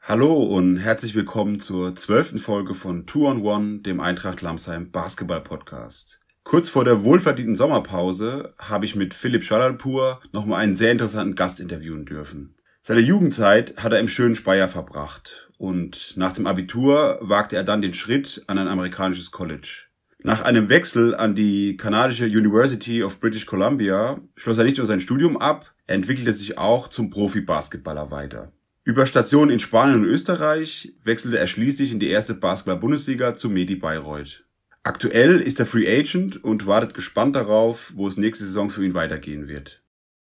Hallo 0.00 0.42
und 0.42 0.78
herzlich 0.78 1.14
willkommen 1.14 1.60
zur 1.60 1.94
zwölften 1.94 2.38
Folge 2.38 2.74
von 2.74 3.06
Two 3.06 3.28
on 3.28 3.42
One, 3.42 3.78
dem 3.80 4.00
Eintracht 4.00 4.42
Lamsheim 4.42 4.90
Basketball 4.90 5.40
Podcast. 5.40 6.18
Kurz 6.42 6.68
vor 6.68 6.84
der 6.84 7.04
wohlverdienten 7.04 7.54
Sommerpause 7.54 8.54
habe 8.58 8.84
ich 8.86 8.96
mit 8.96 9.14
Philipp 9.14 9.44
Schalalpur 9.44 10.20
nochmal 10.32 10.62
einen 10.62 10.74
sehr 10.74 10.90
interessanten 10.90 11.36
Gast 11.36 11.60
interviewen 11.60 12.06
dürfen. 12.06 12.56
Seine 12.82 13.00
Jugendzeit 13.00 13.76
hat 13.76 13.92
er 13.92 14.00
im 14.00 14.08
schönen 14.08 14.34
Speyer 14.34 14.68
verbracht 14.68 15.48
und 15.58 16.14
nach 16.16 16.32
dem 16.32 16.48
Abitur 16.48 17.18
wagte 17.22 17.54
er 17.54 17.64
dann 17.64 17.82
den 17.82 17.94
Schritt 17.94 18.42
an 18.48 18.58
ein 18.58 18.68
amerikanisches 18.68 19.30
College. 19.30 19.86
Nach 20.26 20.40
einem 20.40 20.70
Wechsel 20.70 21.14
an 21.14 21.34
die 21.34 21.76
kanadische 21.76 22.24
University 22.24 23.04
of 23.04 23.20
British 23.20 23.44
Columbia 23.44 24.22
schloss 24.36 24.56
er 24.56 24.64
nicht 24.64 24.78
nur 24.78 24.86
sein 24.86 25.00
Studium 25.00 25.36
ab, 25.36 25.74
er 25.86 25.96
entwickelte 25.96 26.32
sich 26.32 26.56
auch 26.56 26.88
zum 26.88 27.10
Profi-Basketballer 27.10 28.10
weiter. 28.10 28.50
Über 28.84 29.04
Stationen 29.04 29.50
in 29.50 29.58
Spanien 29.58 29.98
und 29.98 30.06
Österreich 30.06 30.94
wechselte 31.04 31.38
er 31.38 31.46
schließlich 31.46 31.92
in 31.92 32.00
die 32.00 32.08
erste 32.08 32.32
Basketball-Bundesliga 32.32 33.36
zu 33.36 33.50
Medi 33.50 33.76
Bayreuth. 33.76 34.44
Aktuell 34.82 35.42
ist 35.42 35.60
er 35.60 35.66
Free 35.66 35.86
Agent 35.86 36.42
und 36.42 36.64
wartet 36.64 36.94
gespannt 36.94 37.36
darauf, 37.36 37.92
wo 37.94 38.08
es 38.08 38.16
nächste 38.16 38.46
Saison 38.46 38.70
für 38.70 38.82
ihn 38.82 38.94
weitergehen 38.94 39.46
wird. 39.46 39.82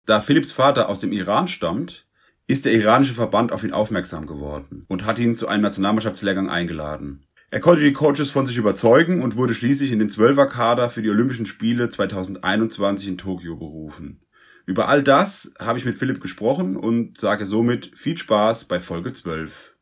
Da 0.07 0.21
Philipps 0.21 0.51
Vater 0.51 0.89
aus 0.89 1.01
dem 1.01 1.11
Iran 1.11 1.47
stammt, 1.47 2.07
ist 2.47 2.65
der 2.65 2.73
iranische 2.73 3.13
Verband 3.13 3.51
auf 3.51 3.63
ihn 3.63 3.73
aufmerksam 3.73 4.25
geworden 4.25 4.85
und 4.87 5.05
hat 5.05 5.19
ihn 5.19 5.37
zu 5.37 5.47
einem 5.47 5.61
Nationalmannschaftslehrgang 5.61 6.49
eingeladen. 6.49 7.27
Er 7.53 7.59
konnte 7.59 7.83
die 7.83 7.93
Coaches 7.93 8.31
von 8.31 8.47
sich 8.47 8.57
überzeugen 8.57 9.21
und 9.21 9.37
wurde 9.37 9.53
schließlich 9.53 9.91
in 9.91 9.99
den 9.99 10.09
Zwölferkader 10.09 10.89
für 10.89 11.03
die 11.03 11.11
Olympischen 11.11 11.45
Spiele 11.45 11.87
2021 11.87 13.07
in 13.07 13.19
Tokio 13.19 13.55
berufen. 13.55 14.25
Über 14.65 14.89
all 14.89 15.03
das 15.03 15.53
habe 15.59 15.77
ich 15.77 15.85
mit 15.85 15.99
Philipp 15.99 16.19
gesprochen 16.19 16.75
und 16.75 17.19
sage 17.19 17.45
somit 17.45 17.91
viel 17.95 18.17
Spaß 18.17 18.65
bei 18.65 18.79
Folge 18.79 19.13
12. 19.13 19.75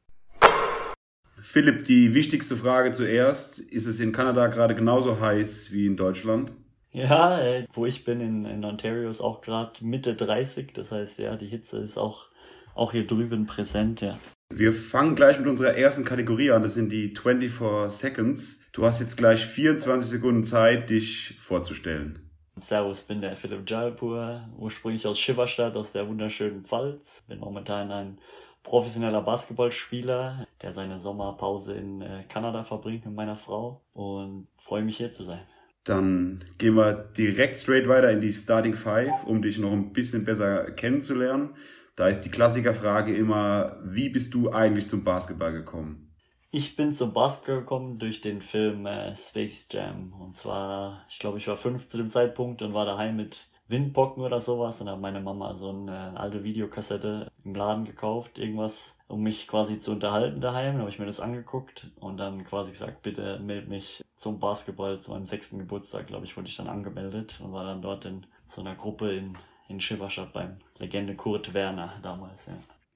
Philipp, 1.41 1.85
die 1.85 2.13
wichtigste 2.13 2.57
Frage 2.57 2.91
zuerst. 2.91 3.59
Ist 3.59 3.87
es 3.87 4.01
in 4.01 4.11
Kanada 4.11 4.47
gerade 4.47 4.75
genauso 4.75 5.21
heiß 5.21 5.71
wie 5.71 5.85
in 5.85 5.95
Deutschland? 5.95 6.51
Ja, 6.91 7.39
äh, 7.39 7.65
wo 7.71 7.85
ich 7.85 8.03
bin 8.03 8.19
in, 8.19 8.43
in 8.43 8.65
Ontario 8.65 9.09
ist 9.09 9.21
auch 9.21 9.39
gerade 9.39 9.71
Mitte 9.79 10.13
30. 10.15 10.73
Das 10.73 10.91
heißt, 10.91 11.19
ja, 11.19 11.37
die 11.37 11.47
Hitze 11.47 11.77
ist 11.77 11.97
auch, 11.97 12.27
auch 12.75 12.91
hier 12.91 13.07
drüben 13.07 13.45
präsent, 13.45 14.01
ja. 14.01 14.19
Wir 14.53 14.73
fangen 14.73 15.15
gleich 15.15 15.39
mit 15.39 15.47
unserer 15.47 15.75
ersten 15.75 16.03
Kategorie 16.03 16.51
an. 16.51 16.61
Das 16.61 16.73
sind 16.73 16.91
die 16.91 17.15
24 17.15 17.97
Seconds. 17.97 18.59
Du 18.73 18.85
hast 18.85 18.99
jetzt 18.99 19.15
gleich 19.15 19.45
24 19.45 20.09
Sekunden 20.09 20.43
Zeit, 20.43 20.89
dich 20.89 21.35
vorzustellen. 21.39 22.29
Servus, 22.59 23.01
bin 23.01 23.21
der 23.21 23.35
Philipp 23.35 23.69
Jalpur, 23.69 24.47
ursprünglich 24.57 25.07
aus 25.07 25.19
Schifferstadt, 25.19 25.75
aus 25.75 25.93
der 25.93 26.07
wunderschönen 26.07 26.63
Pfalz. 26.63 27.23
Bin 27.27 27.39
momentan 27.39 27.91
ein 27.91 28.17
professioneller 28.63 29.21
Basketballspieler, 29.21 30.45
der 30.61 30.71
seine 30.71 30.99
Sommerpause 30.99 31.73
in 31.75 32.01
äh, 32.01 32.23
Kanada 32.27 32.61
verbringt 32.61 33.05
mit 33.05 33.15
meiner 33.15 33.35
Frau 33.35 33.81
und 33.93 34.47
freue 34.57 34.83
mich 34.83 34.97
hier 34.97 35.11
zu 35.11 35.23
sein. 35.23 35.41
Dann 35.85 36.43
gehen 36.57 36.75
wir 36.75 36.93
direkt 36.93 37.57
straight 37.57 37.87
weiter 37.87 38.11
in 38.11 38.21
die 38.21 38.33
Starting 38.33 38.75
Five, 38.75 39.23
um 39.25 39.41
dich 39.41 39.57
noch 39.57 39.71
ein 39.71 39.93
bisschen 39.93 40.25
besser 40.25 40.69
kennenzulernen. 40.71 41.55
Da 41.95 42.07
ist 42.07 42.21
die 42.21 42.29
Klassikerfrage 42.29 43.15
immer, 43.15 43.77
wie 43.83 44.09
bist 44.09 44.33
du 44.33 44.51
eigentlich 44.51 44.87
zum 44.87 45.03
Basketball 45.03 45.51
gekommen? 45.51 46.11
Ich 46.53 46.75
bin 46.75 46.93
zum 46.93 47.13
Basketball 47.13 47.59
gekommen 47.59 47.99
durch 47.99 48.21
den 48.21 48.41
Film 48.41 48.85
äh, 48.85 49.15
Space 49.15 49.67
Jam. 49.71 50.13
Und 50.13 50.35
zwar, 50.35 51.05
ich 51.09 51.19
glaube, 51.19 51.37
ich 51.37 51.47
war 51.47 51.55
fünf 51.55 51.87
zu 51.87 51.97
dem 51.97 52.09
Zeitpunkt 52.09 52.61
und 52.61 52.73
war 52.73 52.85
daheim 52.85 53.15
mit 53.15 53.47
Windpocken 53.69 54.21
oder 54.21 54.41
sowas. 54.41 54.81
Und 54.81 54.89
hat 54.89 54.99
meine 54.99 55.21
Mama 55.21 55.55
so 55.55 55.69
eine 55.69 56.19
alte 56.19 56.43
Videokassette 56.43 57.31
im 57.45 57.55
Laden 57.55 57.85
gekauft, 57.85 58.37
irgendwas, 58.37 58.97
um 59.07 59.23
mich 59.23 59.47
quasi 59.47 59.79
zu 59.79 59.91
unterhalten 59.91 60.41
daheim. 60.41 60.73
Dann 60.73 60.81
habe 60.81 60.89
ich 60.89 60.99
mir 60.99 61.05
das 61.05 61.21
angeguckt 61.21 61.89
und 61.99 62.17
dann 62.17 62.43
quasi 62.43 62.71
gesagt, 62.71 63.01
bitte 63.01 63.39
meld 63.39 63.69
mich 63.69 64.03
zum 64.17 64.39
Basketball 64.39 64.99
zu 64.99 65.11
meinem 65.11 65.25
sechsten 65.25 65.57
Geburtstag, 65.57 66.07
glaube 66.07 66.25
ich, 66.25 66.35
wurde 66.35 66.47
ich 66.47 66.57
dann 66.57 66.67
angemeldet 66.67 67.39
und 67.41 67.53
war 67.53 67.63
dann 67.63 67.81
dort 67.81 68.05
in 68.05 68.25
so 68.45 68.61
einer 68.61 68.75
Gruppe 68.75 69.13
in, 69.13 69.37
in 69.71 69.81
Schifferstadt 69.81 70.33
beim 70.33 70.57
Legende 70.79 71.15
Kurt 71.15 71.53
Werner 71.53 71.93
damals, 72.03 72.47
ja. 72.47 72.53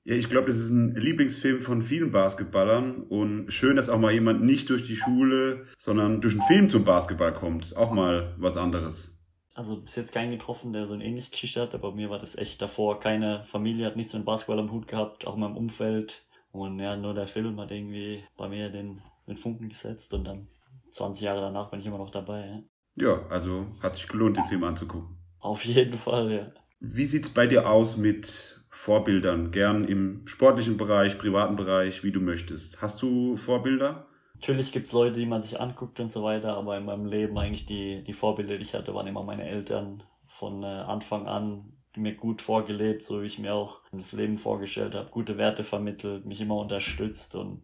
Ja, 0.07 0.13
ich 0.13 0.29
glaube, 0.29 0.49
das 0.49 0.57
ist 0.57 0.69
ein 0.69 0.93
Lieblingsfilm 0.93 1.61
von 1.61 1.81
vielen 1.81 2.11
Basketballern 2.11 3.01
und 3.09 3.51
schön, 3.51 3.75
dass 3.75 3.89
auch 3.89 3.97
mal 3.97 4.13
jemand 4.13 4.43
nicht 4.43 4.69
durch 4.69 4.85
die 4.85 4.95
Schule, 4.95 5.65
sondern 5.79 6.21
durch 6.21 6.35
einen 6.35 6.43
Film 6.43 6.69
zum 6.69 6.83
Basketball 6.83 7.33
kommt. 7.33 7.65
Ist 7.65 7.75
auch 7.75 7.91
mal 7.91 8.35
was 8.37 8.55
anderes. 8.55 9.17
Also 9.55 9.81
bis 9.81 9.95
jetzt 9.95 10.13
keinen 10.13 10.29
getroffen, 10.29 10.73
der 10.73 10.85
so 10.85 10.93
ein 10.93 11.01
ähnliches 11.01 11.31
Geschichte 11.31 11.59
hat, 11.59 11.73
aber 11.73 11.91
mir 11.91 12.11
war 12.11 12.19
das 12.19 12.37
echt 12.37 12.61
davor. 12.61 12.99
Keine 12.99 13.43
Familie 13.45 13.87
hat 13.87 13.95
nichts 13.95 14.13
mit 14.13 14.25
Basketball 14.25 14.59
am 14.59 14.71
Hut 14.71 14.87
gehabt, 14.87 15.25
auch 15.25 15.33
in 15.33 15.39
meinem 15.39 15.57
Umfeld. 15.57 16.23
Und 16.51 16.79
ja, 16.79 16.95
nur 16.95 17.15
der 17.15 17.25
Film 17.25 17.59
hat 17.59 17.71
irgendwie 17.71 18.23
bei 18.37 18.47
mir 18.47 18.69
den, 18.69 19.01
den 19.27 19.37
Funken 19.37 19.69
gesetzt 19.69 20.13
und 20.13 20.25
dann 20.25 20.49
20 20.91 21.23
Jahre 21.23 21.41
danach 21.41 21.71
bin 21.71 21.79
ich 21.79 21.87
immer 21.87 21.97
noch 21.97 22.11
dabei. 22.11 22.63
Ja, 22.95 23.07
ja 23.07 23.25
also 23.29 23.65
hat 23.81 23.95
sich 23.95 24.07
gelohnt, 24.07 24.37
den 24.37 24.45
Film 24.45 24.63
anzugucken. 24.63 25.17
Auf 25.39 25.65
jeden 25.65 25.97
Fall, 25.97 26.31
ja. 26.31 26.51
Wie 26.79 27.05
sieht's 27.05 27.29
bei 27.29 27.47
dir 27.47 27.69
aus 27.69 27.97
mit 27.97 28.55
Vorbildern, 28.69 29.51
gern 29.51 29.85
im 29.85 30.27
sportlichen 30.27 30.75
Bereich, 30.75 31.17
privaten 31.17 31.55
Bereich, 31.55 32.03
wie 32.03 32.11
du 32.11 32.19
möchtest. 32.19 32.81
Hast 32.81 33.01
du 33.01 33.37
Vorbilder? 33.37 34.05
Natürlich 34.33 34.73
gibt's 34.73 34.91
Leute, 34.91 35.17
die 35.17 35.25
man 35.25 35.41
sich 35.41 35.59
anguckt 35.59 35.99
und 36.01 36.09
so 36.09 36.23
weiter, 36.23 36.57
aber 36.57 36.77
in 36.77 36.85
meinem 36.85 37.05
Leben 37.05 37.37
eigentlich 37.37 37.65
die, 37.65 38.03
die 38.03 38.13
Vorbilder, 38.13 38.57
die 38.57 38.63
ich 38.63 38.73
hatte, 38.73 38.93
waren 38.93 39.07
immer 39.07 39.23
meine 39.23 39.47
Eltern 39.47 40.03
von 40.27 40.61
äh, 40.63 40.65
Anfang 40.65 41.25
an 41.25 41.71
mir 41.95 42.15
gut 42.15 42.41
vorgelebt, 42.41 43.01
so 43.01 43.21
wie 43.21 43.27
ich 43.27 43.39
mir 43.39 43.53
auch 43.53 43.79
das 43.93 44.11
Leben 44.11 44.37
vorgestellt 44.37 44.93
habe, 44.93 45.09
gute 45.09 45.37
Werte 45.37 45.63
vermittelt, 45.63 46.25
mich 46.25 46.41
immer 46.41 46.57
unterstützt 46.57 47.35
und 47.35 47.63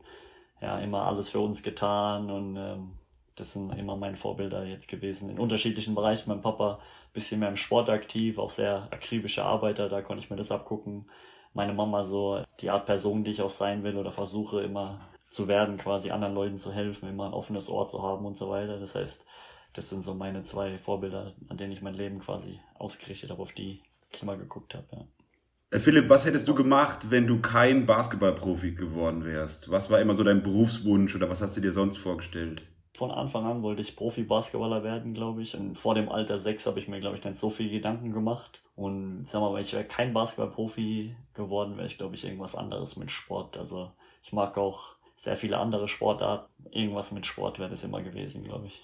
ja, 0.62 0.80
immer 0.80 1.04
alles 1.04 1.30
für 1.30 1.40
uns 1.40 1.62
getan 1.62 2.32
und 2.32 2.56
ähm, 2.56 2.92
das 3.41 3.53
sind 3.53 3.74
immer 3.75 3.97
meine 3.97 4.16
Vorbilder 4.16 4.63
jetzt 4.66 4.88
gewesen 4.88 5.31
in 5.31 5.40
unterschiedlichen 5.40 5.96
Bereichen. 5.96 6.29
Mein 6.29 6.41
Papa 6.41 6.79
bisschen 7.12 7.40
mehr 7.40 7.50
im 7.50 7.57
Sport 7.57 7.90
aktiv, 7.90 8.38
auch 8.38 8.52
sehr 8.52 8.88
akribischer 8.91 9.46
Arbeiter, 9.46 9.90
da 9.90 10.02
konnte 10.02 10.24
ich 10.24 10.29
mir 10.29 10.35
das 10.35 10.52
abgucken. 10.52 11.09
Meine 11.53 11.74
Mama 11.74 12.03
so 12.03 12.44
die 12.62 12.69
Art 12.69 12.85
Person, 12.85 13.24
die 13.24 13.31
ich 13.31 13.41
auch 13.41 13.50
sein 13.50 13.84
will 13.84 13.97
oder 13.97 14.12
versuche 14.12 14.62
immer 14.62 15.09
zu 15.28 15.47
werden, 15.47 15.78
quasi 15.78 16.12
anderen 16.12 16.35
Leuten 16.35 16.56
zu 16.56 16.72
helfen, 16.72 17.09
immer 17.09 17.25
ein 17.25 17.34
offenes 17.34 17.68
Ohr 17.68 17.88
zu 17.88 18.03
haben 18.03 18.25
und 18.25 18.38
so 18.38 18.50
weiter. 18.50 18.80
Das 18.80 18.94
heißt, 18.94 19.25
das 19.74 19.90
sind 19.90 20.03
so 20.03 20.13
meine 20.13 20.44
zwei 20.44 20.78
Vorbilder, 20.78 21.34
an 21.50 21.57
denen 21.57 21.72
ich 21.72 21.81
mein 21.81 21.96
Leben 21.96 22.19
quasi 22.19 22.59
ausgerichtet 22.75 23.31
habe, 23.31 23.41
auf 23.41 23.53
die 23.53 23.81
ich 24.13 24.22
immer 24.22 24.38
geguckt 24.38 24.75
habe. 24.75 24.85
Ja. 24.91 25.06
Äh, 25.72 25.80
Philipp, 25.80 26.09
was 26.09 26.25
hättest 26.25 26.47
du 26.47 26.53
gemacht, 26.53 27.09
wenn 27.09 27.28
du 27.28 27.41
kein 27.41 27.85
Basketballprofi 27.85 28.72
geworden 28.72 29.25
wärst? 29.25 29.72
Was 29.72 29.90
war 29.90 30.00
immer 30.00 30.13
so 30.13 30.24
dein 30.24 30.44
Berufswunsch 30.44 31.16
oder 31.16 31.30
was 31.30 31.41
hast 31.41 31.57
du 31.57 31.62
dir 31.62 31.72
sonst 31.72 31.97
vorgestellt? 31.97 32.63
Von 32.94 33.09
Anfang 33.09 33.46
an 33.46 33.63
wollte 33.63 33.81
ich 33.81 33.96
Profi-Basketballer 33.96 34.84
werden, 34.84 35.13
glaube 35.13 35.41
ich. 35.41 35.56
Und 35.56 35.79
vor 35.79 35.96
dem 35.96 36.09
Alter 36.09 36.38
6 36.38 36.66
habe 36.66 36.79
ich 36.79 36.88
mir, 36.88 37.00
glaube 37.00 37.18
ich, 37.18 37.24
nicht 37.24 37.38
so 37.38 37.50
viel 37.50 37.69
Gedanken 37.69 38.12
gemacht. 38.12 38.62
Und 38.75 39.28
sag 39.28 39.40
mal, 39.40 39.53
wenn 39.53 39.62
ich 39.62 39.74
wäre 39.74 39.85
kein 39.85 40.13
Basketball-Profi 40.13 41.16
geworden, 41.34 41.78
wäre 41.78 41.88
ich, 41.88 41.97
glaube 41.97 42.16
ich, 42.16 42.25
irgendwas 42.25 42.56
anderes 42.56 42.97
mit 42.97 43.09
Sport. 43.09 43.57
Also 43.57 43.91
ich 44.24 44.34
mag 44.34 44.57
auch 44.57 44.96
sehr 45.16 45.38
viele 45.38 45.57
andere 45.57 45.88
Sportarten. 45.88 46.51
Irgendwas 46.72 47.12
mit 47.12 47.25
Sport 47.25 47.59
wäre 47.59 47.69
das 47.69 47.84
immer 47.84 48.01
gewesen, 48.01 48.44
glaube 48.44 48.68
ich. 48.68 48.84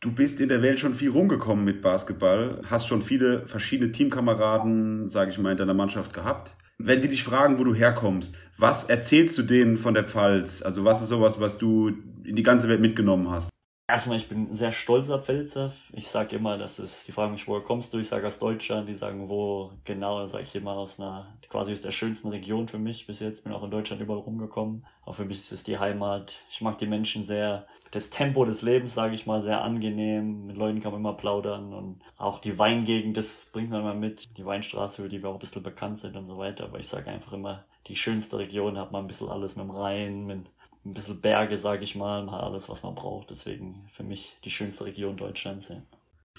Du 0.00 0.12
bist 0.12 0.40
in 0.40 0.48
der 0.48 0.62
Welt 0.62 0.78
schon 0.78 0.94
viel 0.94 1.10
rumgekommen 1.10 1.64
mit 1.64 1.82
Basketball, 1.82 2.60
hast 2.70 2.86
schon 2.86 3.02
viele 3.02 3.46
verschiedene 3.46 3.90
Teamkameraden, 3.90 5.10
sage 5.10 5.30
ich 5.30 5.38
mal, 5.38 5.52
in 5.52 5.56
deiner 5.56 5.74
Mannschaft 5.74 6.12
gehabt. 6.12 6.56
Wenn 6.80 7.02
die 7.02 7.08
dich 7.08 7.24
fragen, 7.24 7.58
wo 7.58 7.64
du 7.64 7.74
herkommst, 7.74 8.38
was 8.56 8.84
erzählst 8.84 9.36
du 9.36 9.42
denen 9.42 9.76
von 9.78 9.94
der 9.94 10.04
Pfalz? 10.04 10.62
Also 10.62 10.84
was 10.84 11.02
ist 11.02 11.08
sowas, 11.08 11.40
was 11.40 11.58
du 11.58 11.88
in 12.22 12.36
die 12.36 12.44
ganze 12.44 12.68
Welt 12.68 12.80
mitgenommen 12.80 13.28
hast? 13.28 13.50
Erstmal, 13.90 14.18
ich 14.18 14.28
bin 14.28 14.52
sehr 14.52 14.70
stolzer 14.70 15.18
Pfälzer. 15.22 15.72
Ich 15.92 16.08
sage 16.08 16.36
immer, 16.36 16.58
dass 16.58 16.78
es, 16.78 17.06
die 17.06 17.12
fragen 17.12 17.32
mich, 17.32 17.48
woher 17.48 17.62
kommst 17.62 17.94
du? 17.94 17.98
Ich 17.98 18.08
sage 18.08 18.26
aus 18.26 18.38
Deutschland. 18.38 18.86
Die 18.86 18.92
sagen, 18.92 19.30
wo 19.30 19.72
genau? 19.84 20.26
Sage 20.26 20.42
ich 20.42 20.54
immer 20.54 20.72
aus 20.72 21.00
einer, 21.00 21.34
quasi 21.48 21.72
aus 21.72 21.80
der 21.80 21.90
schönsten 21.90 22.28
Region 22.28 22.68
für 22.68 22.78
mich 22.78 23.06
bis 23.06 23.20
jetzt. 23.20 23.44
Bin 23.44 23.52
auch 23.54 23.62
in 23.62 23.70
Deutschland 23.70 24.02
überall 24.02 24.20
rumgekommen. 24.20 24.84
Auch 25.06 25.14
für 25.14 25.24
mich 25.24 25.38
ist 25.38 25.52
es 25.52 25.64
die 25.64 25.78
Heimat. 25.78 26.38
Ich 26.50 26.60
mag 26.60 26.76
die 26.76 26.86
Menschen 26.86 27.24
sehr. 27.24 27.66
Das 27.90 28.10
Tempo 28.10 28.44
des 28.44 28.60
Lebens, 28.60 28.92
sage 28.92 29.14
ich 29.14 29.24
mal, 29.24 29.40
sehr 29.40 29.62
angenehm. 29.62 30.44
Mit 30.44 30.58
Leuten 30.58 30.80
kann 30.80 30.92
man 30.92 31.00
immer 31.00 31.14
plaudern. 31.14 31.72
Und 31.72 32.02
auch 32.18 32.40
die 32.40 32.58
Weingegend, 32.58 33.16
das 33.16 33.46
bringt 33.54 33.70
man 33.70 33.80
immer 33.80 33.94
mit. 33.94 34.36
Die 34.36 34.44
Weinstraße, 34.44 35.00
für 35.00 35.08
die 35.08 35.22
wir 35.22 35.30
auch 35.30 35.36
ein 35.36 35.38
bisschen 35.38 35.62
bekannt 35.62 35.98
sind 35.98 36.14
und 36.14 36.26
so 36.26 36.36
weiter. 36.36 36.64
Aber 36.64 36.78
ich 36.78 36.88
sage 36.88 37.10
einfach 37.10 37.32
immer, 37.32 37.64
die 37.86 37.96
schönste 37.96 38.38
Region 38.38 38.76
hat 38.76 38.92
man 38.92 39.04
ein 39.04 39.06
bisschen 39.06 39.30
alles 39.30 39.56
mit 39.56 39.64
dem 39.64 39.70
Rhein, 39.70 40.26
mit 40.26 40.44
ein 40.88 40.94
bisschen 40.94 41.20
Berge, 41.20 41.56
sage 41.56 41.84
ich 41.84 41.94
mal, 41.94 42.24
mal 42.24 42.40
alles, 42.40 42.68
was 42.68 42.82
man 42.82 42.94
braucht. 42.94 43.30
Deswegen 43.30 43.86
für 43.90 44.02
mich 44.02 44.36
die 44.44 44.50
schönste 44.50 44.86
Region 44.86 45.16
Deutschlands. 45.16 45.68
Ja. 45.68 45.82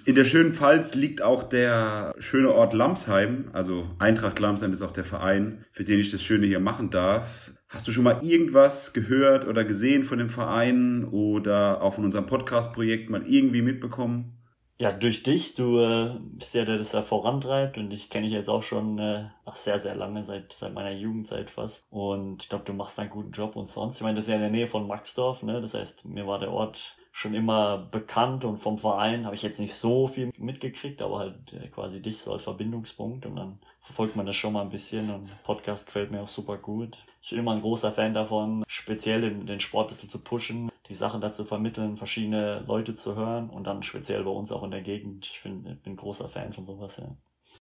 In 0.06 0.16
der 0.16 0.24
schönen 0.24 0.54
Pfalz 0.54 0.96
liegt 0.96 1.22
auch 1.22 1.44
der 1.44 2.14
schöne 2.20 2.52
Ort 2.54 2.74
Lamsheim. 2.74 3.50
Also 3.54 3.90
Eintracht 4.00 4.40
Lamsheim 4.40 4.72
ist 4.72 4.82
auch 4.82 4.92
der 4.92 5.04
Verein, 5.04 5.66
für 5.72 5.84
den 5.84 6.00
ich 6.00 6.10
das 6.12 6.24
Schöne 6.24 6.48
hier 6.48 6.60
machen 6.60 6.90
darf. 6.90 7.52
Hast 7.68 7.88
du 7.88 7.92
schon 7.92 8.06
mal 8.06 8.24
irgendwas 8.24 8.94
gehört 8.94 9.46
oder 9.46 9.64
gesehen 9.64 10.04
von 10.04 10.18
dem 10.18 10.30
Verein 10.30 11.06
oder 11.06 11.82
auch 11.84 11.94
von 11.94 12.06
unserem 12.06 12.26
Podcast-Projekt 12.26 13.10
mal 13.10 13.28
irgendwie 13.28 13.62
mitbekommen? 13.62 14.39
Ja, 14.82 14.94
durch 14.94 15.24
dich. 15.24 15.56
Du 15.56 15.78
äh, 15.80 16.18
bist 16.22 16.54
ja 16.54 16.64
der, 16.64 16.76
der 16.76 16.78
das 16.80 16.94
ja 16.94 17.02
vorantreibt 17.02 17.78
und 17.78 17.92
ich 17.92 18.10
kenne 18.10 18.26
dich 18.28 18.34
jetzt 18.34 18.48
auch 18.48 18.64
schon 18.64 18.98
äh, 18.98 19.30
ach, 19.44 19.58
sehr, 19.58 19.78
sehr 19.78 19.94
lange, 19.94 20.24
seit, 20.24 20.54
seit 20.54 20.74
meiner 20.74 20.92
Jugendzeit 20.92 21.50
fast. 21.50 21.86
Und 21.92 22.44
ich 22.44 22.50
glaube, 22.50 22.64
du 22.64 22.72
machst 22.72 22.98
einen 22.98 23.10
guten 23.10 23.32
Job 23.32 23.58
und 23.58 23.68
sonst. 23.68 23.98
Ich 23.98 24.02
meine, 24.04 24.16
das 24.16 24.26
ist 24.26 24.30
ja 24.30 24.36
in 24.36 24.42
der 24.42 24.50
Nähe 24.50 24.68
von 24.68 24.88
Maxdorf, 24.88 25.44
ne? 25.44 25.60
Das 25.60 25.74
heißt, 25.74 26.06
mir 26.06 26.26
war 26.28 26.40
der 26.40 26.52
Ort 26.52 26.96
schon 27.12 27.34
immer 27.34 27.78
bekannt 27.78 28.46
und 28.46 28.58
vom 28.58 28.78
Verein 28.78 29.26
habe 29.26 29.36
ich 29.36 29.42
jetzt 29.42 29.60
nicht 29.60 29.74
so 29.74 30.08
viel 30.08 30.32
mitgekriegt, 30.38 31.02
aber 31.02 31.20
halt 31.20 31.52
äh, 31.52 31.68
quasi 31.68 32.02
dich 32.02 32.22
so 32.22 32.32
als 32.32 32.44
Verbindungspunkt 32.44 33.26
und 33.26 33.36
dann 33.36 33.60
verfolgt 33.82 34.16
man 34.16 34.26
das 34.26 34.38
schon 34.38 34.54
mal 34.54 34.62
ein 34.62 34.70
bisschen 34.70 35.10
und 35.14 35.30
Podcast 35.44 35.88
gefällt 35.88 36.12
mir 36.12 36.22
auch 36.22 36.28
super 36.28 36.58
gut. 36.58 36.98
Ich 37.22 37.32
bin 37.32 37.40
immer 37.40 37.52
ein 37.52 37.62
großer 37.62 37.92
Fan 37.92 38.14
davon, 38.14 38.64
speziell 38.68 39.20
den, 39.20 39.46
den 39.46 39.60
Sport 39.60 39.88
ein 39.88 39.90
bisschen 39.90 40.10
zu 40.10 40.20
pushen, 40.20 40.72
die 40.90 40.96
Sachen 40.96 41.22
dazu 41.22 41.46
vermitteln, 41.46 41.96
verschiedene 41.96 42.64
Leute 42.68 42.96
zu 42.96 43.16
hören 43.16 43.50
und 43.50 43.66
dann 43.66 43.84
speziell 43.84 44.24
bei 44.24 44.32
uns 44.32 44.52
auch 44.52 44.64
in 44.64 44.72
der 44.72 44.82
Gegend. 44.82 45.28
Ich 45.32 45.40
find, 45.40 45.84
bin 45.84 45.96
großer 45.96 46.28
Fan 46.28 46.52
von 46.52 46.66
sowas, 46.66 46.98
ja. 46.98 47.16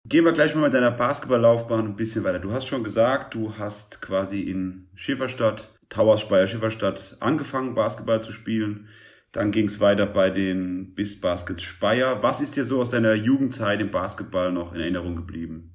Gehen 0.07 0.23
wir 0.23 0.33
gleich 0.33 0.53
mal 0.53 0.61
mit 0.61 0.73
deiner 0.75 0.91
Basketballlaufbahn 0.91 1.85
ein 1.85 1.95
bisschen 1.95 2.23
weiter. 2.23 2.37
Du 2.37 2.51
hast 2.51 2.67
schon 2.67 2.83
gesagt, 2.83 3.33
du 3.33 3.57
hast 3.57 4.03
quasi 4.03 4.41
in 4.41 4.87
Schifferstadt, 4.93 5.73
Towers 5.89 6.21
Speyer 6.21 6.45
Schifferstadt 6.45 7.17
angefangen, 7.19 7.73
Basketball 7.73 8.21
zu 8.21 8.31
spielen. 8.31 8.87
Dann 9.31 9.51
ging 9.51 9.65
es 9.65 9.79
weiter 9.79 10.05
bei 10.05 10.29
den 10.29 10.93
Bis 10.93 11.19
Baskets 11.19 11.63
Speyer. 11.63 12.21
Was 12.21 12.39
ist 12.39 12.55
dir 12.55 12.63
so 12.63 12.81
aus 12.81 12.91
deiner 12.91 13.15
Jugendzeit 13.15 13.81
im 13.81 13.89
Basketball 13.89 14.51
noch 14.51 14.73
in 14.73 14.79
Erinnerung 14.79 15.15
geblieben? 15.15 15.74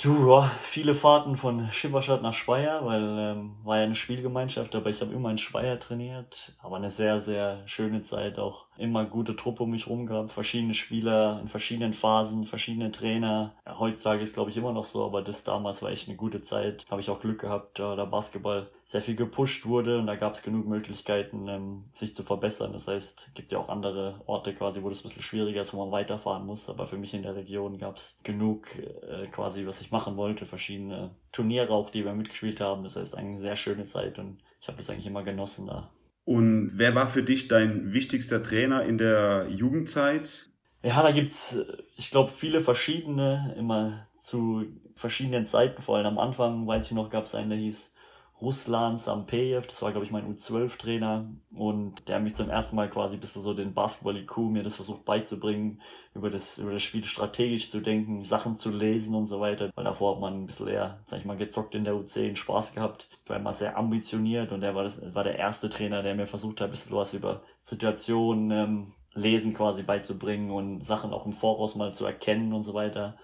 Du, 0.00 0.30
ja, 0.30 0.48
viele 0.60 0.94
Fahrten 0.94 1.36
von 1.36 1.70
Schipperstadt 1.72 2.22
nach 2.22 2.32
Speyer, 2.32 2.84
weil 2.86 3.02
ähm, 3.18 3.56
war 3.64 3.78
ja 3.78 3.82
eine 3.84 3.96
Spielgemeinschaft, 3.96 4.74
aber 4.76 4.90
ich 4.90 5.00
habe 5.00 5.12
immer 5.12 5.30
in 5.30 5.38
Speyer 5.38 5.78
trainiert. 5.80 6.56
Aber 6.62 6.76
eine 6.76 6.88
sehr, 6.90 7.18
sehr 7.20 7.66
schöne 7.66 8.02
Zeit, 8.02 8.38
auch 8.38 8.67
immer 8.78 9.04
gute 9.04 9.34
Truppe 9.34 9.64
um 9.64 9.70
mich 9.70 9.88
rum 9.88 10.06
gehabt, 10.06 10.32
verschiedene 10.32 10.74
Spieler 10.74 11.40
in 11.40 11.48
verschiedenen 11.48 11.92
Phasen, 11.92 12.46
verschiedene 12.46 12.92
Trainer. 12.92 13.56
Ja, 13.66 13.78
heutzutage 13.78 14.22
ist 14.22 14.34
glaube 14.34 14.50
ich 14.50 14.56
immer 14.56 14.72
noch 14.72 14.84
so, 14.84 15.04
aber 15.04 15.22
das 15.22 15.42
damals 15.42 15.82
war 15.82 15.90
echt 15.90 16.08
eine 16.08 16.16
gute 16.16 16.40
Zeit. 16.40 16.86
Habe 16.90 17.00
ich 17.00 17.10
auch 17.10 17.20
Glück 17.20 17.40
gehabt, 17.40 17.78
da 17.78 17.96
der 17.96 18.06
Basketball 18.06 18.70
sehr 18.84 19.02
viel 19.02 19.16
gepusht 19.16 19.66
wurde 19.66 19.98
und 19.98 20.06
da 20.06 20.16
gab 20.16 20.32
es 20.32 20.42
genug 20.42 20.66
Möglichkeiten, 20.66 21.48
ähm, 21.48 21.84
sich 21.92 22.14
zu 22.14 22.22
verbessern. 22.22 22.72
Das 22.72 22.86
heißt, 22.86 23.32
gibt 23.34 23.52
ja 23.52 23.58
auch 23.58 23.68
andere 23.68 24.22
Orte 24.26 24.54
quasi, 24.54 24.82
wo 24.82 24.88
das 24.88 25.00
ein 25.00 25.02
bisschen 25.02 25.22
schwieriger 25.22 25.60
ist, 25.60 25.74
wo 25.74 25.84
man 25.84 25.92
weiterfahren 25.92 26.46
muss. 26.46 26.70
Aber 26.70 26.86
für 26.86 26.96
mich 26.96 27.12
in 27.12 27.22
der 27.22 27.36
Region 27.36 27.76
gab 27.76 27.96
es 27.96 28.18
genug 28.22 28.68
äh, 28.76 29.26
quasi, 29.26 29.66
was 29.66 29.82
ich 29.82 29.88
ich 29.88 29.92
machen 29.92 30.16
wollte, 30.16 30.44
verschiedene 30.46 31.10
Turniere 31.32 31.72
auch, 31.72 31.90
die 31.90 32.04
wir 32.04 32.12
mitgespielt 32.12 32.60
haben. 32.60 32.82
Das 32.82 32.96
heißt, 32.96 33.16
eine 33.16 33.38
sehr 33.38 33.56
schöne 33.56 33.86
Zeit 33.86 34.18
und 34.18 34.38
ich 34.60 34.68
habe 34.68 34.76
das 34.76 34.90
eigentlich 34.90 35.06
immer 35.06 35.22
genossen 35.22 35.66
da. 35.66 35.90
Und 36.28 36.72
wer 36.74 36.94
war 36.94 37.06
für 37.06 37.22
dich 37.22 37.48
dein 37.48 37.94
wichtigster 37.94 38.42
Trainer 38.42 38.84
in 38.84 38.98
der 38.98 39.46
Jugendzeit? 39.48 40.50
Ja, 40.82 41.02
da 41.02 41.10
gibt's, 41.10 41.58
ich 41.96 42.10
glaube, 42.10 42.30
viele 42.30 42.60
verschiedene, 42.60 43.54
immer 43.56 44.06
zu 44.18 44.66
verschiedenen 44.94 45.46
Zeiten. 45.46 45.80
Vor 45.80 45.96
allem 45.96 46.04
am 46.04 46.18
Anfang, 46.18 46.66
weiß 46.66 46.84
ich 46.84 46.92
noch, 46.92 47.08
gab 47.08 47.24
es 47.24 47.34
einen, 47.34 47.48
der 47.48 47.58
hieß 47.58 47.94
Ruslan 48.40 48.98
Sampeyev, 48.98 49.66
das 49.66 49.82
war 49.82 49.90
glaube 49.90 50.06
ich 50.06 50.12
mein 50.12 50.32
U12-Trainer 50.32 51.28
und 51.54 52.08
der 52.08 52.16
hat 52.16 52.22
mich 52.22 52.36
zum 52.36 52.48
ersten 52.48 52.76
Mal 52.76 52.88
quasi 52.88 53.16
bis 53.16 53.34
so 53.34 53.52
den 53.52 53.74
Basketball-IQ 53.74 54.36
mir 54.38 54.62
das 54.62 54.76
versucht 54.76 55.04
beizubringen, 55.04 55.80
über 56.14 56.30
das, 56.30 56.58
über 56.58 56.72
das 56.72 56.82
Spiel 56.82 57.02
strategisch 57.04 57.68
zu 57.68 57.80
denken, 57.80 58.22
Sachen 58.22 58.56
zu 58.56 58.70
lesen 58.70 59.14
und 59.16 59.26
so 59.26 59.40
weiter, 59.40 59.70
weil 59.74 59.84
davor 59.84 60.14
hat 60.14 60.20
man 60.20 60.34
ein 60.34 60.46
bisschen 60.46 60.68
eher, 60.68 61.00
sag 61.04 61.18
ich 61.18 61.24
mal, 61.24 61.36
gezockt 61.36 61.74
in 61.74 61.84
der 61.84 61.94
U10, 61.94 62.36
Spaß 62.36 62.74
gehabt, 62.74 63.08
ich 63.24 63.28
war 63.28 63.38
immer 63.38 63.52
sehr 63.52 63.76
ambitioniert 63.76 64.52
und 64.52 64.60
der 64.60 64.74
war 64.74 64.88
war 65.14 65.24
der 65.24 65.36
erste 65.36 65.68
Trainer, 65.68 66.02
der 66.02 66.14
mir 66.14 66.26
versucht 66.26 66.60
hat, 66.60 66.68
ein 66.68 66.70
bisschen 66.70 66.96
was 66.96 67.14
über 67.14 67.42
Situationen, 67.58 68.50
ähm, 68.52 68.92
Lesen 69.14 69.52
quasi 69.52 69.82
beizubringen 69.82 70.50
und 70.50 70.84
Sachen 70.84 71.12
auch 71.12 71.26
im 71.26 71.32
Voraus 71.32 71.74
mal 71.74 71.92
zu 71.92 72.06
erkennen 72.06 72.52
und 72.52 72.62
so 72.62 72.74
weiter. 72.74 73.16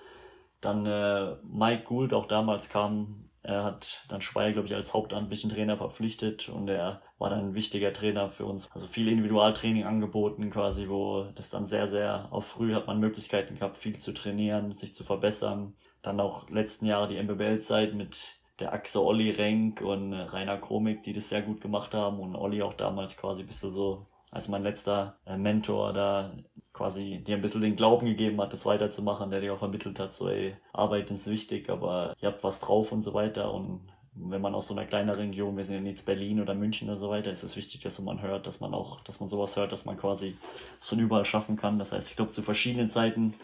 Dann 0.61 0.87
äh, 0.87 1.37
Mike 1.45 1.85
Gould, 1.85 2.13
auch 2.13 2.27
damals 2.27 2.69
kam 2.69 3.25
er 3.45 3.63
hat 3.63 4.07
dann 4.09 4.23
Speyer, 4.23 4.53
glaube 4.53 4.67
ich, 4.67 4.75
als 4.75 4.95
hauptamtlichen 4.95 5.51
Trainer 5.51 5.77
verpflichtet 5.77 6.49
und 6.49 6.67
er 6.69 7.03
war 7.19 7.29
dann 7.29 7.41
ein 7.41 7.55
wichtiger 7.55 7.93
Trainer 7.93 8.31
für 8.31 8.47
uns. 8.47 8.71
Also 8.73 8.87
viel 8.87 9.07
Individualtraining 9.09 9.85
angeboten 9.85 10.51
quasi, 10.51 10.89
wo 10.89 11.25
das 11.35 11.51
dann 11.51 11.67
sehr, 11.67 11.87
sehr, 11.87 12.29
auch 12.33 12.43
früh 12.43 12.73
hat 12.73 12.87
man 12.87 13.01
Möglichkeiten 13.01 13.55
gehabt, 13.55 13.77
viel 13.77 13.99
zu 13.99 14.15
trainieren, 14.15 14.73
sich 14.73 14.95
zu 14.95 15.05
verbessern. 15.05 15.75
Dann 16.01 16.21
auch 16.21 16.49
letzten 16.49 16.87
Jahre 16.87 17.09
die 17.09 17.23
MBBL-Zeit 17.23 17.95
mit 17.95 18.41
der 18.61 18.73
Achse 18.73 19.05
Olli 19.05 19.31
Renk 19.31 19.83
und 19.83 20.15
Rainer 20.15 20.57
Kromik, 20.57 21.03
die 21.03 21.13
das 21.13 21.29
sehr 21.29 21.43
gut 21.43 21.61
gemacht 21.61 21.93
haben 21.93 22.21
und 22.21 22.37
Olli 22.37 22.63
auch 22.63 22.75
damals 22.75 23.15
quasi 23.17 23.43
bis 23.43 23.61
so 23.61 24.07
als 24.31 24.49
mein 24.49 24.63
letzter 24.63 25.19
äh, 25.27 25.37
Mentor 25.37 25.93
da 25.93 26.33
quasi 26.75 27.23
dir 27.27 27.37
ein 27.37 27.41
bisschen 27.41 27.63
den 27.63 27.77
Glauben 27.77 28.05
gegeben 28.05 28.41
hat, 28.41 28.53
das 28.53 28.67
weiterzumachen, 28.67 29.31
der 29.31 29.41
dir 29.41 29.55
auch 29.55 29.61
vermittelt 29.61 29.99
hat, 29.99 30.13
so 30.13 30.29
ey, 30.29 30.57
Arbeiten 30.75 31.15
ist 31.15 31.31
wichtig, 31.31 31.71
aber 31.71 32.15
ihr 32.21 32.29
habt 32.29 32.45
was 32.45 32.61
drauf 32.61 32.93
und 32.93 33.01
so 33.01 33.15
weiter 33.15 33.55
und 33.55 33.81
wenn 34.17 34.41
man 34.41 34.55
aus 34.55 34.69
so 34.69 34.75
einer 34.75 34.87
kleinen 34.87 35.11
Region, 35.11 35.57
wir 35.57 35.65
sind 35.65 35.85
ja 35.85 35.91
jetzt 35.91 36.07
Berlin 36.07 36.41
oder 36.41 36.55
München 36.55 36.89
oder 36.89 36.99
so 36.99 37.11
weiter, 37.11 37.31
ist 37.31 37.43
es 37.43 37.57
wichtig, 37.57 37.83
dass 37.83 37.99
man 38.01 38.23
hört, 38.23 38.47
dass 38.47 38.61
man 38.61 38.75
auch, 38.75 39.03
dass 39.03 39.19
man 39.21 39.29
sowas 39.29 39.57
hört, 39.57 39.73
dass 39.73 39.87
man 39.87 39.97
quasi 39.97 40.37
so 40.81 40.95
überall 40.97 41.25
schaffen 41.25 41.57
kann. 41.57 41.79
Das 41.79 41.93
heißt, 41.93 42.11
ich 42.11 42.17
glaube, 42.17 42.31
zu 42.31 42.43
verschiedenen 42.43 42.89
Zeiten 42.89 43.35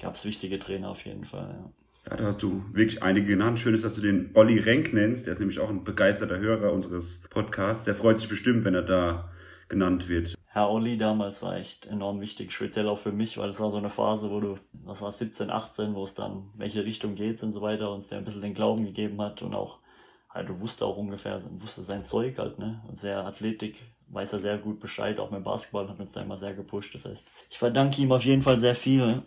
gab 0.00 0.14
es 0.14 0.24
wichtige 0.24 0.58
Trainer 0.58 0.88
auf 0.90 1.04
jeden 1.04 1.24
Fall. 1.24 1.58
Ja. 1.58 1.70
Ja, 2.10 2.16
da 2.16 2.24
hast 2.24 2.42
du 2.42 2.64
wirklich 2.72 3.02
einige 3.02 3.26
genannt. 3.26 3.60
Schön 3.60 3.74
ist, 3.74 3.84
dass 3.84 3.94
du 3.94 4.00
den 4.00 4.30
Olli 4.32 4.58
Renk 4.58 4.94
nennst. 4.94 5.26
Der 5.26 5.34
ist 5.34 5.40
nämlich 5.40 5.58
auch 5.58 5.68
ein 5.68 5.84
begeisterter 5.84 6.38
Hörer 6.38 6.72
unseres 6.72 7.20
Podcasts. 7.28 7.84
Der 7.84 7.94
freut 7.94 8.18
sich 8.18 8.30
bestimmt, 8.30 8.64
wenn 8.64 8.74
er 8.74 8.82
da 8.82 9.30
genannt 9.68 10.08
wird. 10.08 10.37
Herr 10.50 10.70
Olli 10.70 10.96
damals 10.96 11.42
war 11.42 11.56
echt 11.56 11.86
enorm 11.86 12.20
wichtig, 12.20 12.52
speziell 12.52 12.88
auch 12.88 12.98
für 12.98 13.12
mich, 13.12 13.36
weil 13.36 13.50
es 13.50 13.60
war 13.60 13.70
so 13.70 13.76
eine 13.76 13.90
Phase, 13.90 14.30
wo 14.30 14.40
du, 14.40 14.58
was 14.72 15.02
war 15.02 15.12
17, 15.12 15.50
18, 15.50 15.94
wo 15.94 16.04
es 16.04 16.14
dann, 16.14 16.50
welche 16.56 16.84
Richtung 16.84 17.14
geht's 17.16 17.42
und 17.42 17.52
so 17.52 17.60
weiter, 17.60 17.92
uns 17.92 18.08
der 18.08 18.18
ein 18.18 18.24
bisschen 18.24 18.42
den 18.42 18.54
Glauben 18.54 18.84
gegeben 18.86 19.20
hat 19.20 19.42
und 19.42 19.54
auch, 19.54 19.80
halt, 20.30 20.48
du 20.48 20.58
wusste 20.60 20.86
auch 20.86 20.96
ungefähr, 20.96 21.38
wusste 21.60 21.82
sein 21.82 22.06
Zeug 22.06 22.38
halt, 22.38 22.58
ne, 22.58 22.82
sehr 22.94 23.26
Athletik, 23.26 23.76
weiß 24.08 24.32
er 24.32 24.38
sehr 24.38 24.56
gut 24.56 24.80
Bescheid, 24.80 25.18
auch 25.18 25.30
mit 25.30 25.44
Basketball 25.44 25.86
hat 25.86 26.00
uns 26.00 26.12
da 26.12 26.22
immer 26.22 26.38
sehr 26.38 26.54
gepusht, 26.54 26.94
das 26.94 27.04
heißt, 27.04 27.30
ich 27.50 27.58
verdanke 27.58 28.00
ihm 28.00 28.10
auf 28.10 28.24
jeden 28.24 28.42
Fall 28.42 28.58
sehr 28.58 28.74
viel. 28.74 29.22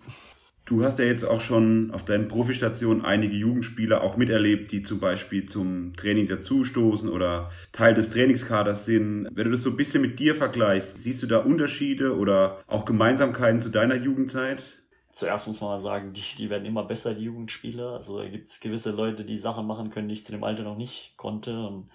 Du 0.72 0.86
hast 0.86 1.00
ja 1.00 1.06
jetzt 1.06 1.26
auch 1.26 1.42
schon 1.42 1.92
auf 1.92 2.06
deinen 2.06 2.30
Profistationen 2.30 3.04
einige 3.04 3.36
Jugendspieler 3.36 4.02
auch 4.06 4.16
miterlebt, 4.16 4.72
die 4.72 4.84
zum 4.84 5.02
Beispiel 5.02 5.46
zum 5.46 5.94
Training 5.98 6.28
dazustoßen 6.28 7.10
oder 7.10 7.52
Teil 7.74 7.94
des 7.94 8.10
Trainingskaders 8.12 8.86
sind. 8.86 9.28
Wenn 9.34 9.44
du 9.44 9.52
das 9.52 9.64
so 9.64 9.72
ein 9.72 9.76
bisschen 9.76 10.02
mit 10.02 10.18
dir 10.18 10.34
vergleichst, 10.34 10.98
siehst 10.98 11.22
du 11.24 11.28
da 11.28 11.40
Unterschiede 11.40 12.16
oder 12.18 12.62
auch 12.68 12.86
Gemeinsamkeiten 12.86 13.60
zu 13.60 13.68
deiner 13.68 13.96
Jugendzeit? 13.96 14.64
Zuerst 15.10 15.50
muss 15.50 15.60
man 15.60 15.72
mal 15.72 15.80
sagen, 15.80 16.14
die, 16.14 16.24
die 16.38 16.50
werden 16.50 16.64
immer 16.64 16.86
besser, 16.86 17.16
die 17.16 17.26
Jugendspieler. 17.26 17.90
Also 17.90 18.20
da 18.20 18.30
gibt 18.30 18.48
es 18.48 18.62
gewisse 18.62 18.92
Leute, 18.92 19.26
die 19.26 19.38
Sachen 19.38 19.68
machen 19.68 19.90
können, 19.90 20.08
die 20.08 20.14
ich 20.14 20.24
zu 20.24 20.32
dem 20.32 20.46
Alter 20.46 20.64
noch 20.64 20.78
nicht 20.78 21.16
konnte. 21.18 21.68
Und 21.68 21.90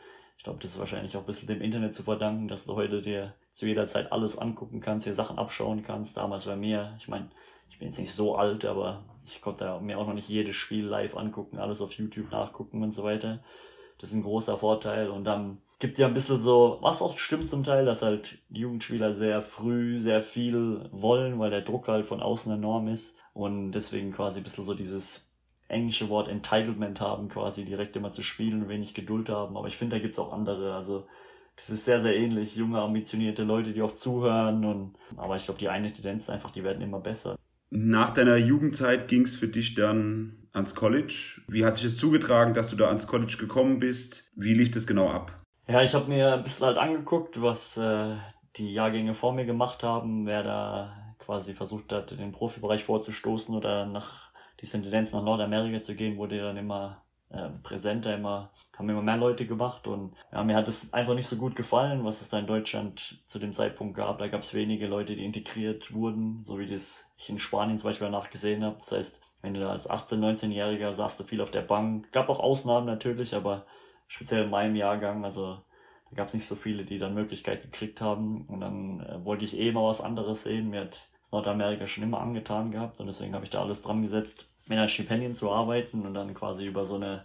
glaube, 0.46 0.60
das 0.60 0.72
ist 0.72 0.78
wahrscheinlich 0.78 1.16
auch 1.16 1.20
ein 1.20 1.26
bisschen 1.26 1.48
dem 1.48 1.60
Internet 1.60 1.92
zu 1.92 2.04
verdanken, 2.04 2.46
dass 2.46 2.66
du 2.66 2.76
heute 2.76 3.02
dir 3.02 3.34
zu 3.50 3.66
jeder 3.66 3.86
Zeit 3.86 4.12
alles 4.12 4.38
angucken 4.38 4.80
kannst, 4.80 5.04
dir 5.04 5.12
Sachen 5.12 5.38
abschauen 5.38 5.82
kannst. 5.82 6.16
Damals 6.16 6.44
bei 6.44 6.54
mir, 6.54 6.94
ich 6.98 7.08
meine, 7.08 7.28
ich 7.68 7.78
bin 7.78 7.88
jetzt 7.88 7.98
nicht 7.98 8.12
so 8.12 8.36
alt, 8.36 8.64
aber 8.64 9.04
ich 9.24 9.40
konnte 9.40 9.80
mir 9.80 9.98
auch 9.98 10.06
noch 10.06 10.14
nicht 10.14 10.28
jedes 10.28 10.54
Spiel 10.54 10.86
live 10.86 11.16
angucken, 11.16 11.58
alles 11.58 11.80
auf 11.80 11.92
YouTube 11.94 12.30
nachgucken 12.30 12.82
und 12.84 12.92
so 12.92 13.02
weiter. 13.02 13.42
Das 13.98 14.10
ist 14.10 14.14
ein 14.14 14.22
großer 14.22 14.56
Vorteil 14.56 15.10
und 15.10 15.24
dann 15.24 15.58
gibt 15.80 15.98
ja 15.98 16.06
ein 16.06 16.14
bisschen 16.14 16.40
so, 16.40 16.78
was 16.80 17.02
auch 17.02 17.18
stimmt 17.18 17.48
zum 17.48 17.64
Teil, 17.64 17.84
dass 17.84 18.02
halt 18.02 18.38
Jugendspieler 18.48 19.14
sehr 19.14 19.40
früh 19.40 19.98
sehr 19.98 20.20
viel 20.20 20.88
wollen, 20.92 21.40
weil 21.40 21.50
der 21.50 21.62
Druck 21.62 21.88
halt 21.88 22.06
von 22.06 22.22
außen 22.22 22.52
enorm 22.52 22.86
ist 22.86 23.16
und 23.34 23.72
deswegen 23.72 24.12
quasi 24.12 24.40
ein 24.40 24.44
bisschen 24.44 24.64
so 24.64 24.74
dieses 24.74 25.25
englische 25.68 26.08
Wort 26.08 26.28
Entitlement 26.28 27.00
haben, 27.00 27.28
quasi 27.28 27.64
direkt 27.64 27.96
immer 27.96 28.10
zu 28.10 28.22
spielen 28.22 28.62
und 28.62 28.68
wenig 28.68 28.94
Geduld 28.94 29.28
haben. 29.28 29.56
Aber 29.56 29.66
ich 29.66 29.76
finde, 29.76 29.96
da 29.96 30.02
gibt's 30.02 30.18
auch 30.18 30.32
andere. 30.32 30.74
Also 30.74 31.06
das 31.56 31.70
ist 31.70 31.84
sehr, 31.84 32.00
sehr 32.00 32.16
ähnlich. 32.16 32.54
Junge, 32.56 32.80
ambitionierte 32.80 33.42
Leute, 33.42 33.72
die 33.72 33.82
auch 33.82 33.92
zuhören 33.92 34.64
und 34.64 34.94
aber 35.16 35.36
ich 35.36 35.44
glaube, 35.44 35.58
die 35.58 35.68
eine 35.68 35.92
Tendenz 35.92 36.24
ist 36.24 36.30
einfach, 36.30 36.50
die 36.50 36.62
werden 36.62 36.82
immer 36.82 37.00
besser. 37.00 37.36
Nach 37.70 38.10
deiner 38.10 38.36
Jugendzeit 38.36 39.08
ging 39.08 39.22
es 39.22 39.36
für 39.36 39.48
dich 39.48 39.74
dann 39.74 40.48
ans 40.52 40.74
College. 40.74 41.40
Wie 41.48 41.64
hat 41.64 41.76
sich 41.76 41.86
es 41.86 41.96
zugetragen, 41.96 42.54
dass 42.54 42.70
du 42.70 42.76
da 42.76 42.88
ans 42.88 43.06
College 43.06 43.36
gekommen 43.38 43.80
bist? 43.80 44.30
Wie 44.36 44.54
lief 44.54 44.70
das 44.70 44.86
genau 44.86 45.08
ab? 45.08 45.42
Ja, 45.68 45.82
ich 45.82 45.94
habe 45.94 46.08
mir 46.08 46.34
ein 46.34 46.42
bisschen 46.44 46.66
halt 46.66 46.78
angeguckt, 46.78 47.42
was 47.42 47.76
äh, 47.76 48.14
die 48.56 48.72
Jahrgänge 48.72 49.14
vor 49.14 49.32
mir 49.32 49.46
gemacht 49.46 49.82
haben, 49.82 50.26
wer 50.26 50.42
da 50.44 51.14
quasi 51.18 51.54
versucht 51.54 51.92
hat, 51.92 52.12
in 52.12 52.18
den 52.18 52.32
Profibereich 52.32 52.84
vorzustoßen 52.84 53.54
oder 53.54 53.86
nach 53.86 54.30
die 54.60 54.66
Tendenz 54.66 55.12
nach 55.12 55.22
Nordamerika 55.22 55.80
zu 55.82 55.94
gehen, 55.94 56.16
wurde 56.16 56.40
dann 56.40 56.56
immer 56.56 57.02
äh, 57.30 57.48
präsenter, 57.62 58.14
immer, 58.14 58.52
haben 58.76 58.88
immer 58.88 59.02
mehr 59.02 59.16
Leute 59.16 59.46
gemacht 59.46 59.86
und 59.86 60.14
ja, 60.32 60.44
mir 60.44 60.56
hat 60.56 60.68
es 60.68 60.92
einfach 60.92 61.14
nicht 61.14 61.26
so 61.26 61.36
gut 61.36 61.56
gefallen, 61.56 62.04
was 62.04 62.20
es 62.20 62.28
da 62.28 62.38
in 62.38 62.46
Deutschland 62.46 63.20
zu 63.26 63.38
dem 63.38 63.52
Zeitpunkt 63.52 63.96
gab. 63.96 64.18
Da 64.18 64.28
gab 64.28 64.42
es 64.42 64.54
wenige 64.54 64.86
Leute, 64.86 65.16
die 65.16 65.24
integriert 65.24 65.92
wurden, 65.92 66.42
so 66.42 66.58
wie 66.58 66.66
das 66.66 67.10
ich 67.16 67.28
in 67.28 67.38
Spanien 67.38 67.78
zum 67.78 67.88
Beispiel 67.88 68.06
danach 68.06 68.30
gesehen 68.30 68.64
habe. 68.64 68.76
Das 68.78 68.92
heißt, 68.92 69.20
wenn 69.42 69.54
du 69.54 69.60
da 69.60 69.70
als 69.70 69.88
18-, 69.88 70.18
19-Jähriger 70.18 70.92
saßt 70.92 71.20
du 71.20 71.24
viel 71.24 71.40
auf 71.40 71.50
der 71.50 71.62
Bank. 71.62 72.12
Gab 72.12 72.28
auch 72.28 72.40
Ausnahmen 72.40 72.86
natürlich, 72.86 73.34
aber 73.34 73.66
speziell 74.06 74.44
in 74.44 74.50
meinem 74.50 74.76
Jahrgang, 74.76 75.24
also 75.24 75.58
Da 76.10 76.16
gab 76.16 76.28
es 76.28 76.34
nicht 76.34 76.46
so 76.46 76.54
viele, 76.54 76.84
die 76.84 76.98
dann 76.98 77.14
Möglichkeit 77.14 77.62
gekriegt 77.62 78.00
haben. 78.00 78.46
Und 78.46 78.60
dann 78.60 79.00
äh, 79.00 79.24
wollte 79.24 79.44
ich 79.44 79.58
eh 79.58 79.72
mal 79.72 79.88
was 79.88 80.00
anderes 80.00 80.42
sehen. 80.42 80.70
Mir 80.70 80.82
hat 80.82 81.08
Nordamerika 81.32 81.86
schon 81.86 82.04
immer 82.04 82.20
angetan 82.20 82.70
gehabt 82.70 83.00
und 83.00 83.06
deswegen 83.06 83.34
habe 83.34 83.44
ich 83.44 83.50
da 83.50 83.60
alles 83.60 83.82
dran 83.82 84.02
gesetzt, 84.02 84.46
mit 84.66 84.78
einer 84.78 84.88
Stipendien 84.88 85.34
zu 85.34 85.50
arbeiten 85.50 86.06
und 86.06 86.14
dann 86.14 86.34
quasi 86.34 86.66
über 86.66 86.86
so 86.86 86.96
eine 86.96 87.24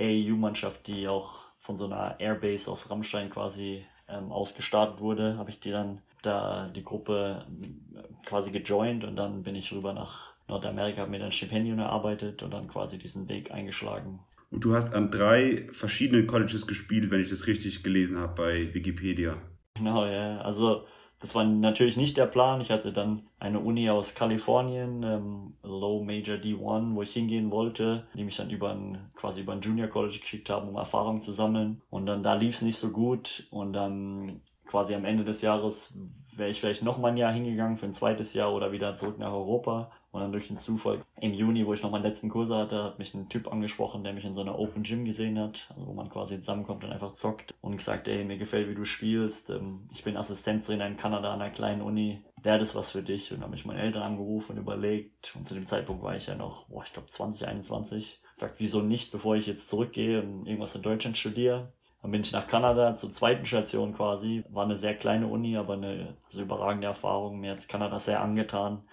AEU-Mannschaft, 0.00 0.86
die 0.86 1.08
auch 1.08 1.44
von 1.58 1.76
so 1.76 1.86
einer 1.86 2.20
Airbase 2.20 2.70
aus 2.70 2.90
Rammstein 2.90 3.30
quasi 3.30 3.84
ähm, 4.08 4.32
ausgestartet 4.32 5.00
wurde, 5.00 5.36
habe 5.38 5.50
ich 5.50 5.60
die 5.60 5.70
dann 5.70 6.00
da 6.22 6.66
die 6.68 6.84
Gruppe 6.84 7.46
äh, 7.94 8.26
quasi 8.26 8.50
gejoint 8.50 9.04
und 9.04 9.16
dann 9.16 9.42
bin 9.42 9.54
ich 9.54 9.72
rüber 9.72 9.92
nach 9.92 10.32
Nordamerika, 10.46 11.02
habe 11.02 11.10
mir 11.10 11.18
dann 11.18 11.32
Stipendien 11.32 11.78
erarbeitet 11.78 12.42
und 12.42 12.52
dann 12.52 12.68
quasi 12.68 12.98
diesen 12.98 13.28
Weg 13.28 13.50
eingeschlagen. 13.50 14.20
Und 14.50 14.64
du 14.64 14.74
hast 14.74 14.94
an 14.94 15.10
drei 15.10 15.68
verschiedenen 15.72 16.26
Colleges 16.26 16.66
gespielt, 16.66 17.10
wenn 17.10 17.20
ich 17.20 17.30
das 17.30 17.46
richtig 17.46 17.82
gelesen 17.82 18.18
habe 18.18 18.34
bei 18.34 18.74
Wikipedia. 18.74 19.36
Genau, 19.74 20.06
ja. 20.06 20.40
Also 20.40 20.84
das 21.20 21.34
war 21.34 21.44
natürlich 21.44 21.96
nicht 21.96 22.16
der 22.16 22.26
Plan. 22.26 22.60
Ich 22.60 22.70
hatte 22.70 22.92
dann 22.92 23.28
eine 23.40 23.58
Uni 23.58 23.90
aus 23.90 24.14
Kalifornien, 24.14 25.02
ähm, 25.02 25.54
Low 25.62 26.04
Major 26.04 26.36
D1, 26.36 26.94
wo 26.94 27.02
ich 27.02 27.12
hingehen 27.12 27.50
wollte, 27.50 28.06
die 28.14 28.24
mich 28.24 28.36
dann 28.36 28.50
über 28.50 28.70
ein, 28.70 29.10
quasi 29.16 29.40
über 29.40 29.52
ein 29.52 29.60
Junior 29.60 29.88
College 29.88 30.18
geschickt 30.20 30.48
haben, 30.48 30.68
um 30.68 30.76
Erfahrung 30.76 31.20
zu 31.20 31.32
sammeln. 31.32 31.82
Und 31.90 32.06
dann 32.06 32.22
da 32.22 32.34
lief 32.34 32.54
es 32.54 32.62
nicht 32.62 32.78
so 32.78 32.90
gut. 32.90 33.48
Und 33.50 33.72
dann 33.72 34.42
quasi 34.66 34.94
am 34.94 35.04
Ende 35.04 35.24
des 35.24 35.42
Jahres 35.42 35.98
wäre 36.36 36.50
ich 36.50 36.60
vielleicht 36.60 36.84
noch 36.84 36.98
mal 36.98 37.08
ein 37.08 37.16
Jahr 37.16 37.32
hingegangen 37.32 37.76
für 37.76 37.86
ein 37.86 37.94
zweites 37.94 38.32
Jahr 38.34 38.54
oder 38.54 38.70
wieder 38.70 38.94
zurück 38.94 39.18
nach 39.18 39.32
Europa. 39.32 39.90
Und 40.10 40.22
dann 40.22 40.32
durch 40.32 40.48
den 40.48 40.58
Zufall 40.58 41.04
im 41.20 41.34
Juni, 41.34 41.66
wo 41.66 41.74
ich 41.74 41.82
noch 41.82 41.90
meinen 41.90 42.02
letzten 42.02 42.30
Kurs 42.30 42.48
hatte, 42.48 42.82
hat 42.82 42.98
mich 42.98 43.12
ein 43.12 43.28
Typ 43.28 43.52
angesprochen, 43.52 44.04
der 44.04 44.14
mich 44.14 44.24
in 44.24 44.34
so 44.34 44.40
einer 44.40 44.58
Open 44.58 44.82
Gym 44.82 45.04
gesehen 45.04 45.38
hat, 45.38 45.70
also 45.74 45.86
wo 45.86 45.92
man 45.92 46.08
quasi 46.08 46.40
zusammenkommt 46.40 46.82
und 46.82 46.92
einfach 46.92 47.12
zockt 47.12 47.54
und 47.60 47.76
gesagt, 47.76 48.08
ey, 48.08 48.24
mir 48.24 48.38
gefällt, 48.38 48.70
wie 48.70 48.74
du 48.74 48.86
spielst. 48.86 49.50
Ähm, 49.50 49.88
ich 49.92 50.04
bin 50.04 50.16
Assistenztrainer 50.16 50.86
in 50.86 50.96
Kanada 50.96 51.34
an 51.34 51.42
einer 51.42 51.50
kleinen 51.50 51.82
Uni. 51.82 52.22
Wäre 52.42 52.58
das 52.58 52.74
was 52.74 52.90
für 52.90 53.02
dich? 53.02 53.32
Und 53.32 53.38
dann 53.38 53.48
habe 53.48 53.56
ich 53.56 53.66
meine 53.66 53.80
Eltern 53.80 54.02
angerufen 54.02 54.52
und 54.52 54.58
überlegt. 54.58 55.34
Und 55.36 55.44
zu 55.44 55.52
dem 55.52 55.66
Zeitpunkt 55.66 56.02
war 56.02 56.16
ich 56.16 56.26
ja 56.26 56.36
noch, 56.36 56.68
boah, 56.68 56.82
ich 56.84 56.92
glaube 56.92 57.08
2021. 57.08 58.22
Sagt, 58.32 58.60
wieso 58.60 58.80
nicht, 58.80 59.12
bevor 59.12 59.36
ich 59.36 59.46
jetzt 59.46 59.68
zurückgehe 59.68 60.22
und 60.22 60.46
irgendwas 60.46 60.74
in 60.74 60.82
Deutschland 60.82 61.18
studiere? 61.18 61.72
Dann 62.00 62.12
bin 62.12 62.22
ich 62.22 62.32
nach 62.32 62.46
Kanada 62.46 62.94
zur 62.94 63.12
zweiten 63.12 63.44
Station 63.44 63.92
quasi. 63.92 64.42
War 64.48 64.64
eine 64.64 64.76
sehr 64.76 64.94
kleine 64.94 65.26
Uni, 65.26 65.56
aber 65.58 65.74
eine 65.74 66.16
also 66.24 66.40
überragende 66.40 66.86
Erfahrung. 66.86 67.40
Mir 67.40 67.52
hat 67.52 67.68
Kanada 67.68 67.98
sehr 67.98 68.22
angetan 68.22 68.84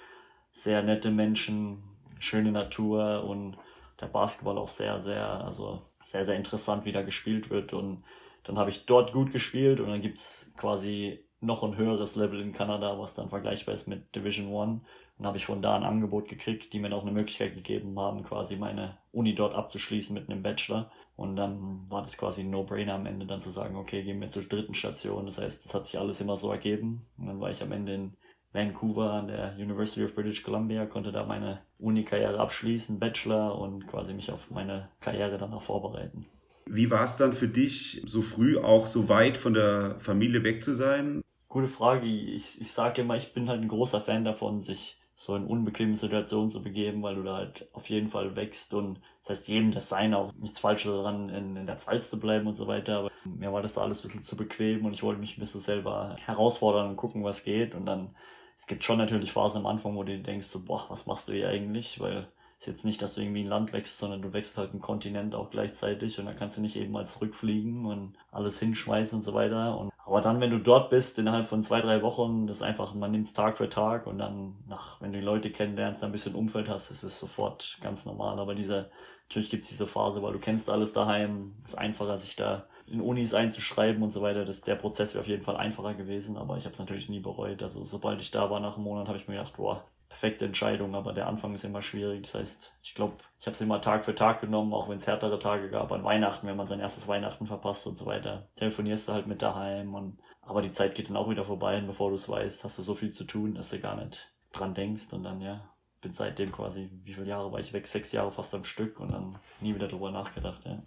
sehr 0.56 0.82
nette 0.82 1.12
Menschen, 1.12 1.84
schöne 2.18 2.54
Natur 2.54 3.26
und 3.26 3.58
der 4.00 4.06
Basketball 4.06 4.58
auch 4.58 4.70
sehr, 4.70 5.00
sehr, 5.00 5.44
also 5.44 5.82
sehr, 6.02 6.24
sehr 6.24 6.38
interessant, 6.38 6.86
wie 6.86 6.94
da 6.94 7.02
gespielt 7.02 7.50
wird. 7.50 7.74
Und 7.74 8.06
dann 8.44 8.58
habe 8.58 8.70
ich 8.70 8.86
dort 8.86 9.12
gut 9.12 9.34
gespielt 9.34 9.82
und 9.82 9.90
dann 9.90 10.02
gibt's 10.02 10.54
quasi 10.56 11.20
noch 11.42 11.62
ein 11.64 11.76
höheres 11.76 12.16
Level 12.16 12.40
in 12.40 12.54
Kanada, 12.54 12.98
was 12.98 13.14
dann 13.14 13.28
vergleichbar 13.28 13.76
ist 13.76 13.88
mit 13.88 14.16
Division 14.16 14.48
One. 14.48 14.82
Und 15.18 15.26
habe 15.26 15.36
ich 15.36 15.46
von 15.46 15.62
da 15.62 15.76
ein 15.76 15.84
Angebot 15.84 16.30
gekriegt, 16.30 16.72
die 16.72 16.80
mir 16.80 16.94
auch 16.94 17.02
eine 17.02 17.12
Möglichkeit 17.12 17.54
gegeben 17.54 18.00
haben, 18.00 18.24
quasi 18.24 18.56
meine 18.56 18.98
Uni 19.12 19.36
dort 19.36 19.56
abzuschließen 19.56 20.14
mit 20.14 20.30
einem 20.30 20.42
Bachelor. 20.42 20.90
Und 21.18 21.36
dann 21.36 21.86
war 21.90 22.02
das 22.02 22.18
quasi 22.18 22.42
ein 22.42 22.50
No-Brainer 22.50 22.94
am 22.94 23.06
Ende 23.06 23.26
dann 23.26 23.42
zu 23.42 23.50
sagen, 23.50 23.76
okay, 23.76 24.04
gehen 24.04 24.22
wir 24.22 24.30
zur 24.30 24.44
dritten 24.44 24.74
Station. 24.74 25.26
Das 25.26 25.38
heißt, 25.38 25.66
das 25.66 25.74
hat 25.74 25.86
sich 25.86 26.00
alles 26.00 26.22
immer 26.22 26.38
so 26.38 26.50
ergeben. 26.50 27.06
Und 27.18 27.28
dann 27.28 27.42
war 27.42 27.50
ich 27.50 27.62
am 27.62 27.74
Ende 27.74 27.94
in 27.94 28.18
Vancouver 28.56 29.12
an 29.12 29.28
der 29.28 29.56
University 29.58 30.04
of 30.04 30.16
British 30.16 30.42
Columbia, 30.42 30.86
konnte 30.86 31.12
da 31.12 31.26
meine 31.26 31.62
Uni-Karriere 31.78 32.40
abschließen, 32.40 33.00
Bachelor 33.00 33.60
und 33.60 33.88
quasi 33.88 34.14
mich 34.14 34.32
auf 34.32 34.50
meine 34.50 34.90
Karriere 35.02 35.38
danach 35.38 35.62
vorbereiten. 35.62 36.26
Wie 36.66 36.90
war 36.90 37.04
es 37.04 37.18
dann 37.18 37.34
für 37.34 37.48
dich, 37.48 38.02
so 38.06 38.22
früh 38.22 38.58
auch 38.58 38.88
so 38.88 39.08
weit 39.08 39.38
von 39.38 39.54
der 39.54 39.98
Familie 40.00 40.44
weg 40.44 40.64
zu 40.64 40.74
sein? 40.74 41.22
Gute 41.48 41.68
Frage. 41.68 42.08
Ich, 42.08 42.60
ich 42.60 42.72
sage 42.72 43.02
immer, 43.02 43.16
ich 43.16 43.34
bin 43.34 43.50
halt 43.50 43.62
ein 43.62 43.68
großer 43.68 44.02
Fan 44.02 44.26
davon, 44.26 44.60
sich 44.60 44.98
so 45.14 45.36
in 45.36 45.46
unbequeme 45.46 45.96
Situationen 45.96 46.50
zu 46.50 46.62
begeben, 46.62 47.02
weil 47.02 47.16
du 47.16 47.24
da 47.24 47.36
halt 47.38 47.70
auf 47.72 47.90
jeden 47.90 48.10
Fall 48.10 48.36
wächst 48.36 48.74
und 48.74 49.00
das 49.22 49.30
heißt 49.30 49.48
jedem 49.48 49.72
das 49.72 49.88
sein, 49.88 50.14
auch 50.14 50.34
nichts 50.34 50.60
Falsches 50.60 50.92
daran, 50.92 51.30
in, 51.30 51.56
in 51.56 51.66
der 51.66 51.78
Pfalz 51.78 52.10
zu 52.10 52.20
bleiben 52.20 52.48
und 52.48 52.56
so 52.56 52.68
weiter. 52.68 53.00
Aber 53.00 53.12
mir 53.24 53.54
war 53.54 53.62
das 53.62 53.74
da 53.74 53.82
alles 53.82 54.00
ein 54.00 54.02
bisschen 54.02 54.24
zu 54.24 54.36
bequem 54.36 54.86
und 54.86 54.92
ich 54.92 55.04
wollte 55.04 55.22
mich 55.22 55.38
ein 55.38 55.40
bisschen 55.40 55.62
selber 55.62 56.18
herausfordern 56.26 56.90
und 56.90 56.98
gucken, 56.98 57.24
was 57.24 57.46
geht 57.46 57.76
und 57.76 57.86
dann 57.86 58.14
es 58.58 58.68
gibt 58.68 58.84
schon 58.84 58.98
natürlich 58.98 59.32
Phasen 59.32 59.60
am 59.60 59.68
Anfang, 59.68 59.96
wo 59.96 60.04
du 60.04 60.18
denkst, 60.18 60.48
so, 60.48 60.64
boah, 60.64 60.86
was 60.90 61.06
machst 61.06 61.28
du 61.28 61.34
hier 61.34 61.50
eigentlich? 61.50 62.00
Weil 62.00 62.18
es 62.18 62.28
ist 62.60 62.68
jetzt 62.68 62.86
nicht, 62.86 63.02
dass 63.02 63.16
du 63.16 63.22
irgendwie 63.22 63.44
ein 63.44 63.50
Land 63.50 63.74
wächst, 63.74 63.98
sondern 63.98 64.22
du 64.22 64.34
wächst 64.34 64.58
halt 64.58 64.72
einen 64.72 64.82
Kontinent 64.82 65.36
auch 65.36 65.50
gleichzeitig 65.50 66.20
und 66.20 66.26
dann 66.26 66.38
kannst 66.38 66.58
du 66.58 66.62
nicht 66.62 66.78
eben 66.78 66.94
mal 66.94 67.06
zurückfliegen 67.06 67.86
und 67.86 68.14
alles 68.32 68.60
hinschmeißen 68.60 69.20
und 69.20 69.24
so 69.24 69.34
weiter. 69.34 69.78
Und, 69.78 69.92
aber 70.06 70.22
dann, 70.22 70.40
wenn 70.40 70.52
du 70.52 70.60
dort 70.60 70.90
bist, 70.90 71.20
innerhalb 71.20 71.48
von 71.48 71.64
zwei, 71.64 71.82
drei 71.82 72.02
Wochen, 72.02 72.48
das 72.48 72.62
einfach, 72.62 72.94
man 72.94 73.12
nimmt 73.12 73.28
es 73.28 73.34
Tag 73.34 73.58
für 73.58 73.70
Tag 73.70 74.08
und 74.08 74.20
dann, 74.20 74.56
nach, 74.68 75.02
wenn 75.02 75.12
du 75.12 75.20
die 75.20 75.26
Leute 75.26 75.52
kennenlernst, 75.52 76.04
ein 76.04 76.12
bisschen 76.12 76.36
Umfeld 76.36 76.70
hast, 76.70 76.92
ist 76.92 77.04
es 77.04 77.20
sofort 77.20 77.78
ganz 77.82 78.06
normal. 78.06 78.40
Aber 78.40 78.56
diese, 78.56 78.90
natürlich 79.28 79.50
gibt 79.50 79.64
es 79.64 79.70
diese 79.70 79.86
Phase, 79.86 80.24
weil 80.24 80.34
du 80.34 80.40
kennst 80.40 80.70
alles 80.70 80.94
daheim, 80.94 81.56
ist 81.66 81.78
einfacher, 81.78 82.18
sich 82.18 82.36
da 82.36 82.68
in 82.88 83.02
Unis 83.02 83.34
einzuschreiben 83.34 84.04
und 84.04 84.12
so 84.12 84.22
weiter. 84.22 84.46
Das, 84.46 84.62
der 84.62 84.76
Prozess 84.76 85.14
wäre 85.14 85.22
auf 85.22 85.28
jeden 85.28 85.44
Fall 85.44 85.58
einfacher 85.58 85.94
gewesen, 85.94 86.38
aber 86.38 86.58
ich 86.58 86.66
habe 86.66 86.74
es 86.74 86.80
natürlich 86.80 87.10
nie 87.10 87.20
bereut. 87.20 87.64
Also 87.64 87.84
sobald 87.84 88.22
ich 88.22 88.32
da 88.32 88.50
war 88.50 88.60
nach 88.60 88.76
einem 88.76 88.84
Monat, 88.84 89.08
habe 89.08 89.18
ich 89.18 89.28
mir 89.28 89.36
gedacht, 89.36 89.58
boah, 89.58 89.86
perfekte 90.10 90.46
Entscheidung, 90.46 90.96
aber 90.96 91.14
der 91.14 91.28
Anfang 91.28 91.54
ist 91.54 91.64
immer 91.64 91.82
schwierig. 91.82 92.24
Das 92.24 92.36
heißt, 92.36 92.74
ich 92.84 92.96
glaube, 92.96 93.16
ich 93.40 93.48
habe 93.48 93.54
es 93.54 93.62
immer 93.62 93.82
Tag 93.82 94.06
für 94.06 94.16
Tag 94.16 94.40
genommen, 94.40 94.74
auch 94.74 94.88
wenn 94.88 94.98
es 94.98 95.08
härtere 95.08 95.40
Tage 95.40 95.70
gab. 95.70 95.92
An 95.92 96.04
Weihnachten, 96.04 96.48
wenn 96.48 96.56
man 96.56 96.68
sein 96.68 96.80
erstes 96.80 97.08
Weihnachten 97.08 97.46
verpasst 97.46 97.88
und 97.88 97.98
so 97.98 98.06
weiter, 98.06 98.48
telefonierst 98.56 99.10
du 99.10 99.14
halt 99.14 99.28
mit 99.28 99.42
daheim 99.42 99.94
und 99.94 100.20
aber 100.42 100.62
die 100.62 100.72
Zeit 100.72 100.94
geht 100.94 101.10
dann 101.10 101.18
auch 101.18 101.30
wieder 101.30 101.44
vorbei 101.44 101.78
und 101.80 101.88
bevor 101.88 102.10
du 102.10 102.16
es 102.16 102.30
weißt, 102.30 102.64
hast 102.64 102.78
du 102.78 102.84
so 102.84 102.94
viel 102.94 103.12
zu 103.12 103.24
tun, 103.24 103.56
dass 103.56 103.72
du 103.72 103.80
gar 103.80 103.96
nicht 103.96 104.32
dran 104.52 104.76
denkst 104.76 105.12
und 105.12 105.24
dann 105.24 105.42
ja, 105.42 105.68
bin 106.02 106.14
seitdem 106.14 106.52
quasi, 106.52 106.90
wie 107.04 107.14
viele 107.14 107.28
Jahre 107.28 107.52
war 107.52 107.60
ich 107.60 107.74
weg? 107.74 107.88
Sechs 107.88 108.12
Jahre 108.12 108.32
fast 108.32 108.54
am 108.54 108.64
Stück 108.64 109.00
und 109.00 109.12
dann 109.12 109.40
nie 109.60 109.74
wieder 109.74 109.88
drüber 109.88 110.12
nachgedacht, 110.12 110.64
ja. 110.66 110.84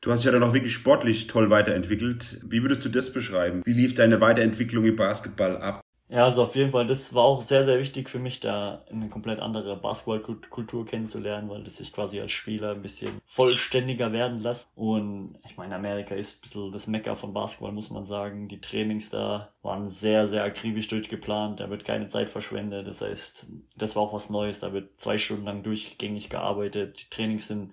Du 0.00 0.12
hast 0.12 0.20
dich 0.20 0.26
ja 0.26 0.32
dann 0.32 0.42
auch 0.42 0.54
wirklich 0.54 0.74
sportlich 0.74 1.26
toll 1.26 1.50
weiterentwickelt. 1.50 2.40
Wie 2.44 2.62
würdest 2.62 2.84
du 2.84 2.88
das 2.88 3.12
beschreiben? 3.12 3.62
Wie 3.64 3.72
lief 3.72 3.94
deine 3.94 4.20
Weiterentwicklung 4.20 4.84
im 4.84 4.96
Basketball 4.96 5.56
ab? 5.56 5.80
Ja, 6.08 6.22
also 6.22 6.44
auf 6.44 6.54
jeden 6.54 6.70
Fall, 6.70 6.86
das 6.86 7.14
war 7.14 7.24
auch 7.24 7.42
sehr, 7.42 7.64
sehr 7.64 7.80
wichtig 7.80 8.08
für 8.08 8.20
mich, 8.20 8.38
da 8.38 8.84
eine 8.88 9.08
komplett 9.08 9.40
andere 9.40 9.76
Basketballkultur 9.76 10.86
kennenzulernen, 10.86 11.50
weil 11.50 11.64
das 11.64 11.78
sich 11.78 11.92
quasi 11.92 12.20
als 12.20 12.30
Spieler 12.30 12.70
ein 12.70 12.82
bisschen 12.82 13.20
vollständiger 13.26 14.12
werden 14.12 14.38
lässt. 14.38 14.68
Und 14.76 15.36
ich 15.44 15.56
meine, 15.56 15.74
Amerika 15.74 16.14
ist 16.14 16.38
ein 16.38 16.40
bisschen 16.42 16.70
das 16.70 16.86
Mecker 16.86 17.16
von 17.16 17.32
Basketball, 17.32 17.72
muss 17.72 17.90
man 17.90 18.04
sagen. 18.04 18.46
Die 18.46 18.60
Trainings 18.60 19.10
da 19.10 19.52
waren 19.62 19.88
sehr, 19.88 20.28
sehr 20.28 20.44
akribisch 20.44 20.86
durchgeplant, 20.86 21.58
da 21.58 21.70
wird 21.70 21.84
keine 21.84 22.06
Zeit 22.06 22.30
verschwendet. 22.30 22.86
Das 22.86 23.00
heißt, 23.00 23.46
das 23.76 23.96
war 23.96 24.04
auch 24.04 24.12
was 24.14 24.30
Neues, 24.30 24.60
da 24.60 24.72
wird 24.72 25.00
zwei 25.00 25.18
Stunden 25.18 25.44
lang 25.44 25.64
durchgängig 25.64 26.30
gearbeitet. 26.30 27.02
Die 27.02 27.10
Trainings 27.10 27.48
sind 27.48 27.72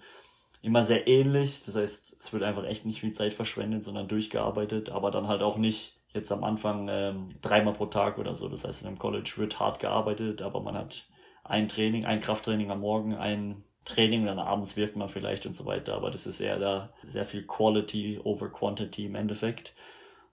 immer 0.63 0.83
sehr 0.83 1.07
ähnlich. 1.07 1.63
Das 1.65 1.75
heißt, 1.75 2.17
es 2.19 2.33
wird 2.33 2.41
einfach 2.41 2.63
echt 2.63 2.85
nicht 2.85 3.01
viel 3.01 3.11
Zeit 3.11 3.33
verschwendet, 3.33 3.83
sondern 3.83 4.07
durchgearbeitet, 4.07 4.89
aber 4.89 5.11
dann 5.11 5.27
halt 5.27 5.43
auch 5.43 5.57
nicht 5.57 5.99
jetzt 6.13 6.31
am 6.31 6.43
Anfang 6.43 6.87
ähm, 6.89 7.27
dreimal 7.41 7.73
pro 7.73 7.85
Tag 7.87 8.17
oder 8.17 8.33
so. 8.33 8.47
Das 8.47 8.65
heißt, 8.65 8.81
in 8.81 8.87
einem 8.87 8.99
College 8.99 9.33
wird 9.35 9.59
hart 9.59 9.79
gearbeitet, 9.79 10.41
aber 10.41 10.61
man 10.61 10.75
hat 10.75 11.05
ein 11.43 11.67
Training, 11.67 12.05
ein 12.05 12.21
Krafttraining 12.21 12.71
am 12.71 12.79
Morgen, 12.79 13.13
ein 13.13 13.63
Training 13.83 14.25
dann 14.25 14.39
abends 14.39 14.77
wirft 14.77 14.95
man 14.95 15.09
vielleicht 15.09 15.45
und 15.45 15.53
so 15.53 15.65
weiter. 15.65 15.95
Aber 15.95 16.11
das 16.11 16.25
ist 16.25 16.39
eher 16.39 16.57
da 16.57 16.93
sehr 17.03 17.25
viel 17.25 17.45
Quality 17.45 18.21
over 18.23 18.49
Quantity 18.49 19.05
im 19.05 19.15
Endeffekt. 19.15 19.73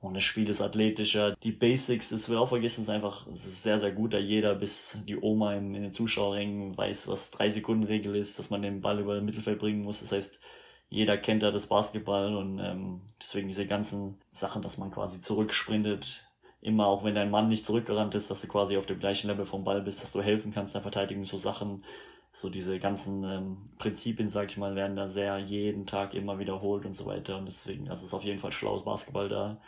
Und 0.01 0.15
das 0.15 0.23
Spiel 0.23 0.49
ist 0.49 0.63
athletischer. 0.63 1.37
Die 1.43 1.53
Basics, 1.53 2.09
das 2.09 2.29
wird 2.31 2.39
auch 2.39 2.49
vergessen, 2.49 2.83
ist 2.83 2.89
einfach 2.89 3.27
es 3.27 3.45
ist 3.47 3.63
sehr, 3.63 3.79
sehr 3.79 3.93
gut, 3.93 4.15
da 4.15 4.19
jeder 4.19 4.55
bis 4.55 4.99
die 5.07 5.17
Oma 5.21 5.55
in, 5.55 5.75
in 5.75 5.83
den 5.83 5.93
Zuschauerrängen 5.93 6.77
weiß, 6.77 7.09
was 7.09 7.31
drei 7.31 7.51
Sekunden 7.51 7.85
Regel 7.85 8.17
ist, 8.17 8.39
dass 8.39 8.49
man 8.49 8.63
den 8.63 8.81
Ball 8.81 8.99
über 8.99 9.15
das 9.15 9.23
Mittelfeld 9.23 9.59
bringen 9.59 9.83
muss. 9.83 10.01
Das 10.01 10.13
heißt, 10.13 10.41
jeder 10.89 11.19
kennt 11.19 11.43
ja 11.43 11.51
das 11.51 11.67
Basketball 11.67 12.35
und 12.35 12.59
ähm, 12.61 13.03
deswegen 13.21 13.49
diese 13.49 13.67
ganzen 13.67 14.19
Sachen, 14.33 14.63
dass 14.63 14.79
man 14.79 14.91
quasi 14.91 15.21
zurücksprintet, 15.21 16.27
immer 16.63 16.87
auch 16.87 17.05
wenn 17.05 17.15
dein 17.15 17.31
Mann 17.31 17.49
nicht 17.49 17.67
zurückgerannt 17.67 18.15
ist, 18.15 18.31
dass 18.31 18.41
du 18.41 18.49
quasi 18.49 18.77
auf 18.79 18.87
dem 18.87 18.99
gleichen 19.01 19.29
Level 19.29 19.45
vom 19.45 19.65
Ball 19.65 19.83
bist, 19.83 20.03
dass 20.03 20.13
du 20.13 20.23
helfen 20.23 20.53
kannst 20.53 20.75
der 20.75 20.83
Verteidigung, 20.83 21.27
so 21.27 21.37
Sachen, 21.37 21.85
so 22.33 22.49
diese 22.49 22.79
ganzen 22.79 23.25
ähm, 23.25 23.59
Prinzipien, 23.79 24.31
sag 24.31 24.51
ich 24.51 24.57
mal, 24.57 24.77
werden 24.77 24.97
da 24.97 25.09
sehr 25.09 25.39
jeden 25.39 25.87
Tag 25.87 26.15
immer 26.15 26.39
wiederholt 26.39 26.87
und 26.87 26.95
so 26.95 27.07
weiter 27.07 27.37
und 27.39 27.47
deswegen, 27.47 27.91
also 27.91 28.07
ist 28.07 28.15
auf 28.15 28.25
jeden 28.25 28.39
Fall 28.39 28.53
schlaues 28.53 28.85
Basketball 28.85 29.29
da 29.29 29.61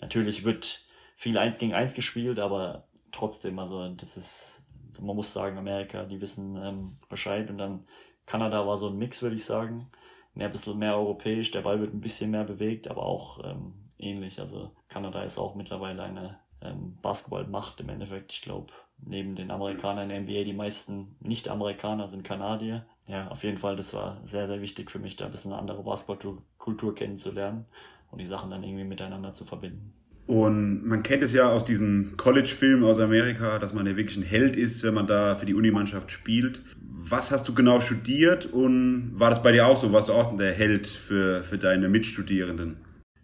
Natürlich 0.00 0.44
wird 0.44 0.84
viel 1.16 1.38
eins 1.38 1.58
gegen 1.58 1.74
eins 1.74 1.94
gespielt, 1.94 2.38
aber 2.38 2.86
trotzdem, 3.12 3.58
also 3.58 3.88
das 3.88 4.16
ist, 4.16 4.64
man 5.00 5.16
muss 5.16 5.32
sagen, 5.32 5.58
Amerika, 5.58 6.04
die 6.04 6.20
wissen 6.20 6.56
ähm, 6.56 6.94
Bescheid 7.08 7.50
und 7.50 7.58
dann 7.58 7.86
Kanada 8.26 8.66
war 8.66 8.76
so 8.76 8.88
ein 8.88 8.98
Mix, 8.98 9.22
würde 9.22 9.36
ich 9.36 9.44
sagen. 9.44 9.90
Mehr, 10.34 10.48
ein 10.48 10.52
bisschen 10.52 10.78
mehr 10.78 10.96
europäisch, 10.96 11.50
der 11.50 11.62
Ball 11.62 11.80
wird 11.80 11.94
ein 11.94 12.00
bisschen 12.00 12.30
mehr 12.30 12.44
bewegt, 12.44 12.88
aber 12.88 13.06
auch 13.06 13.42
ähm, 13.44 13.72
ähnlich. 13.98 14.38
Also 14.38 14.72
Kanada 14.88 15.22
ist 15.22 15.38
auch 15.38 15.54
mittlerweile 15.54 16.02
eine 16.02 16.38
ähm, 16.60 16.98
Basketballmacht 17.00 17.80
im 17.80 17.88
Endeffekt. 17.88 18.32
Ich 18.32 18.42
glaube, 18.42 18.72
neben 18.98 19.34
den 19.34 19.50
Amerikanern 19.50 20.10
in 20.10 20.26
der 20.26 20.36
NBA, 20.36 20.44
die 20.44 20.52
meisten 20.52 21.16
Nicht-Amerikaner 21.20 22.08
sind 22.08 22.24
Kanadier. 22.24 22.84
Ja, 23.06 23.28
auf 23.28 23.44
jeden 23.44 23.58
Fall, 23.58 23.76
das 23.76 23.94
war 23.94 24.18
sehr, 24.24 24.46
sehr 24.46 24.60
wichtig 24.60 24.90
für 24.90 24.98
mich, 24.98 25.16
da 25.16 25.26
ein 25.26 25.30
bisschen 25.30 25.52
eine 25.52 25.60
andere 25.60 25.82
Basketballkultur 25.82 26.94
kennenzulernen. 26.94 27.66
Und 28.10 28.20
die 28.20 28.26
Sachen 28.26 28.50
dann 28.50 28.62
irgendwie 28.62 28.84
miteinander 28.84 29.32
zu 29.32 29.44
verbinden. 29.44 29.92
Und 30.26 30.84
man 30.84 31.04
kennt 31.04 31.22
es 31.22 31.32
ja 31.32 31.50
aus 31.50 31.64
diesen 31.64 32.16
College-Filmen 32.16 32.84
aus 32.84 32.98
Amerika, 32.98 33.60
dass 33.60 33.72
man 33.72 33.86
ja 33.86 33.96
wirklich 33.96 34.16
ein 34.16 34.24
Held 34.24 34.56
ist, 34.56 34.82
wenn 34.82 34.94
man 34.94 35.06
da 35.06 35.36
für 35.36 35.46
die 35.46 35.54
Unimannschaft 35.54 36.10
spielt. 36.10 36.62
Was 36.80 37.30
hast 37.30 37.46
du 37.46 37.54
genau 37.54 37.78
studiert 37.78 38.46
und 38.46 39.12
war 39.14 39.30
das 39.30 39.40
bei 39.42 39.52
dir 39.52 39.66
auch 39.66 39.76
so? 39.76 39.92
Warst 39.92 40.08
du 40.08 40.12
auch 40.12 40.36
der 40.36 40.52
Held 40.52 40.88
für, 40.88 41.44
für 41.44 41.58
deine 41.58 41.88
Mitstudierenden? 41.88 42.78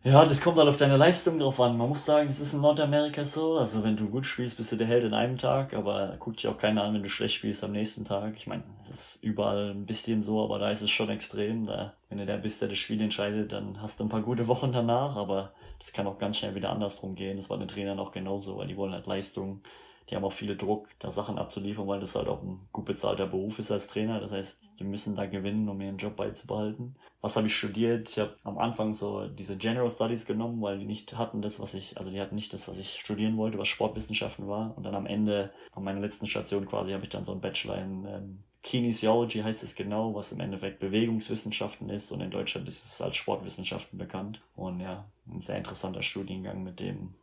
Ja, 0.05 0.25
das 0.25 0.41
kommt 0.41 0.59
halt 0.59 0.69
auf 0.69 0.79
deine 0.79 0.97
Leistung 0.97 1.39
drauf 1.39 1.61
an. 1.61 1.77
Man 1.79 1.89
muss 1.89 2.05
sagen, 2.05 2.27
das 2.27 2.41
ist 2.41 2.55
in 2.55 2.61
Nordamerika 2.61 3.25
so. 3.25 3.57
Also 3.59 3.85
wenn 3.85 3.97
du 3.97 4.09
gut 4.09 4.27
spielst, 4.27 4.57
bist 4.57 4.73
du 4.73 4.77
der 4.77 4.89
Held 4.89 5.05
in 5.05 5.15
einem 5.15 5.39
Tag, 5.39 5.75
aber 5.75 6.17
guckt 6.19 6.39
dich 6.43 6.49
auch 6.49 6.59
keiner 6.59 6.83
an, 6.83 6.95
wenn 6.95 7.05
du 7.05 7.09
schlecht 7.09 7.37
spielst 7.37 7.63
am 7.63 7.71
nächsten 7.71 8.05
Tag. 8.05 8.35
Ich 8.37 8.49
meine, 8.49 8.65
es 8.83 8.91
ist 8.91 9.23
überall 9.23 9.71
ein 9.71 9.87
bisschen 9.87 10.25
so, 10.25 10.43
aber 10.43 10.59
da 10.59 10.73
ist 10.73 10.83
es 10.83 10.91
schon 10.91 11.09
extrem. 11.09 11.67
Da, 11.67 11.95
wenn 12.09 12.19
du 12.19 12.27
der 12.27 12.39
bist, 12.39 12.61
der 12.61 12.69
das 12.69 12.79
Spiel 12.79 13.01
entscheidet, 13.01 13.53
dann 13.53 13.81
hast 13.81 14.01
du 14.01 14.05
ein 14.05 14.09
paar 14.09 14.23
gute 14.23 14.49
Wochen 14.49 14.73
danach, 14.73 15.15
aber 15.15 15.53
das 15.79 15.93
kann 15.93 16.09
auch 16.09 16.19
ganz 16.19 16.39
schnell 16.39 16.57
wieder 16.57 16.71
andersrum 16.71 17.15
gehen. 17.15 17.37
Das 17.37 17.49
war 17.49 17.59
den 17.59 17.69
Trainern 17.69 18.01
auch 18.01 18.11
genauso, 18.11 18.59
weil 18.59 18.67
die 18.67 18.77
wollen 18.77 18.93
halt 18.93 19.07
Leistung 19.07 19.61
die 20.09 20.17
haben 20.17 20.25
auch 20.25 20.33
viel 20.33 20.57
Druck, 20.57 20.89
da 20.99 21.11
Sachen 21.11 21.39
abzuliefern, 21.39 21.87
weil 21.87 22.01
das 22.01 22.15
halt 22.15 22.29
auch 22.29 22.43
ein 22.43 22.61
gut 22.73 22.85
bezahlter 22.85 23.27
Beruf 23.27 23.59
ist 23.59 23.71
als 23.71 23.89
Trainer. 23.89 24.21
Das 24.21 24.33
heißt, 24.33 24.79
die 24.79 24.85
müssen 24.85 25.17
da 25.17 25.27
gewinnen, 25.27 25.69
um 25.69 25.81
ihren 25.81 25.99
Job 25.99 26.17
beizubehalten. 26.17 26.97
Was 27.21 27.37
habe 27.37 27.47
ich 27.47 27.57
studiert? 27.57 28.09
Ich 28.09 28.19
habe 28.19 28.35
am 28.45 28.59
Anfang 28.59 28.95
so 28.95 29.29
diese 29.29 29.57
General 29.57 29.89
Studies 29.89 30.27
genommen, 30.27 30.61
weil 30.61 30.79
die 30.79 30.87
nicht 30.87 31.17
hatten 31.17 31.41
das, 31.41 31.61
was 31.61 31.75
ich, 31.75 31.97
also 31.97 32.11
die 32.11 32.21
hatten 32.21 32.35
nicht 32.35 32.53
das, 32.53 32.67
was 32.69 32.79
ich 32.79 32.99
studieren 32.99 33.37
wollte, 33.37 33.59
was 33.59 33.69
Sportwissenschaften 33.69 34.49
war. 34.49 34.77
Und 34.77 34.83
dann 34.85 34.95
am 34.95 35.07
Ende, 35.07 35.53
an 35.73 35.85
meiner 35.85 36.01
letzten 36.01 36.27
Station 36.27 36.67
quasi, 36.67 36.93
habe 36.93 37.05
ich 37.05 37.11
dann 37.11 37.25
so 37.25 37.33
ein 37.33 37.41
Bachelor 37.41 37.79
in 37.79 38.07
ähm, 38.07 38.39
Kinesiology 38.63 39.41
heißt 39.41 39.65
es 39.65 39.75
genau, 39.75 40.15
was 40.15 40.31
im 40.31 40.41
Endeffekt 40.41 40.79
Bewegungswissenschaften 40.79 41.89
ist 41.91 42.13
und 42.13 42.21
in 42.21 42.31
Deutschland 42.31 42.69
ist 42.69 42.85
es 42.85 43.01
als 43.01 43.17
Sportwissenschaften 43.17 43.99
bekannt. 43.99 44.41
Und 44.55 44.81
ja, 44.81 45.05
ein 45.27 45.41
sehr 45.41 45.59
interessanter 45.59 46.03
Studiengang, 46.03 46.63
mit 46.63 46.79
dem 46.79 47.15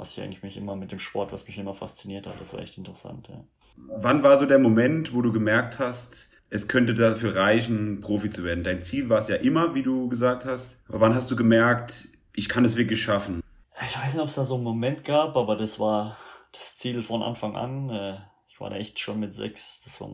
was 0.00 0.16
ich 0.16 0.24
eigentlich 0.24 0.42
mich 0.42 0.56
immer 0.56 0.76
mit 0.76 0.92
dem 0.92 0.98
Sport, 0.98 1.30
was 1.30 1.46
mich 1.46 1.58
immer 1.58 1.74
fasziniert 1.74 2.26
hat. 2.26 2.40
Das 2.40 2.54
war 2.54 2.60
echt 2.60 2.78
interessant. 2.78 3.28
Ja. 3.28 3.44
Wann 3.76 4.22
war 4.22 4.38
so 4.38 4.46
der 4.46 4.58
Moment, 4.58 5.14
wo 5.14 5.20
du 5.20 5.30
gemerkt 5.30 5.78
hast, 5.78 6.30
es 6.48 6.68
könnte 6.68 6.94
dafür 6.94 7.36
reichen, 7.36 8.00
Profi 8.00 8.30
zu 8.30 8.42
werden? 8.42 8.64
Dein 8.64 8.82
Ziel 8.82 9.10
war 9.10 9.18
es 9.18 9.28
ja 9.28 9.36
immer, 9.36 9.74
wie 9.74 9.82
du 9.82 10.08
gesagt 10.08 10.46
hast. 10.46 10.80
Aber 10.88 11.00
wann 11.00 11.14
hast 11.14 11.30
du 11.30 11.36
gemerkt, 11.36 12.08
ich 12.34 12.48
kann 12.48 12.64
es 12.64 12.76
wirklich 12.76 13.02
schaffen? 13.02 13.42
Ich 13.86 13.96
weiß 13.96 14.14
nicht, 14.14 14.22
ob 14.22 14.30
es 14.30 14.36
da 14.36 14.44
so 14.44 14.54
einen 14.54 14.64
Moment 14.64 15.04
gab, 15.04 15.36
aber 15.36 15.54
das 15.54 15.78
war 15.78 16.16
das 16.52 16.76
Ziel 16.76 17.02
von 17.02 17.22
Anfang 17.22 17.54
an. 17.54 17.90
Äh, 17.90 18.18
ich 18.48 18.58
war 18.58 18.70
da 18.70 18.76
echt 18.76 18.98
schon 18.98 19.20
mit 19.20 19.34
sechs, 19.34 19.82
das 19.84 20.00
war 20.00 20.08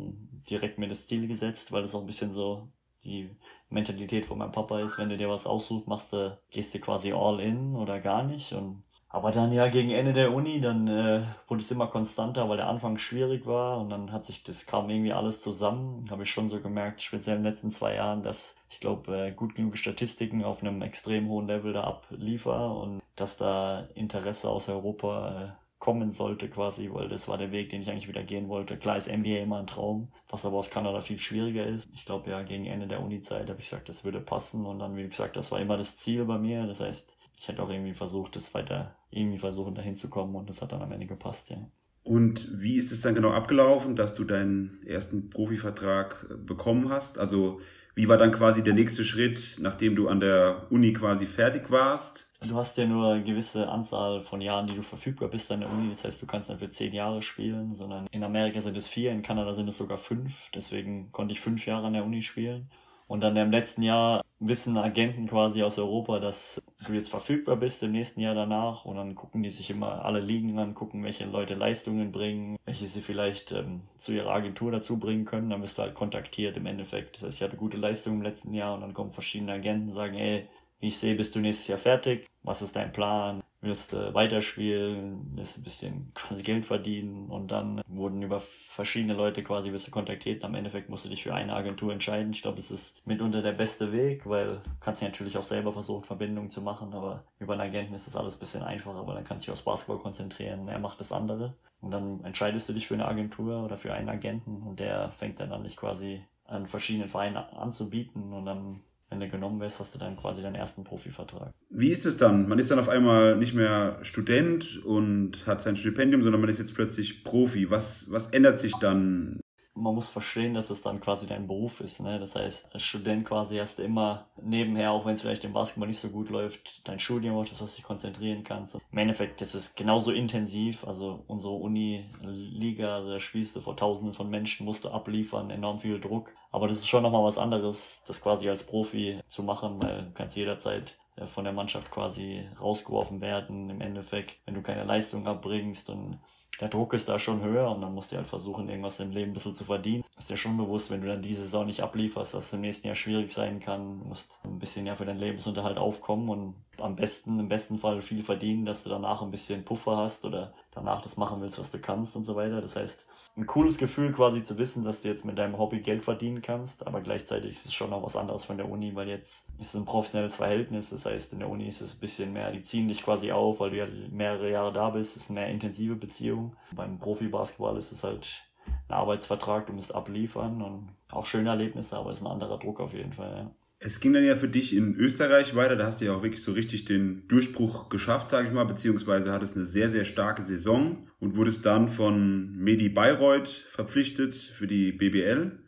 direkt 0.51 0.79
mir 0.79 0.89
das 0.89 1.07
Ziel 1.07 1.29
gesetzt, 1.29 1.71
weil 1.71 1.83
das 1.83 1.95
auch 1.95 2.01
ein 2.01 2.07
bisschen 2.07 2.33
so 2.33 2.69
die 3.05 3.31
Mentalität 3.69 4.25
von 4.25 4.39
meinem 4.39 4.53
Papa 4.53 4.81
ist, 4.81 4.99
wenn 4.99 5.09
du 5.09 5.17
dir 5.17 5.29
was 5.29 5.47
aussuchst, 5.47 5.87
machst 5.87 6.13
du, 6.13 6.37
gehst 6.51 6.75
du 6.75 6.81
quasi 6.81 7.13
all 7.13 7.39
in 7.39 7.77
oder 7.77 8.01
gar 8.01 8.25
nicht. 8.25 8.53
Und 8.53 8.83
aber 9.09 9.31
dann 9.31 9.53
ja 9.53 9.69
gegen 9.69 9.91
Ende 9.91 10.13
der 10.13 10.33
Uni, 10.33 10.61
dann 10.61 10.89
äh, 10.89 11.23
wurde 11.49 11.63
es 11.63 11.71
immer 11.71 11.87
konstanter, 11.87 12.49
weil 12.49 12.57
der 12.59 12.69
Anfang 12.69 12.99
schwierig 12.99 13.47
war 13.47 13.79
und 13.79 13.91
dann 13.91 14.13
hat 14.13 14.27
sich 14.27 14.43
das 14.43 14.67
kam 14.67 14.91
irgendwie 14.91 15.13
alles 15.13 15.41
zusammen. 15.41 16.11
Habe 16.11 16.25
ich 16.25 16.31
schon 16.31 16.49
so 16.49 16.61
gemerkt, 16.61 17.01
speziell 17.01 17.37
in 17.37 17.43
den 17.43 17.51
letzten 17.51 17.71
zwei 17.71 17.95
Jahren, 17.95 18.23
dass 18.23 18.57
ich 18.69 18.81
glaube, 18.81 19.29
äh, 19.29 19.33
gut 19.33 19.55
genug 19.55 19.79
Statistiken 19.79 20.45
auf 20.45 20.61
einem 20.63 20.83
extrem 20.83 21.29
hohen 21.29 21.47
Level 21.47 21.73
da 21.73 21.85
abliefer 21.85 22.77
und 22.77 23.01
dass 23.15 23.37
da 23.37 23.89
Interesse 23.95 24.51
aus 24.51 24.69
Europa 24.69 25.45
äh, 25.45 25.67
kommen 25.79 26.11
sollte 26.11 26.49
quasi, 26.49 26.91
weil 26.93 27.09
das 27.09 27.29
war 27.29 27.39
der 27.39 27.53
Weg, 27.53 27.69
den 27.71 27.83
ich 27.83 27.91
eigentlich 27.91 28.09
wieder 28.09 28.23
gehen 28.23 28.49
wollte. 28.49 28.77
Klar 28.77 28.97
ist 28.97 29.09
NBA 29.09 29.39
immer 29.43 29.59
ein 29.59 29.67
Traum, 29.67 30.09
was 30.29 30.45
aber 30.45 30.57
aus 30.57 30.71
Kanada 30.71 31.01
viel 31.01 31.19
schwieriger 31.19 31.65
ist. 31.65 31.89
Ich 31.95 32.05
glaube 32.05 32.31
ja, 32.31 32.43
gegen 32.43 32.67
Ende 32.67 32.87
der 32.87 33.03
Uni-Zeit 33.03 33.49
habe 33.51 33.61
ich 33.61 33.67
gesagt, 33.71 33.89
das 33.89 34.05
würde 34.05 34.21
passen 34.21 34.65
und 34.65 34.79
dann, 34.79 34.97
wie 34.97 35.05
gesagt, 35.07 35.37
das 35.37 35.53
war 35.53 35.61
immer 35.61 35.77
das 35.77 35.97
Ziel 35.97 36.25
bei 36.25 36.39
mir. 36.39 36.67
Das 36.67 36.81
heißt, 36.81 37.17
ich 37.39 37.49
hätte 37.49 37.63
auch 37.63 37.71
irgendwie 37.71 37.95
versucht, 37.95 38.37
das 38.37 38.55
weiter 38.55 38.97
irgendwie 39.11 39.39
versuchen, 39.39 39.75
dahin 39.75 39.95
zu 39.95 40.09
kommen 40.09 40.35
und 40.35 40.49
das 40.49 40.63
hat 40.63 40.73
dann 40.73 40.83
am 40.83 40.93
Ende 40.93 41.07
gepasst, 41.07 41.51
ja. 41.51 41.71
Und 42.03 42.49
wie 42.63 42.77
ist 42.77 42.93
es 42.93 43.01
dann 43.01 43.17
genau 43.17 43.33
abgelaufen, 43.33 43.97
dass 43.97 44.15
du 44.15 44.23
deinen 44.23 44.81
ersten 44.87 45.29
Profivertrag 45.29 46.29
äh, 46.31 46.37
bekommen 46.37 46.89
hast? 46.89 47.19
Also 47.19 47.61
wie 47.97 48.09
war 48.09 48.17
dann 48.17 48.31
quasi 48.31 48.63
der 48.63 48.75
nächste 48.75 49.05
Schritt, 49.05 49.57
nachdem 49.59 49.97
du 49.97 50.09
an 50.09 50.21
der 50.21 50.67
Uni 50.71 50.93
quasi 50.93 51.27
fertig 51.27 51.71
warst? 51.71 52.31
Du 52.47 52.55
hast 52.55 52.77
ja 52.77 52.87
nur 52.87 53.15
eine 53.15 53.25
gewisse 53.25 53.69
Anzahl 53.69 54.21
von 54.21 54.41
Jahren, 54.41 54.67
die 54.67 54.77
du 54.77 54.83
verfügbar 54.83 55.31
bist 55.31 55.51
an 55.51 55.61
der 55.61 55.71
Uni. 55.71 55.89
Das 55.89 56.05
heißt, 56.05 56.23
du 56.23 56.27
kannst 56.27 56.49
nicht 56.49 56.59
für 56.61 56.69
zehn 56.69 56.93
Jahre 56.93 57.23
spielen, 57.23 57.75
sondern 57.75 58.07
in 58.13 58.23
Amerika 58.23 58.61
sind 58.61 58.77
es 58.77 58.87
vier, 58.87 59.11
in 59.13 59.23
Kanada 59.23 59.53
sind 59.55 59.67
es 59.67 59.79
sogar 59.79 59.97
fünf. 59.97 60.51
Deswegen 60.55 61.11
konnte 61.11 61.33
ich 61.33 61.41
fünf 61.41 61.67
Jahre 61.67 61.87
an 61.87 61.95
der 61.95 62.05
Uni 62.05 62.23
spielen. 62.23 62.71
Und 63.09 63.21
dann 63.21 63.37
im 63.37 63.53
letzten 63.53 63.83
Jahr 63.83 64.23
wissen 64.41 64.77
Agenten 64.77 65.29
quasi 65.29 65.63
aus 65.63 65.79
Europa, 65.79 66.19
dass 66.19 66.61
du 66.87 66.93
jetzt 66.93 67.09
verfügbar 67.09 67.57
bist 67.57 67.83
im 67.83 67.93
nächsten 67.93 68.21
Jahr 68.21 68.35
danach. 68.35 68.85
Und 68.85 68.97
dann 68.97 69.15
gucken 69.15 69.43
die 69.43 69.51
sich 69.51 69.71
immer 69.71 70.05
alle 70.05 70.21
Ligen 70.21 70.59
an, 70.59 70.75
gucken, 70.75 71.05
welche 71.05 71.25
Leute 71.25 71.55
Leistungen 71.55 72.11
bringen, 72.11 72.57
welche 72.65 72.87
sie 72.87 73.01
vielleicht 73.01 73.53
ähm, 73.53 73.83
zu 73.97 74.13
ihrer 74.13 74.31
Agentur 74.31 74.73
dazu 74.73 74.99
bringen 74.99 75.25
können. 75.25 75.51
Dann 75.51 75.63
wirst 75.63 75.79
du 75.79 75.83
halt 75.83 75.95
kontaktiert 75.95 76.57
im 76.57 76.67
Endeffekt. 76.67 77.17
Das 77.17 77.23
heißt, 77.23 77.37
ich 77.37 77.43
hatte 77.43 77.57
gute 77.57 77.77
Leistungen 77.77 78.17
im 78.17 78.23
letzten 78.23 78.53
Jahr 78.55 78.75
und 78.75 78.81
dann 78.81 78.95
kommen 78.95 79.13
verschiedene 79.13 79.53
Agenten 79.53 79.89
und 79.89 79.95
sagen, 79.95 80.17
ey, 80.17 80.49
wie 80.81 80.89
ich 80.89 80.99
sehe, 80.99 81.15
bist 81.15 81.35
du 81.35 81.39
nächstes 81.39 81.69
Jahr 81.69 81.79
fertig. 81.79 82.27
Was 82.43 82.63
ist 82.63 82.77
dein 82.77 82.93
Plan? 82.93 83.43
Willst 83.67 83.93
du 83.93 84.15
weiterspielen, 84.15 85.33
willst 85.35 85.59
ein 85.59 85.65
bisschen 85.65 86.13
quasi 86.15 86.43
Geld 86.43 86.65
verdienen 86.65 87.29
und 87.29 87.51
dann 87.51 87.83
wurden 87.87 88.23
über 88.23 88.41
verschiedene 88.41 89.15
Leute 89.15 89.43
quasi 89.43 89.73
wirst 89.73 89.87
du 89.87 89.91
kontaktiert. 89.91 90.45
Am 90.45 90.55
Endeffekt 90.55 90.89
musst 90.89 91.05
du 91.05 91.09
dich 91.09 91.23
für 91.23 91.35
eine 91.35 91.55
Agentur 91.55 91.93
entscheiden. 91.93 92.31
Ich 92.33 92.43
glaube, 92.43 92.59
es 92.59 92.71
ist 92.71 93.07
mitunter 93.07 93.43
der 93.43 93.53
beste 93.53 93.93
Weg, 93.93 94.27
weil 94.27 94.47
du 94.47 94.61
kannst 94.81 95.03
ja 95.03 95.09
natürlich 95.09 95.37
auch 95.37 95.43
selber 95.43 95.73
versuchen, 95.73 96.05
Verbindungen 96.05 96.51
zu 96.51 96.63
machen, 96.63 96.95
aber 96.95 97.25
über 97.39 97.53
einen 97.53 97.63
Agenten 97.63 97.95
ist 97.95 98.07
das 98.07 98.17
alles 98.17 98.37
ein 98.37 98.41
bisschen 98.41 98.63
einfacher, 98.63 99.07
weil 99.07 99.17
dann 99.17 99.25
kannst 99.25 99.45
du 99.45 99.51
dich 99.51 99.53
aufs 99.53 99.65
Basketball 99.65 99.99
konzentrieren, 99.99 100.69
er 100.69 100.79
macht 100.79 101.01
das 101.01 101.13
andere. 101.13 101.55
Und 101.81 101.91
dann 101.91 102.25
entscheidest 102.25 102.69
du 102.69 102.73
dich 102.73 102.87
für 102.87 102.95
eine 102.95 103.07
Agentur 103.07 103.63
oder 103.63 103.77
für 103.77 103.93
einen 103.93 104.09
Agenten 104.09 104.63
und 104.63 104.81
der 104.81 105.11
fängt 105.11 105.41
dann 105.41 105.53
an, 105.53 105.65
dich 105.65 105.77
quasi 105.77 106.25
an 106.45 106.67
verschiedenen 106.67 107.09
Vereinen 107.09 107.37
anzubieten 107.37 108.33
und 108.33 108.47
dann 108.47 108.81
wenn 109.09 109.21
du 109.21 109.29
genommen 109.29 109.61
wirst, 109.61 109.79
hast 109.79 109.95
du 109.95 109.99
dann 109.99 110.17
quasi 110.17 110.43
deinen 110.43 110.57
ersten 110.57 110.85
Profivertrag. 110.85 111.53
Wie 111.71 111.91
ist 111.91 112.07
es 112.07 112.17
dann? 112.17 112.49
Man 112.49 112.59
ist 112.59 112.71
dann 112.71 112.79
auf 112.79 112.89
einmal 112.89 113.37
nicht 113.37 113.55
mehr 113.55 113.99
Student 114.03 114.85
und 114.85 115.47
hat 115.47 115.63
sein 115.63 115.77
Stipendium, 115.77 116.23
sondern 116.23 116.41
man 116.41 116.51
ist 116.51 116.59
jetzt 116.59 116.75
plötzlich 116.75 117.23
Profi. 117.23 117.71
Was, 117.71 118.11
was 118.11 118.31
ändert 118.31 118.59
sich 118.59 118.75
dann? 118.77 119.41
Man 119.77 119.95
muss 119.95 120.09
verstehen, 120.09 120.55
dass 120.55 120.71
es 120.71 120.83
dann 120.83 121.01
quasi 121.01 121.27
dein 121.27 121.47
Beruf 121.47 121.81
ist. 121.81 122.01
Ne? 122.01 122.19
Das 122.19 122.35
heißt, 122.35 122.73
als 122.73 122.83
Student 122.83 123.27
quasi 123.27 123.59
hast 123.59 123.79
du 123.79 123.83
immer 123.83 124.27
nebenher, 124.43 124.91
auch 124.91 125.05
wenn 125.05 125.15
es 125.15 125.21
vielleicht 125.21 125.45
im 125.45 125.53
Basketball 125.53 125.89
nicht 125.89 126.01
so 126.01 126.09
gut 126.09 126.31
läuft, 126.31 126.87
dein 126.89 126.99
Studium, 126.99 127.37
auf 127.37 127.49
das 127.49 127.61
was 127.61 127.73
du 127.73 127.77
dich 127.77 127.85
konzentrieren 127.85 128.43
kannst. 128.43 128.75
Und 128.75 128.83
Im 128.91 128.99
Endeffekt 128.99 129.41
das 129.41 129.55
ist 129.55 129.77
genauso 129.77 130.13
intensiv. 130.13 130.87
Also 130.87 131.23
unsere 131.27 131.53
Uni-Liga, 131.53 132.97
also 132.97 133.13
da 133.13 133.21
spielst 133.21 133.55
du 133.55 133.61
vor 133.61 133.77
tausenden 133.77 134.15
von 134.15 134.31
Menschen, 134.31 134.65
musst 134.65 134.85
du 134.85 134.89
abliefern, 134.89 135.51
enorm 135.51 135.79
viel 135.79 136.01
Druck. 136.01 136.33
Aber 136.51 136.69
das 136.69 136.79
ist 136.79 136.89
schon 136.89 137.03
nochmal 137.03 137.25
was 137.25 137.39
anderes, 137.39 138.03
das 138.07 138.23
quasi 138.23 138.49
als 138.49 138.63
Profi 138.63 139.21
zu 139.29 139.43
machen, 139.43 139.83
weil 139.83 140.05
du 140.05 140.13
kannst 140.13 140.37
jederzeit 140.37 140.97
äh, 141.17 141.27
von 141.27 141.45
der 141.45 141.53
Mannschaft 141.53 141.91
quasi 141.91 142.49
rausgeworfen 142.61 143.21
werden 143.21 143.69
im 143.69 143.81
Endeffekt, 143.81 144.39
wenn 144.47 144.55
du 144.55 144.63
keine 144.63 144.85
Leistung 144.85 145.27
abbringst 145.27 145.91
und 145.91 146.19
der 146.61 146.69
Druck 146.69 146.95
ist 146.95 147.09
da 147.09 147.19
schon 147.19 147.43
höher 147.43 147.71
und 147.71 147.83
dann 147.83 147.95
musst 147.95 148.13
du 148.13 148.17
halt 148.17 148.27
versuchen, 148.27 148.69
irgendwas 148.69 148.99
im 149.01 149.11
Leben 149.11 149.31
ein 149.31 149.35
bisschen 149.35 149.55
zu 149.55 149.65
verdienen. 149.65 150.05
Ist 150.17 150.31
dir 150.31 150.37
schon 150.37 150.57
bewusst, 150.57 150.91
wenn 150.91 151.03
du 151.03 151.09
dann 151.09 151.21
diese 151.21 151.43
Saison 151.43 151.67
nicht 151.67 151.83
ablieferst, 151.83 152.35
dass 152.35 152.47
es 152.47 152.53
im 152.53 152.63
nächsten 152.63 152.87
Jahr 152.87 152.97
schwierig 152.97 153.31
sein 153.31 153.61
kann. 153.61 153.99
Du 153.99 154.07
musst 154.07 154.41
ein 154.45 154.59
bisschen 154.59 154.87
ja 154.87 154.95
für 154.95 155.05
deinen 155.05 155.19
Lebensunterhalt 155.19 155.77
aufkommen 155.77 156.31
und 156.31 156.55
am 156.79 156.97
besten, 156.97 157.39
im 157.39 157.49
besten 157.49 157.79
Fall 157.79 158.01
viel 158.01 158.23
verdienen, 158.23 158.65
dass 158.65 158.85
du 158.85 158.91
danach 158.91 159.21
ein 159.21 159.31
bisschen 159.31 159.65
Puffer 159.65 159.99
hast 159.99 160.25
oder 160.25 160.55
danach 160.71 161.03
das 161.03 161.17
machen 161.17 161.41
willst, 161.43 161.59
was 161.59 161.71
du 161.71 161.79
kannst 161.79 162.17
und 162.17 162.25
so 162.25 162.37
weiter. 162.37 162.61
Das 162.63 162.77
heißt, 162.77 163.07
ein 163.37 163.47
cooles 163.47 163.77
Gefühl 163.77 164.13
quasi 164.13 164.43
zu 164.43 164.57
wissen, 164.57 164.83
dass 164.83 165.03
du 165.03 165.09
jetzt 165.09 165.27
mit 165.27 165.37
deinem 165.37 165.59
Hobby 165.59 165.81
Geld 165.81 166.03
verdienen 166.03 166.41
kannst, 166.41 166.87
aber 166.87 167.03
gleichzeitig 167.03 167.57
ist 167.57 167.67
es 167.67 167.75
schon 167.75 167.91
noch 167.91 168.03
was 168.03 168.17
anderes 168.17 168.47
von 168.47 168.57
der 168.57 168.71
Uni, 168.71 168.95
weil 168.95 169.09
jetzt 169.09 169.47
ist 169.59 169.69
es 169.69 169.75
ein 169.75 169.85
professionelles 169.85 170.37
Verhältnis. 170.37 170.89
Das 170.91 171.05
heißt, 171.05 171.35
in 171.35 171.41
der 171.41 171.51
Uni 171.51 171.69
ist 171.69 171.83
es 171.83 171.95
ein 171.95 172.01
bisschen 172.01 172.33
mehr, 172.33 172.51
die 172.51 172.63
ziehen 172.63 172.89
dich 172.89 173.03
quasi 173.03 173.33
auf, 173.33 173.61
weil 173.61 173.71
du 173.71 173.77
ja 173.77 173.87
mehrere 174.11 174.51
Jahre 174.51 174.73
da 174.73 174.89
bist. 174.89 175.17
Es 175.17 175.25
ist 175.25 175.31
eine 175.31 175.41
mehr 175.41 175.51
intensive 175.51 175.97
Beziehung. 175.97 176.57
Beim 176.73 176.99
Profi-Basketball 176.99 177.77
ist 177.77 177.93
es 177.93 178.03
halt 178.03 178.43
ein 178.89 178.95
Arbeitsvertrag, 178.95 179.67
du 179.67 179.75
musst 179.75 179.95
abliefern 179.95 180.63
und 180.63 180.89
auch 181.11 181.27
schöne 181.27 181.51
Erlebnisse, 181.51 181.97
aber 181.99 182.11
es 182.11 182.19
ist 182.19 182.25
ein 182.25 182.33
anderer 182.33 182.59
Druck 182.59 182.81
auf 182.81 182.95
jeden 182.95 183.13
Fall. 183.13 183.37
Ja. 183.37 183.51
Es 183.79 184.01
ging 184.01 184.15
dann 184.15 184.25
ja 184.25 184.37
für 184.37 184.49
dich 184.49 184.75
in 184.75 184.97
Österreich 184.97 185.55
weiter, 185.55 185.77
da 185.77 185.87
hast 185.87 186.01
du 186.01 186.07
ja 186.07 186.15
auch 186.15 186.23
wirklich 186.23 186.43
so 186.43 186.53
richtig 186.53 186.87
den 186.87 187.29
Durchbruch 187.29 187.91
geschafft, 187.91 188.31
sage 188.31 188.49
ich 188.49 188.55
mal, 188.55 188.65
beziehungsweise 188.65 189.33
hattest 189.33 189.55
eine 189.55 189.67
sehr, 189.67 189.91
sehr 189.91 190.05
starke 190.05 190.43
Saison 190.43 191.09
und 191.19 191.37
wurdest 191.37 191.67
dann 191.67 191.91
von 191.91 192.57
Medi 192.57 192.89
Bayreuth 192.89 193.49
verpflichtet 193.49 194.35
für 194.35 194.67
die 194.67 194.93
BBL. 194.93 195.59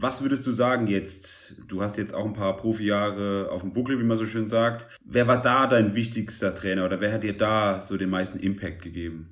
Was 0.00 0.22
würdest 0.22 0.46
du 0.46 0.52
sagen 0.52 0.86
jetzt? 0.86 1.56
Du 1.66 1.82
hast 1.82 1.98
jetzt 1.98 2.14
auch 2.14 2.24
ein 2.24 2.32
paar 2.32 2.56
Profijahre 2.56 3.50
auf 3.50 3.62
dem 3.62 3.72
Buckel, 3.72 3.98
wie 3.98 4.04
man 4.04 4.16
so 4.16 4.26
schön 4.26 4.48
sagt. 4.48 4.86
Wer 5.04 5.26
war 5.26 5.42
da 5.42 5.66
dein 5.66 5.94
wichtigster 5.94 6.54
Trainer 6.54 6.86
oder 6.86 7.00
wer 7.00 7.12
hat 7.12 7.22
dir 7.22 7.36
da 7.36 7.82
so 7.82 7.96
den 7.96 8.08
meisten 8.08 8.38
Impact 8.38 8.80
gegeben? 8.80 9.28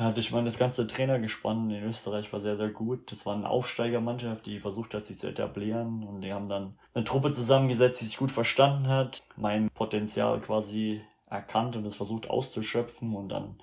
Ja, 0.00 0.14
ich 0.16 0.32
meine, 0.32 0.46
das 0.46 0.56
ganze 0.56 0.86
Trainergespann 0.86 1.70
in 1.70 1.84
Österreich 1.84 2.32
war 2.32 2.40
sehr, 2.40 2.56
sehr 2.56 2.70
gut. 2.70 3.12
Das 3.12 3.26
war 3.26 3.34
eine 3.34 3.50
Aufsteigermannschaft, 3.50 4.46
die 4.46 4.58
versucht 4.58 4.94
hat, 4.94 5.04
sich 5.04 5.18
zu 5.18 5.28
etablieren. 5.28 6.04
Und 6.04 6.22
die 6.22 6.32
haben 6.32 6.48
dann 6.48 6.78
eine 6.94 7.04
Truppe 7.04 7.32
zusammengesetzt, 7.32 8.00
die 8.00 8.06
sich 8.06 8.16
gut 8.16 8.30
verstanden 8.30 8.88
hat, 8.88 9.22
mein 9.36 9.68
Potenzial 9.68 10.40
quasi 10.40 11.02
erkannt 11.26 11.76
und 11.76 11.84
es 11.84 11.96
versucht 11.96 12.30
auszuschöpfen. 12.30 13.14
Und 13.14 13.28
dann 13.28 13.56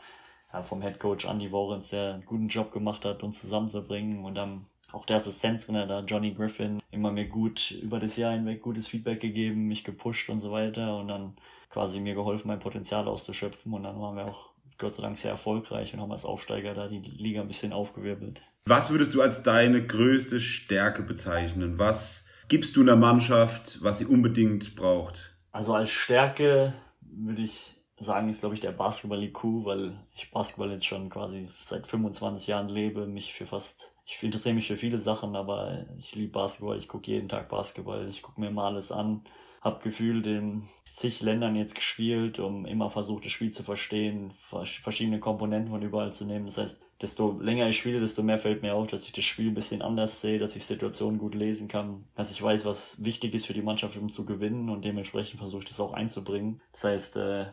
ja, 0.53 0.61
vom 0.61 0.83
Head 0.83 0.99
Coach 0.99 1.25
Andy 1.25 1.51
Warrens, 1.51 1.89
der 1.89 2.13
einen 2.13 2.25
guten 2.27 2.49
Job 2.49 2.71
gemacht 2.71 3.03
hat, 3.03 3.23
uns 3.23 3.41
zusammenzubringen. 3.41 4.23
Und 4.23 4.35
dann 4.35 4.67
auch 4.91 5.07
der 5.07 5.15
Assistenztrainer 5.15 5.87
da, 5.87 6.01
Johnny 6.01 6.35
Griffin, 6.35 6.83
immer 6.91 7.11
mir 7.11 7.27
gut 7.27 7.71
über 7.71 7.99
das 7.99 8.15
Jahr 8.15 8.33
hinweg 8.33 8.61
gutes 8.61 8.87
Feedback 8.87 9.21
gegeben, 9.21 9.67
mich 9.67 9.83
gepusht 9.83 10.29
und 10.29 10.39
so 10.39 10.51
weiter. 10.51 10.99
Und 10.99 11.07
dann 11.07 11.35
quasi 11.71 11.99
mir 11.99 12.13
geholfen, 12.13 12.49
mein 12.49 12.59
Potenzial 12.59 13.07
auszuschöpfen. 13.07 13.73
Und 13.73 13.81
dann 13.81 13.99
waren 13.99 14.15
wir 14.15 14.27
auch 14.27 14.51
Gott 14.77 14.93
sei 14.93 15.03
Dank 15.03 15.17
sehr 15.17 15.31
erfolgreich 15.31 15.93
und 15.93 16.01
haben 16.01 16.11
als 16.11 16.25
Aufsteiger 16.25 16.73
da 16.73 16.87
die 16.87 16.99
Liga 16.99 17.41
ein 17.41 17.47
bisschen 17.47 17.73
aufgewirbelt. 17.73 18.41
Was 18.65 18.91
würdest 18.91 19.13
du 19.13 19.21
als 19.21 19.43
deine 19.43 19.85
größte 19.85 20.39
Stärke 20.39 21.01
bezeichnen? 21.03 21.79
Was 21.79 22.25
gibst 22.47 22.75
du 22.75 22.81
einer 22.81 22.95
Mannschaft, 22.95 23.81
was 23.81 23.99
sie 23.99 24.05
unbedingt 24.05 24.75
braucht? 24.75 25.35
Also 25.51 25.73
als 25.73 25.89
Stärke 25.89 26.73
würde 27.01 27.41
ich 27.41 27.75
sagen, 27.97 28.29
ist 28.29 28.41
glaube 28.41 28.55
ich 28.55 28.61
der 28.61 28.71
Basketball-IQ, 28.71 29.43
weil 29.65 29.97
ich 30.15 30.31
Basketball 30.31 30.71
jetzt 30.71 30.85
schon 30.85 31.09
quasi 31.09 31.49
seit 31.65 31.87
25 31.87 32.47
Jahren 32.47 32.69
lebe, 32.69 33.07
mich 33.07 33.33
für 33.33 33.45
fast 33.45 33.96
ich 34.07 34.23
interessiere 34.23 34.55
mich 34.55 34.67
für 34.67 34.77
viele 34.77 34.99
Sachen, 34.99 35.35
aber 35.35 35.85
ich 35.97 36.15
liebe 36.15 36.31
Basketball, 36.31 36.77
ich 36.77 36.87
gucke 36.87 37.11
jeden 37.11 37.27
Tag 37.27 37.49
Basketball, 37.49 38.07
ich 38.07 38.21
gucke 38.21 38.39
mir 38.39 38.49
mal 38.49 38.67
alles 38.67 38.89
an, 38.89 39.21
habe 39.61 39.83
gefühlt 39.83 40.25
in 40.25 40.69
zig 40.85 41.19
Ländern 41.21 41.57
jetzt 41.57 41.75
gespielt, 41.75 42.39
um 42.39 42.65
immer 42.65 42.89
versucht, 42.89 43.25
das 43.25 43.33
Spiel 43.33 43.51
zu 43.51 43.63
verstehen, 43.63 44.31
verschiedene 44.31 45.19
Komponenten 45.19 45.71
von 45.71 45.81
überall 45.81 46.13
zu 46.13 46.23
nehmen. 46.23 46.45
Das 46.45 46.57
heißt, 46.57 46.81
desto 47.01 47.37
länger 47.41 47.67
ich 47.67 47.77
spiele, 47.77 47.99
desto 47.99 48.23
mehr 48.23 48.39
fällt 48.39 48.61
mir 48.61 48.75
auf, 48.75 48.87
dass 48.87 49.05
ich 49.05 49.11
das 49.11 49.25
Spiel 49.25 49.49
ein 49.49 49.55
bisschen 49.55 49.81
anders 49.81 50.21
sehe, 50.21 50.39
dass 50.39 50.55
ich 50.55 50.63
Situationen 50.63 51.19
gut 51.19 51.35
lesen 51.35 51.67
kann, 51.67 52.05
dass 52.15 52.31
ich 52.31 52.41
weiß, 52.41 52.63
was 52.63 53.03
wichtig 53.03 53.33
ist 53.33 53.45
für 53.45 53.53
die 53.53 53.61
Mannschaft, 53.61 53.97
um 53.97 54.09
zu 54.09 54.25
gewinnen 54.25 54.69
und 54.69 54.85
dementsprechend 54.85 55.39
versuche 55.39 55.63
ich 55.63 55.67
das 55.67 55.81
auch 55.81 55.93
einzubringen. 55.93 56.61
Das 56.71 56.85
heißt, 56.85 57.17
äh, 57.17 57.47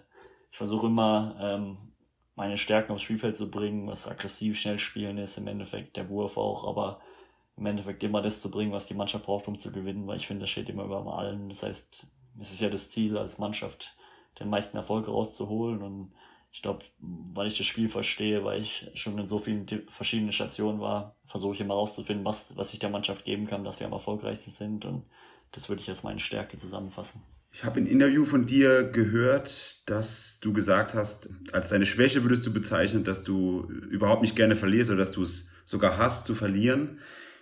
ich 0.53 0.57
versuche 0.57 0.87
immer, 0.87 1.37
ähm, 1.41 1.79
meine 2.37 2.57
Stärken 2.57 2.93
aufs 2.93 3.03
Spielfeld 3.03 3.37
zu 3.37 3.51
bringen, 3.51 3.87
was 3.87 4.09
aggressiv 4.09 4.59
schnell 4.59 4.79
spielen 4.79 5.19
ist, 5.19 5.39
im 5.39 5.47
Endeffekt 5.47 5.97
der 5.97 6.09
Wurf 6.09 6.37
auch, 6.37 6.67
aber 6.67 7.01
im 7.57 7.67
Endeffekt 7.67 8.03
immer 8.03 8.23
das 8.23 8.41
zu 8.41 8.51
bringen, 8.51 8.73
was 8.73 8.87
die 8.87 8.95
Mannschaft 8.95 9.27
braucht, 9.27 9.47
um 9.47 9.59
zu 9.59 9.71
gewinnen, 9.71 10.07
weil 10.07 10.17
ich 10.17 10.27
finde, 10.27 10.43
das 10.43 10.51
steht 10.51 10.69
immer 10.69 10.85
über 10.85 11.19
allen. 11.19 11.49
Das 11.49 11.63
heißt, 11.63 12.07
es 12.41 12.53
ist 12.53 12.61
ja 12.61 12.71
das 12.71 12.91
Ziel 12.91 13.17
als 13.17 13.39
Mannschaft, 13.39 13.97
den 14.41 14.51
meisten 14.51 14.77
Erfolg 14.77 15.07
rauszuholen 15.07 15.83
und 15.83 16.13
ich 16.51 16.63
glaube, 16.63 16.85
weil 17.01 17.49
ich 17.49 17.59
das 17.59 17.67
Spiel 17.67 17.89
verstehe, 17.89 18.45
weil 18.45 18.61
ich 18.61 18.89
schon 18.95 19.19
in 19.19 19.27
so 19.27 19.41
vielen 19.41 19.67
verschiedenen 19.89 20.31
Stationen 20.31 20.81
war, 20.81 21.17
versuche 21.27 21.55
ich 21.55 21.61
immer 21.61 21.75
rauszufinden, 21.75 22.25
was, 22.25 22.57
was 22.57 22.73
ich 22.73 22.79
der 22.79 22.91
Mannschaft 22.91 23.25
geben 23.25 23.49
kann, 23.49 23.65
dass 23.65 23.81
wir 23.81 23.89
am 23.89 23.93
erfolgreichsten 23.93 24.53
sind 24.53 24.85
und 24.85 25.05
das 25.51 25.69
würde 25.69 25.83
ich 25.83 25.89
als 25.89 26.05
meine 26.05 26.21
Stärke 26.21 26.57
zusammenfassen. 26.57 27.23
Ich 27.57 27.63
habe 27.63 27.79
ein 27.79 27.87
Interview 27.87 28.25
von 28.25 28.47
dir 28.47 28.83
gehört, 28.83 29.89
dass 29.89 30.41
du 30.41 30.53
gesagt 30.53 30.93
hast, 30.93 31.29
als 31.53 31.69
deine 31.69 31.87
Schwäche 31.87 32.25
würdest 32.25 32.45
du 32.45 32.53
bezeichnen, 32.53 33.05
dass 33.05 33.23
du 33.23 33.69
überhaupt 33.91 34.23
nicht 34.23 34.35
gerne 34.35 34.57
verlierst 34.57 34.91
oder 34.91 34.99
dass 34.99 35.13
du 35.13 35.23
es 35.23 35.47
sogar 35.65 35.97
hast 35.97 36.27
zu 36.27 36.35
verlieren. 36.35 36.99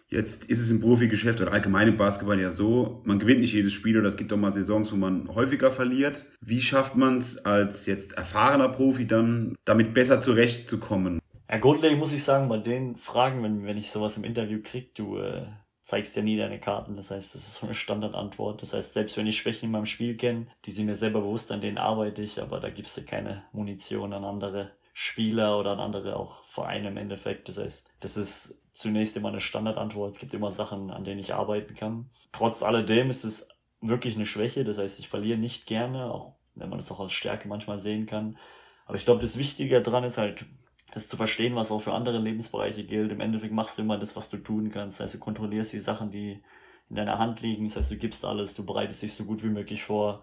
Jetzt 0.08 0.44
ist 0.44 0.60
es 0.60 0.70
im 0.70 0.82
Profigeschäft 0.82 1.40
oder 1.40 1.54
allgemein 1.54 1.88
im 1.88 1.96
Basketball 1.96 2.38
ja 2.38 2.50
so, 2.50 3.00
man 3.06 3.20
gewinnt 3.20 3.40
nicht 3.40 3.54
jedes 3.54 3.72
Spiel 3.72 3.98
oder 3.98 4.06
es 4.06 4.18
gibt 4.18 4.30
auch 4.34 4.36
mal 4.36 4.52
Saisons, 4.52 4.92
wo 4.92 4.96
man 4.96 5.34
häufiger 5.34 5.70
verliert. 5.70 6.26
Wie 6.42 6.60
schafft 6.60 6.94
man 6.94 7.16
es 7.16 7.38
als 7.46 7.86
jetzt 7.86 8.12
erfahrener 8.12 8.68
Profi 8.68 9.06
dann, 9.06 9.56
damit 9.64 9.94
besser 9.94 10.20
zurechtzukommen? 10.20 11.20
Ja, 11.48 11.56
grundlegend 11.56 11.98
muss 11.98 12.12
ich 12.12 12.22
sagen, 12.22 12.50
bei 12.50 12.58
den 12.58 12.96
Fragen, 12.96 13.42
wenn, 13.42 13.64
wenn 13.64 13.78
ich 13.78 13.90
sowas 13.90 14.18
im 14.18 14.24
Interview 14.24 14.60
krieg, 14.62 14.94
du 14.94 15.16
äh, 15.16 15.46
zeigst 15.82 16.16
ja 16.16 16.22
nie 16.22 16.36
deine 16.36 16.60
Karten. 16.60 16.96
Das 16.96 17.10
heißt, 17.10 17.34
das 17.34 17.46
ist 17.46 17.54
so 17.56 17.66
eine 17.66 17.74
Standardantwort. 17.74 18.62
Das 18.62 18.72
heißt, 18.72 18.94
selbst 18.94 19.16
wenn 19.16 19.26
ich 19.26 19.36
Schwächen 19.36 19.66
in 19.66 19.72
meinem 19.72 19.86
Spiel 19.86 20.16
kenne, 20.16 20.46
die 20.64 20.70
sind 20.70 20.86
mir 20.86 20.94
selber 20.94 21.20
bewusst, 21.20 21.50
an 21.50 21.60
denen 21.60 21.78
arbeite 21.78 22.22
ich, 22.22 22.40
aber 22.40 22.60
da 22.60 22.70
gibst 22.70 22.96
du 22.96 23.04
keine 23.04 23.44
Munition 23.52 24.12
an 24.12 24.24
andere 24.24 24.70
Spieler 24.94 25.58
oder 25.58 25.72
an 25.72 25.80
andere 25.80 26.16
auch 26.16 26.44
Vereine 26.44 26.88
im 26.88 26.96
Endeffekt. 26.96 27.48
Das 27.48 27.58
heißt, 27.58 27.90
das 28.00 28.16
ist 28.16 28.62
zunächst 28.72 29.16
immer 29.16 29.28
eine 29.28 29.40
Standardantwort. 29.40 30.14
Es 30.14 30.20
gibt 30.20 30.34
immer 30.34 30.50
Sachen, 30.50 30.90
an 30.90 31.04
denen 31.04 31.20
ich 31.20 31.34
arbeiten 31.34 31.74
kann. 31.74 32.10
Trotz 32.30 32.62
alledem 32.62 33.10
ist 33.10 33.24
es 33.24 33.48
wirklich 33.80 34.14
eine 34.14 34.26
Schwäche. 34.26 34.64
Das 34.64 34.78
heißt, 34.78 35.00
ich 35.00 35.08
verliere 35.08 35.38
nicht 35.38 35.66
gerne, 35.66 36.12
auch 36.12 36.36
wenn 36.54 36.68
man 36.68 36.78
es 36.78 36.92
auch 36.92 37.00
als 37.00 37.12
Stärke 37.12 37.48
manchmal 37.48 37.78
sehen 37.78 38.06
kann. 38.06 38.38
Aber 38.86 38.96
ich 38.96 39.04
glaube, 39.04 39.22
das 39.22 39.36
Wichtige 39.36 39.80
daran 39.82 40.04
ist 40.04 40.18
halt, 40.18 40.44
das 40.92 41.08
zu 41.08 41.16
verstehen, 41.16 41.56
was 41.56 41.72
auch 41.72 41.80
für 41.80 41.94
andere 41.94 42.18
Lebensbereiche 42.18 42.84
gilt. 42.84 43.10
Im 43.12 43.20
Endeffekt 43.20 43.52
machst 43.52 43.78
du 43.78 43.82
immer 43.82 43.98
das, 43.98 44.14
was 44.14 44.28
du 44.28 44.36
tun 44.36 44.70
kannst. 44.70 45.00
Das 45.00 45.04
heißt, 45.04 45.14
du 45.14 45.18
kontrollierst 45.18 45.72
die 45.72 45.80
Sachen, 45.80 46.10
die 46.10 46.42
in 46.90 46.96
deiner 46.96 47.18
Hand 47.18 47.40
liegen. 47.40 47.64
Das 47.64 47.76
heißt, 47.76 47.90
du 47.90 47.96
gibst 47.96 48.24
alles, 48.24 48.54
du 48.54 48.64
bereitest 48.64 49.02
dich 49.02 49.14
so 49.14 49.24
gut 49.24 49.42
wie 49.42 49.48
möglich 49.48 49.82
vor. 49.82 50.22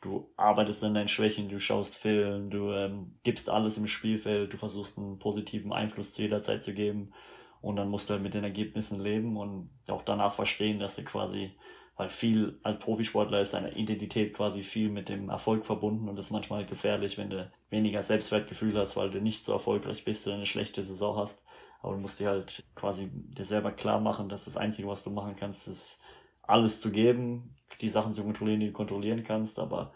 Du 0.00 0.30
arbeitest 0.36 0.84
an 0.84 0.94
deinen 0.94 1.08
Schwächen, 1.08 1.48
du 1.48 1.58
schaust 1.58 1.96
Film, 1.96 2.50
du 2.50 2.70
ähm, 2.70 3.16
gibst 3.24 3.50
alles 3.50 3.76
im 3.76 3.88
Spielfeld, 3.88 4.52
du 4.52 4.56
versuchst 4.56 4.98
einen 4.98 5.18
positiven 5.18 5.72
Einfluss 5.72 6.12
zu 6.12 6.22
jeder 6.22 6.40
Zeit 6.40 6.62
zu 6.62 6.74
geben. 6.74 7.12
Und 7.60 7.76
dann 7.76 7.88
musst 7.88 8.08
du 8.08 8.12
halt 8.12 8.22
mit 8.22 8.34
den 8.34 8.44
Ergebnissen 8.44 9.00
leben 9.00 9.36
und 9.36 9.70
auch 9.88 10.02
danach 10.02 10.32
verstehen, 10.32 10.78
dass 10.78 10.96
du 10.96 11.02
quasi 11.02 11.52
weil 11.96 12.10
viel 12.10 12.58
als 12.62 12.78
Profisportler 12.78 13.40
ist 13.40 13.54
deine 13.54 13.72
Identität 13.74 14.34
quasi 14.34 14.62
viel 14.62 14.88
mit 14.88 15.08
dem 15.08 15.28
Erfolg 15.28 15.64
verbunden 15.64 16.08
und 16.08 16.16
das 16.16 16.26
ist 16.26 16.32
manchmal 16.32 16.66
gefährlich, 16.66 17.18
wenn 17.18 17.30
du 17.30 17.50
weniger 17.70 18.02
Selbstwertgefühl 18.02 18.76
hast, 18.76 18.96
weil 18.96 19.10
du 19.10 19.20
nicht 19.20 19.44
so 19.44 19.52
erfolgreich 19.52 20.04
bist 20.04 20.26
oder 20.26 20.36
eine 20.36 20.46
schlechte 20.46 20.82
Saison 20.82 21.16
hast. 21.16 21.44
Aber 21.82 21.94
du 21.94 22.00
musst 22.00 22.18
dir 22.18 22.28
halt 22.28 22.64
quasi 22.74 23.10
dir 23.12 23.44
selber 23.44 23.70
klar 23.70 24.00
machen, 24.00 24.28
dass 24.28 24.46
das 24.46 24.56
Einzige, 24.56 24.88
was 24.88 25.04
du 25.04 25.10
machen 25.10 25.36
kannst, 25.36 25.68
ist 25.68 26.00
alles 26.42 26.80
zu 26.80 26.90
geben, 26.90 27.54
die 27.80 27.88
Sachen 27.88 28.12
zu 28.12 28.22
kontrollieren, 28.22 28.60
die 28.60 28.68
du 28.68 28.72
kontrollieren 28.72 29.22
kannst, 29.22 29.58
aber 29.58 29.92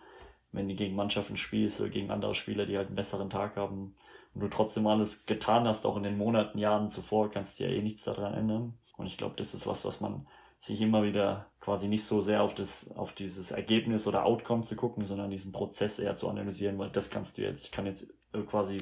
wenn 0.53 0.69
du 0.69 0.75
gegen 0.75 0.97
Mannschaften 0.97 1.37
spielst 1.37 1.81
oder 1.81 1.91
gegen 1.91 2.11
andere 2.11 2.35
Spieler, 2.35 2.67
die 2.67 2.77
halt 2.77 2.89
einen 2.89 2.97
besseren 2.97 3.31
Tag 3.31 3.57
haben 3.57 3.95
und 4.35 4.41
du 4.41 4.49
trotzdem 4.49 4.87
alles 4.87 5.27
getan 5.27 5.67
hast, 5.67 5.85
auch 5.85 5.97
in 5.97 6.03
den 6.03 6.17
Monaten, 6.17 6.59
Jahren 6.59 6.91
zuvor, 6.91 7.31
kannst 7.31 7.59
du 7.59 7.65
ja 7.65 7.71
eh 7.71 7.83
nichts 7.83 8.05
daran 8.05 8.35
ändern. 8.35 8.79
Und 8.97 9.07
ich 9.07 9.17
glaube, 9.17 9.35
das 9.37 9.55
ist 9.55 9.67
was, 9.67 9.85
was 9.85 10.01
man 10.01 10.27
sich 10.59 10.81
immer 10.81 11.03
wieder 11.03 11.51
quasi 11.61 11.88
nicht 11.88 12.05
so 12.05 12.21
sehr 12.21 12.42
auf 12.42 12.55
das, 12.55 12.90
auf 12.97 13.12
dieses 13.12 13.51
Ergebnis 13.51 14.07
oder 14.07 14.25
Outcome 14.25 14.62
zu 14.62 14.75
gucken, 14.75 15.05
sondern 15.05 15.31
diesen 15.31 15.53
Prozess 15.53 15.99
eher 15.99 16.16
zu 16.16 16.29
analysieren, 16.29 16.79
weil 16.79 16.90
das 16.90 17.11
kannst 17.11 17.38
du 17.38 17.42
jetzt, 17.42 17.64
ich 17.64 17.71
kann 17.71 17.87
jetzt 17.87 18.12
quasi 18.47 18.79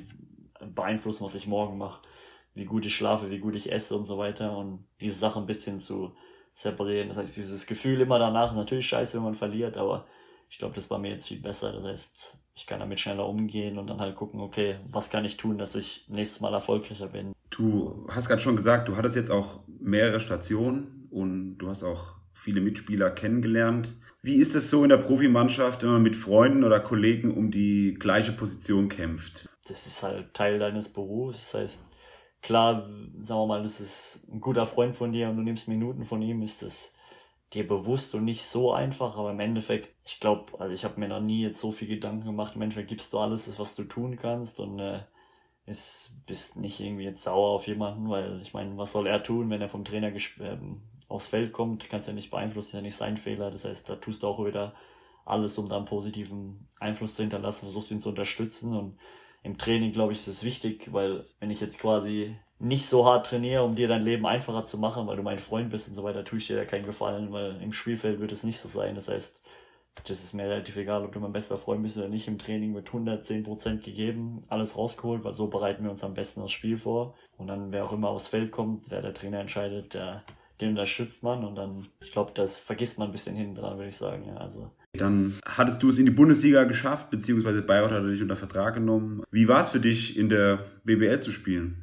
beeinflussen, 0.74 1.24
was 1.24 1.34
ich 1.34 1.46
morgen 1.46 1.78
mache, 1.78 2.02
wie 2.54 2.64
gut 2.64 2.86
ich 2.86 2.96
schlafe, 2.96 3.30
wie 3.30 3.38
gut 3.38 3.54
ich 3.54 3.72
esse 3.72 3.96
und 3.96 4.06
so 4.06 4.18
weiter 4.18 4.56
und 4.56 4.86
diese 5.00 5.18
Sachen 5.18 5.42
ein 5.42 5.46
bisschen 5.46 5.80
zu 5.80 6.14
separieren. 6.54 7.08
Das 7.08 7.18
heißt, 7.18 7.36
dieses 7.36 7.66
Gefühl 7.66 8.00
immer 8.00 8.18
danach 8.18 8.52
ist 8.52 8.56
natürlich 8.56 8.88
scheiße, 8.88 9.18
wenn 9.18 9.24
man 9.24 9.34
verliert, 9.34 9.76
aber 9.76 10.06
ich 10.48 10.58
glaube, 10.58 10.74
das 10.74 10.88
war 10.90 10.98
mir 10.98 11.10
jetzt 11.10 11.28
viel 11.28 11.40
besser. 11.40 11.72
Das 11.72 11.84
heißt, 11.84 12.38
ich 12.54 12.66
kann 12.66 12.80
damit 12.80 13.00
schneller 13.00 13.28
umgehen 13.28 13.78
und 13.78 13.88
dann 13.88 14.00
halt 14.00 14.16
gucken, 14.16 14.40
okay, 14.40 14.76
was 14.90 15.10
kann 15.10 15.24
ich 15.24 15.36
tun, 15.36 15.58
dass 15.58 15.74
ich 15.74 16.06
nächstes 16.08 16.40
Mal 16.40 16.54
erfolgreicher 16.54 17.08
bin. 17.08 17.32
Du 17.50 18.06
hast 18.08 18.28
gerade 18.28 18.40
schon 18.40 18.56
gesagt, 18.56 18.88
du 18.88 18.96
hattest 18.96 19.16
jetzt 19.16 19.30
auch 19.30 19.60
mehrere 19.66 20.20
Stationen 20.20 21.05
und 21.16 21.56
du 21.56 21.68
hast 21.70 21.82
auch 21.82 22.14
viele 22.34 22.60
Mitspieler 22.60 23.10
kennengelernt. 23.10 23.96
Wie 24.22 24.36
ist 24.36 24.54
es 24.54 24.70
so 24.70 24.82
in 24.82 24.90
der 24.90 24.98
Profimannschaft, 24.98 25.82
wenn 25.82 25.90
man 25.90 26.02
mit 26.02 26.14
Freunden 26.14 26.62
oder 26.62 26.78
Kollegen 26.78 27.34
um 27.34 27.50
die 27.50 27.94
gleiche 27.98 28.32
Position 28.32 28.88
kämpft? 28.88 29.48
Das 29.66 29.86
ist 29.86 30.02
halt 30.02 30.34
Teil 30.34 30.58
deines 30.58 30.90
Berufs. 30.90 31.50
Das 31.50 31.60
heißt, 31.60 31.90
klar, 32.42 32.86
sagen 33.22 33.40
wir 33.40 33.46
mal, 33.46 33.62
das 33.62 33.80
ist 33.80 34.28
ein 34.30 34.40
guter 34.40 34.66
Freund 34.66 34.94
von 34.94 35.12
dir 35.12 35.30
und 35.30 35.38
du 35.38 35.42
nimmst 35.42 35.68
Minuten 35.68 36.04
von 36.04 36.20
ihm, 36.20 36.42
ist 36.42 36.60
das 36.62 36.94
dir 37.54 37.66
bewusst 37.66 38.14
und 38.14 38.24
nicht 38.24 38.44
so 38.44 38.72
einfach, 38.72 39.16
aber 39.16 39.30
im 39.30 39.40
Endeffekt, 39.40 39.94
ich 40.04 40.20
glaube, 40.20 40.60
also 40.60 40.74
ich 40.74 40.84
habe 40.84 41.00
mir 41.00 41.08
noch 41.08 41.20
nie 41.20 41.42
jetzt 41.42 41.60
so 41.60 41.72
viel 41.72 41.88
Gedanken 41.88 42.26
gemacht, 42.26 42.56
im 42.56 42.62
Endeffekt 42.62 42.88
gibst 42.88 43.12
du 43.12 43.18
alles, 43.20 43.58
was 43.58 43.74
du 43.76 43.84
tun 43.84 44.16
kannst 44.16 44.60
und 44.60 44.80
äh, 44.80 45.00
ist, 45.64 46.22
bist 46.26 46.56
nicht 46.56 46.80
irgendwie 46.80 47.04
jetzt 47.04 47.22
sauer 47.22 47.50
auf 47.50 47.66
jemanden, 47.66 48.10
weil 48.10 48.40
ich 48.42 48.52
meine, 48.52 48.76
was 48.76 48.92
soll 48.92 49.06
er 49.06 49.22
tun, 49.22 49.48
wenn 49.48 49.62
er 49.62 49.68
vom 49.68 49.84
Trainer 49.84 50.12
ähm, 50.40 50.82
aufs 51.08 51.28
Feld 51.28 51.52
kommt, 51.52 51.88
kannst 51.88 52.08
ja 52.08 52.14
nicht 52.14 52.30
beeinflussen, 52.30 52.76
ja 52.76 52.82
nicht 52.82 52.96
sein 52.96 53.16
Fehler. 53.16 53.50
Das 53.50 53.64
heißt, 53.64 53.88
da 53.88 53.96
tust 53.96 54.22
du 54.22 54.26
auch 54.26 54.44
wieder 54.44 54.74
alles, 55.24 55.58
um 55.58 55.68
da 55.68 55.76
einen 55.76 55.86
positiven 55.86 56.68
Einfluss 56.78 57.14
zu 57.14 57.22
hinterlassen, 57.22 57.66
versuchst 57.66 57.90
ihn 57.90 58.00
zu 58.00 58.10
unterstützen 58.10 58.76
und 58.76 58.98
im 59.42 59.58
Training, 59.58 59.92
glaube 59.92 60.12
ich, 60.12 60.18
ist 60.18 60.26
es 60.26 60.44
wichtig, 60.44 60.92
weil 60.92 61.24
wenn 61.38 61.50
ich 61.50 61.60
jetzt 61.60 61.78
quasi 61.78 62.36
nicht 62.58 62.86
so 62.86 63.06
hart 63.06 63.26
trainiere, 63.26 63.62
um 63.62 63.76
dir 63.76 63.86
dein 63.86 64.02
Leben 64.02 64.26
einfacher 64.26 64.64
zu 64.64 64.78
machen, 64.78 65.06
weil 65.06 65.16
du 65.16 65.22
mein 65.22 65.38
Freund 65.38 65.70
bist 65.70 65.88
und 65.88 65.94
so 65.94 66.02
weiter, 66.02 66.24
tue 66.24 66.38
ich 66.38 66.46
dir 66.48 66.56
ja 66.56 66.64
keinen 66.64 66.86
Gefallen, 66.86 67.32
weil 67.32 67.60
im 67.62 67.72
Spielfeld 67.72 68.18
wird 68.18 68.32
es 68.32 68.44
nicht 68.44 68.58
so 68.58 68.68
sein. 68.68 68.94
Das 68.94 69.08
heißt, 69.08 69.44
das 70.04 70.24
ist 70.24 70.32
mir 70.32 70.44
relativ 70.44 70.76
egal, 70.76 71.04
ob 71.04 71.12
du 71.12 71.20
mein 71.20 71.32
bester 71.32 71.58
Freund 71.58 71.82
bist 71.82 71.96
oder 71.96 72.08
nicht. 72.08 72.28
Im 72.28 72.38
Training 72.38 72.74
wird 72.74 72.88
110% 72.88 73.84
gegeben, 73.84 74.44
alles 74.48 74.76
rausgeholt, 74.76 75.22
weil 75.24 75.32
so 75.32 75.48
bereiten 75.48 75.84
wir 75.84 75.90
uns 75.90 76.04
am 76.04 76.14
besten 76.14 76.40
das 76.40 76.52
Spiel 76.52 76.76
vor. 76.76 77.14
Und 77.36 77.46
dann, 77.46 77.72
wer 77.72 77.84
auch 77.84 77.92
immer 77.92 78.08
aufs 78.08 78.28
Feld 78.28 78.50
kommt, 78.50 78.90
wer 78.90 79.02
der 79.02 79.14
Trainer 79.14 79.40
entscheidet, 79.40 79.94
der 79.94 80.24
den 80.60 80.70
unterstützt 80.70 81.22
man 81.22 81.44
und 81.44 81.56
dann, 81.56 81.86
ich 82.00 82.12
glaube, 82.12 82.32
das 82.34 82.58
vergisst 82.58 82.98
man 82.98 83.08
ein 83.08 83.12
bisschen 83.12 83.36
hinten 83.36 83.56
dran, 83.56 83.76
würde 83.76 83.88
ich 83.88 83.96
sagen. 83.96 84.24
Ja, 84.26 84.36
also. 84.36 84.70
Dann 84.94 85.34
hattest 85.44 85.82
du 85.82 85.88
es 85.88 85.98
in 85.98 86.06
die 86.06 86.12
Bundesliga 86.12 86.64
geschafft, 86.64 87.10
beziehungsweise 87.10 87.62
Bayreuth 87.62 87.92
hat 87.92 88.04
dich 88.04 88.22
unter 88.22 88.36
Vertrag 88.36 88.74
genommen. 88.74 89.22
Wie 89.30 89.48
war 89.48 89.60
es 89.60 89.68
für 89.68 89.80
dich, 89.80 90.16
in 90.16 90.28
der 90.28 90.60
BBL 90.84 91.20
zu 91.20 91.32
spielen? 91.32 91.82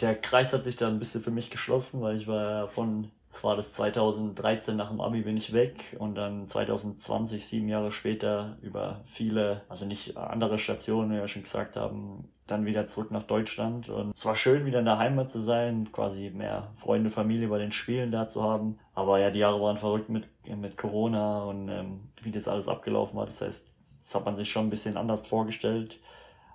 Der 0.00 0.14
Kreis 0.14 0.52
hat 0.52 0.64
sich 0.64 0.76
da 0.76 0.88
ein 0.88 0.98
bisschen 0.98 1.22
für 1.22 1.30
mich 1.30 1.50
geschlossen, 1.50 2.00
weil 2.00 2.16
ich 2.16 2.26
war 2.26 2.68
von 2.68 3.10
das 3.34 3.42
war 3.42 3.56
das 3.56 3.72
2013 3.72 4.76
nach 4.76 4.90
dem 4.90 5.00
Abi 5.00 5.22
bin 5.22 5.36
ich 5.36 5.52
weg 5.52 5.96
und 5.98 6.14
dann 6.14 6.46
2020, 6.46 7.44
sieben 7.44 7.68
Jahre 7.68 7.90
später, 7.90 8.58
über 8.62 9.00
viele, 9.04 9.62
also 9.68 9.84
nicht 9.86 10.16
andere 10.16 10.56
Stationen, 10.56 11.10
wie 11.10 11.16
wir 11.16 11.26
schon 11.26 11.42
gesagt 11.42 11.74
haben, 11.74 12.28
dann 12.46 12.66
wieder 12.66 12.86
zurück 12.86 13.10
nach 13.10 13.22
Deutschland. 13.22 13.88
Und 13.88 14.14
es 14.14 14.26
war 14.26 14.34
schön, 14.34 14.66
wieder 14.66 14.80
in 14.80 14.84
der 14.84 14.98
Heimat 14.98 15.30
zu 15.30 15.40
sein, 15.40 15.90
quasi 15.92 16.30
mehr 16.30 16.70
Freunde, 16.76 17.10
Familie 17.10 17.48
bei 17.48 17.58
den 17.58 17.72
Spielen 17.72 18.10
da 18.10 18.28
zu 18.28 18.42
haben. 18.42 18.78
Aber 18.94 19.18
ja, 19.18 19.30
die 19.30 19.38
Jahre 19.38 19.60
waren 19.62 19.76
verrückt 19.76 20.10
mit, 20.10 20.28
mit 20.46 20.76
Corona 20.76 21.44
und 21.44 21.68
ähm, 21.68 22.00
wie 22.22 22.30
das 22.30 22.48
alles 22.48 22.68
abgelaufen 22.68 23.16
war. 23.16 23.24
Das 23.24 23.40
heißt, 23.40 24.00
das 24.00 24.14
hat 24.14 24.24
man 24.26 24.36
sich 24.36 24.50
schon 24.50 24.66
ein 24.66 24.70
bisschen 24.70 24.96
anders 24.96 25.26
vorgestellt. 25.26 26.00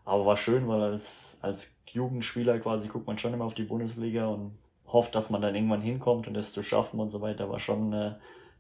Aber 0.06 0.25
war 0.25 0.38
schön, 0.38 0.67
weil 0.67 0.82
als, 0.82 1.38
als 1.41 1.75
Jugendspieler 1.88 2.60
quasi 2.60 2.88
guckt 2.88 3.08
man 3.08 3.17
schon 3.17 3.34
immer 3.34 3.45
auf 3.45 3.56
die 3.56 3.63
Bundesliga 3.63 4.28
und 4.28 4.58
hofft, 4.88 5.15
dass 5.15 5.30
man 5.30 5.41
dann 5.41 5.56
irgendwann 5.56 5.82
hinkommt 5.82 6.28
und 6.28 6.34
das 6.34 6.52
zu 6.52 6.63
schaffen 6.63 6.99
und 6.99 7.10
so 7.10 7.21
weiter, 7.21 7.49
war 7.49 7.60
schon 7.60 7.93
ein 7.93 8.15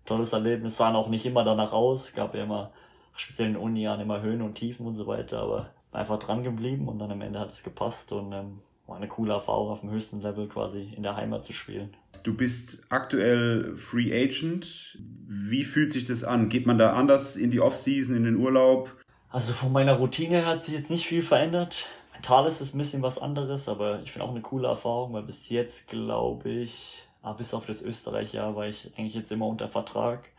tolles 0.05 0.33
Erlebnis. 0.33 0.77
Sahen 0.77 0.95
auch 0.95 1.09
nicht 1.09 1.25
immer 1.25 1.43
danach 1.43 1.73
aus, 1.73 2.13
gab 2.13 2.35
ja 2.35 2.43
immer, 2.43 2.71
speziell 3.15 3.49
in 3.49 3.57
Uni-Jahren, 3.57 4.01
immer 4.01 4.21
Höhen 4.21 4.41
und 4.41 4.55
Tiefen 4.55 4.85
und 4.85 4.95
so 4.95 5.07
weiter, 5.07 5.41
aber 5.41 5.69
einfach 5.91 6.19
dran 6.19 6.43
geblieben 6.43 6.87
und 6.87 6.99
dann 6.99 7.11
am 7.11 7.21
Ende 7.21 7.39
hat 7.39 7.51
es 7.51 7.63
gepasst 7.63 8.11
und 8.11 8.31
ähm, 8.31 8.59
war 8.87 8.97
eine 8.97 9.07
coole 9.07 9.33
Erfahrung 9.33 9.69
auf 9.69 9.81
dem 9.81 9.91
höchsten 9.91 10.21
Level 10.21 10.47
quasi 10.47 10.93
in 10.95 11.03
der 11.03 11.15
Heimat 11.15 11.43
zu 11.43 11.53
spielen. 11.53 11.95
Du 12.23 12.35
bist 12.35 12.81
aktuell 12.89 13.75
Free 13.75 14.11
Agent. 14.11 14.97
Wie 15.27 15.63
fühlt 15.63 15.91
sich 15.91 16.05
das 16.05 16.23
an? 16.23 16.49
Geht 16.49 16.65
man 16.65 16.77
da 16.77 16.93
anders 16.93 17.35
in 17.35 17.51
die 17.51 17.59
Offseason, 17.59 18.15
in 18.15 18.23
den 18.23 18.37
Urlaub? 18.37 18.95
Also 19.29 19.53
von 19.53 19.71
meiner 19.71 19.93
Routine 19.93 20.45
hat 20.45 20.63
sich 20.63 20.73
jetzt 20.73 20.89
nicht 20.89 21.05
viel 21.05 21.21
verändert 21.21 21.87
mental 22.19 22.47
ist 22.47 22.59
es 22.59 22.73
ein 22.73 22.77
bisschen 22.77 23.01
was 23.01 23.17
anderes, 23.17 23.69
aber 23.69 24.01
ich 24.01 24.11
finde 24.11 24.25
auch 24.25 24.31
eine 24.31 24.41
coole 24.41 24.67
Erfahrung, 24.67 25.13
weil 25.13 25.23
bis 25.23 25.47
jetzt 25.47 25.87
glaube 25.87 26.49
ich, 26.49 27.01
ah, 27.21 27.31
bis 27.31 27.53
auf 27.53 27.65
das 27.65 27.81
Österreich-Jahr 27.81 28.57
war 28.57 28.67
ich 28.67 28.91
eigentlich 28.97 29.13
jetzt 29.13 29.31
immer 29.31 29.47
unter 29.47 29.69
Vertrag. 29.69 30.29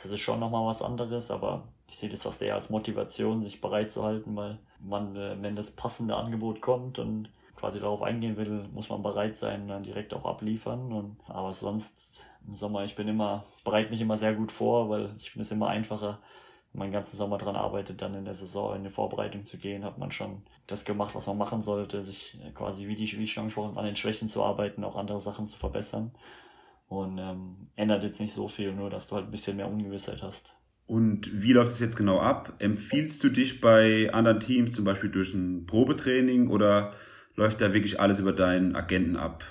Das 0.00 0.10
ist 0.10 0.20
schon 0.20 0.40
nochmal 0.40 0.66
was 0.66 0.80
anderes, 0.80 1.30
aber 1.30 1.68
ich 1.88 1.96
sehe 1.96 2.10
das 2.10 2.22
fast 2.24 2.42
eher 2.42 2.54
als 2.54 2.70
Motivation, 2.70 3.42
sich 3.42 3.60
bereit 3.60 3.90
zu 3.90 4.02
halten, 4.02 4.36
weil 4.36 4.58
man, 4.80 5.16
äh, 5.16 5.36
wenn 5.40 5.56
das 5.56 5.70
passende 5.70 6.16
Angebot 6.16 6.60
kommt 6.60 6.98
und 6.98 7.30
quasi 7.56 7.80
darauf 7.80 8.02
eingehen 8.02 8.36
will, 8.36 8.68
muss 8.72 8.90
man 8.90 9.02
bereit 9.02 9.36
sein, 9.36 9.68
dann 9.68 9.82
direkt 9.82 10.12
auch 10.14 10.24
abliefern. 10.24 10.92
Und, 10.92 11.16
aber 11.26 11.52
sonst 11.52 12.26
im 12.46 12.54
Sommer, 12.54 12.84
ich 12.84 12.94
bin 12.94 13.08
immer, 13.08 13.44
bereite 13.64 13.90
mich 13.90 14.00
immer 14.00 14.16
sehr 14.16 14.34
gut 14.34 14.52
vor, 14.52 14.90
weil 14.90 15.10
ich 15.18 15.30
finde 15.30 15.42
es 15.42 15.52
immer 15.52 15.68
einfacher, 15.68 16.18
man 16.72 16.92
ganzen 16.92 17.16
Sommer 17.16 17.38
daran 17.38 17.56
arbeitet, 17.56 18.02
dann 18.02 18.14
in 18.14 18.24
der 18.24 18.34
Saison 18.34 18.76
in 18.76 18.84
die 18.84 18.90
Vorbereitung 18.90 19.44
zu 19.44 19.56
gehen, 19.56 19.84
hat 19.84 19.98
man 19.98 20.10
schon 20.10 20.42
das 20.66 20.84
gemacht, 20.84 21.14
was 21.14 21.26
man 21.26 21.38
machen 21.38 21.62
sollte, 21.62 22.02
sich 22.02 22.38
quasi, 22.54 22.86
wie, 22.86 22.94
die, 22.94 23.18
wie 23.18 23.26
schon 23.26 23.46
gesprochen 23.46 23.78
an 23.78 23.86
den 23.86 23.96
Schwächen 23.96 24.28
zu 24.28 24.42
arbeiten, 24.42 24.84
auch 24.84 24.96
andere 24.96 25.20
Sachen 25.20 25.46
zu 25.46 25.56
verbessern. 25.56 26.12
Und 26.88 27.18
ähm, 27.18 27.68
ändert 27.74 28.02
jetzt 28.02 28.20
nicht 28.20 28.32
so 28.32 28.46
viel, 28.46 28.72
nur 28.72 28.90
dass 28.90 29.08
du 29.08 29.16
halt 29.16 29.26
ein 29.26 29.30
bisschen 29.30 29.56
mehr 29.56 29.68
Ungewissheit 29.68 30.22
hast. 30.22 30.54
Und 30.86 31.42
wie 31.42 31.52
läuft 31.52 31.72
es 31.72 31.80
jetzt 31.80 31.96
genau 31.96 32.20
ab? 32.20 32.54
Empfiehlst 32.58 33.22
du 33.24 33.28
dich 33.28 33.60
bei 33.60 34.12
anderen 34.12 34.40
Teams 34.40 34.72
zum 34.72 34.84
Beispiel 34.84 35.10
durch 35.10 35.34
ein 35.34 35.66
Probetraining 35.66 36.48
oder 36.48 36.94
läuft 37.34 37.60
da 37.60 37.74
wirklich 37.74 37.98
alles 38.00 38.20
über 38.20 38.32
deinen 38.32 38.76
Agenten 38.76 39.16
ab? 39.16 39.44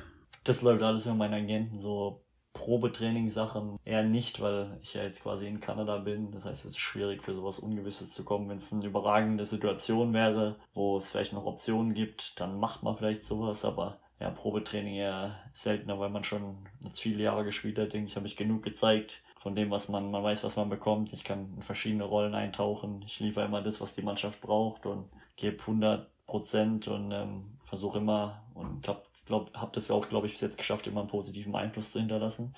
Das 0.45 0.61
läuft 0.61 0.81
alles 0.81 1.05
über 1.05 1.15
meinen 1.15 1.33
Agenten 1.33 1.77
so 1.79 2.25
Probetraining-Sachen 2.53 3.77
eher 3.83 4.03
nicht, 4.03 4.39
weil 4.39 4.79
ich 4.81 4.93
ja 4.93 5.03
jetzt 5.03 5.21
quasi 5.23 5.45
in 5.45 5.59
Kanada 5.59 5.97
bin. 5.97 6.31
Das 6.31 6.45
heißt, 6.45 6.63
es 6.63 6.71
ist 6.71 6.79
schwierig 6.79 7.21
für 7.21 7.35
sowas 7.35 7.59
Ungewisses 7.59 8.11
zu 8.11 8.23
kommen. 8.23 8.47
Wenn 8.47 8.57
es 8.57 8.71
eine 8.71 8.85
überragende 8.85 9.43
Situation 9.43 10.13
wäre, 10.13 10.55
wo 10.73 10.97
es 10.97 11.11
vielleicht 11.11 11.33
noch 11.33 11.45
Optionen 11.45 11.93
gibt, 11.93 12.39
dann 12.39 12.57
macht 12.57 12.81
man 12.81 12.95
vielleicht 12.95 13.23
sowas, 13.23 13.65
aber 13.65 13.99
ja, 14.21 14.29
Probetraining 14.31 14.95
eher 14.95 15.37
seltener, 15.51 15.99
weil 15.99 16.09
man 16.09 16.23
schon 16.23 16.65
jetzt 16.81 17.01
viele 17.01 17.23
Jahre 17.23 17.43
gespielt 17.43 17.77
hat. 17.77 17.91
Denke 17.91 18.07
ich, 18.07 18.15
habe 18.15 18.27
ich 18.27 18.37
genug 18.37 18.63
gezeigt 18.63 19.21
von 19.45 19.53
dem, 19.53 19.69
was 19.69 19.89
man, 19.89 20.09
man 20.09 20.23
weiß, 20.23 20.43
was 20.43 20.55
man 20.55 20.69
bekommt. 20.69 21.13
Ich 21.13 21.23
kann 21.23 21.53
in 21.55 21.61
verschiedene 21.61 22.03
Rollen 22.03 22.33
eintauchen. 22.33 23.03
Ich 23.05 23.19
liefere 23.19 23.45
immer 23.45 23.61
das, 23.61 23.79
was 23.79 23.93
die 23.93 24.01
Mannschaft 24.01 24.41
braucht 24.41 24.87
und 24.87 25.07
gebe 25.35 25.59
100 25.59 26.09
Prozent 26.25 26.87
und 26.87 27.11
ähm, 27.11 27.59
versuche 27.63 27.99
immer 27.99 28.41
und 28.55 28.87
habe 28.87 29.03
glaub, 29.27 29.53
habe 29.53 29.71
das 29.75 29.91
auch, 29.91 30.09
glaube 30.09 30.25
ich, 30.25 30.33
bis 30.33 30.41
jetzt 30.41 30.57
geschafft, 30.57 30.87
immer 30.87 31.01
einen 31.01 31.09
positiven 31.09 31.55
Einfluss 31.55 31.91
zu 31.91 31.99
hinterlassen. 31.99 32.55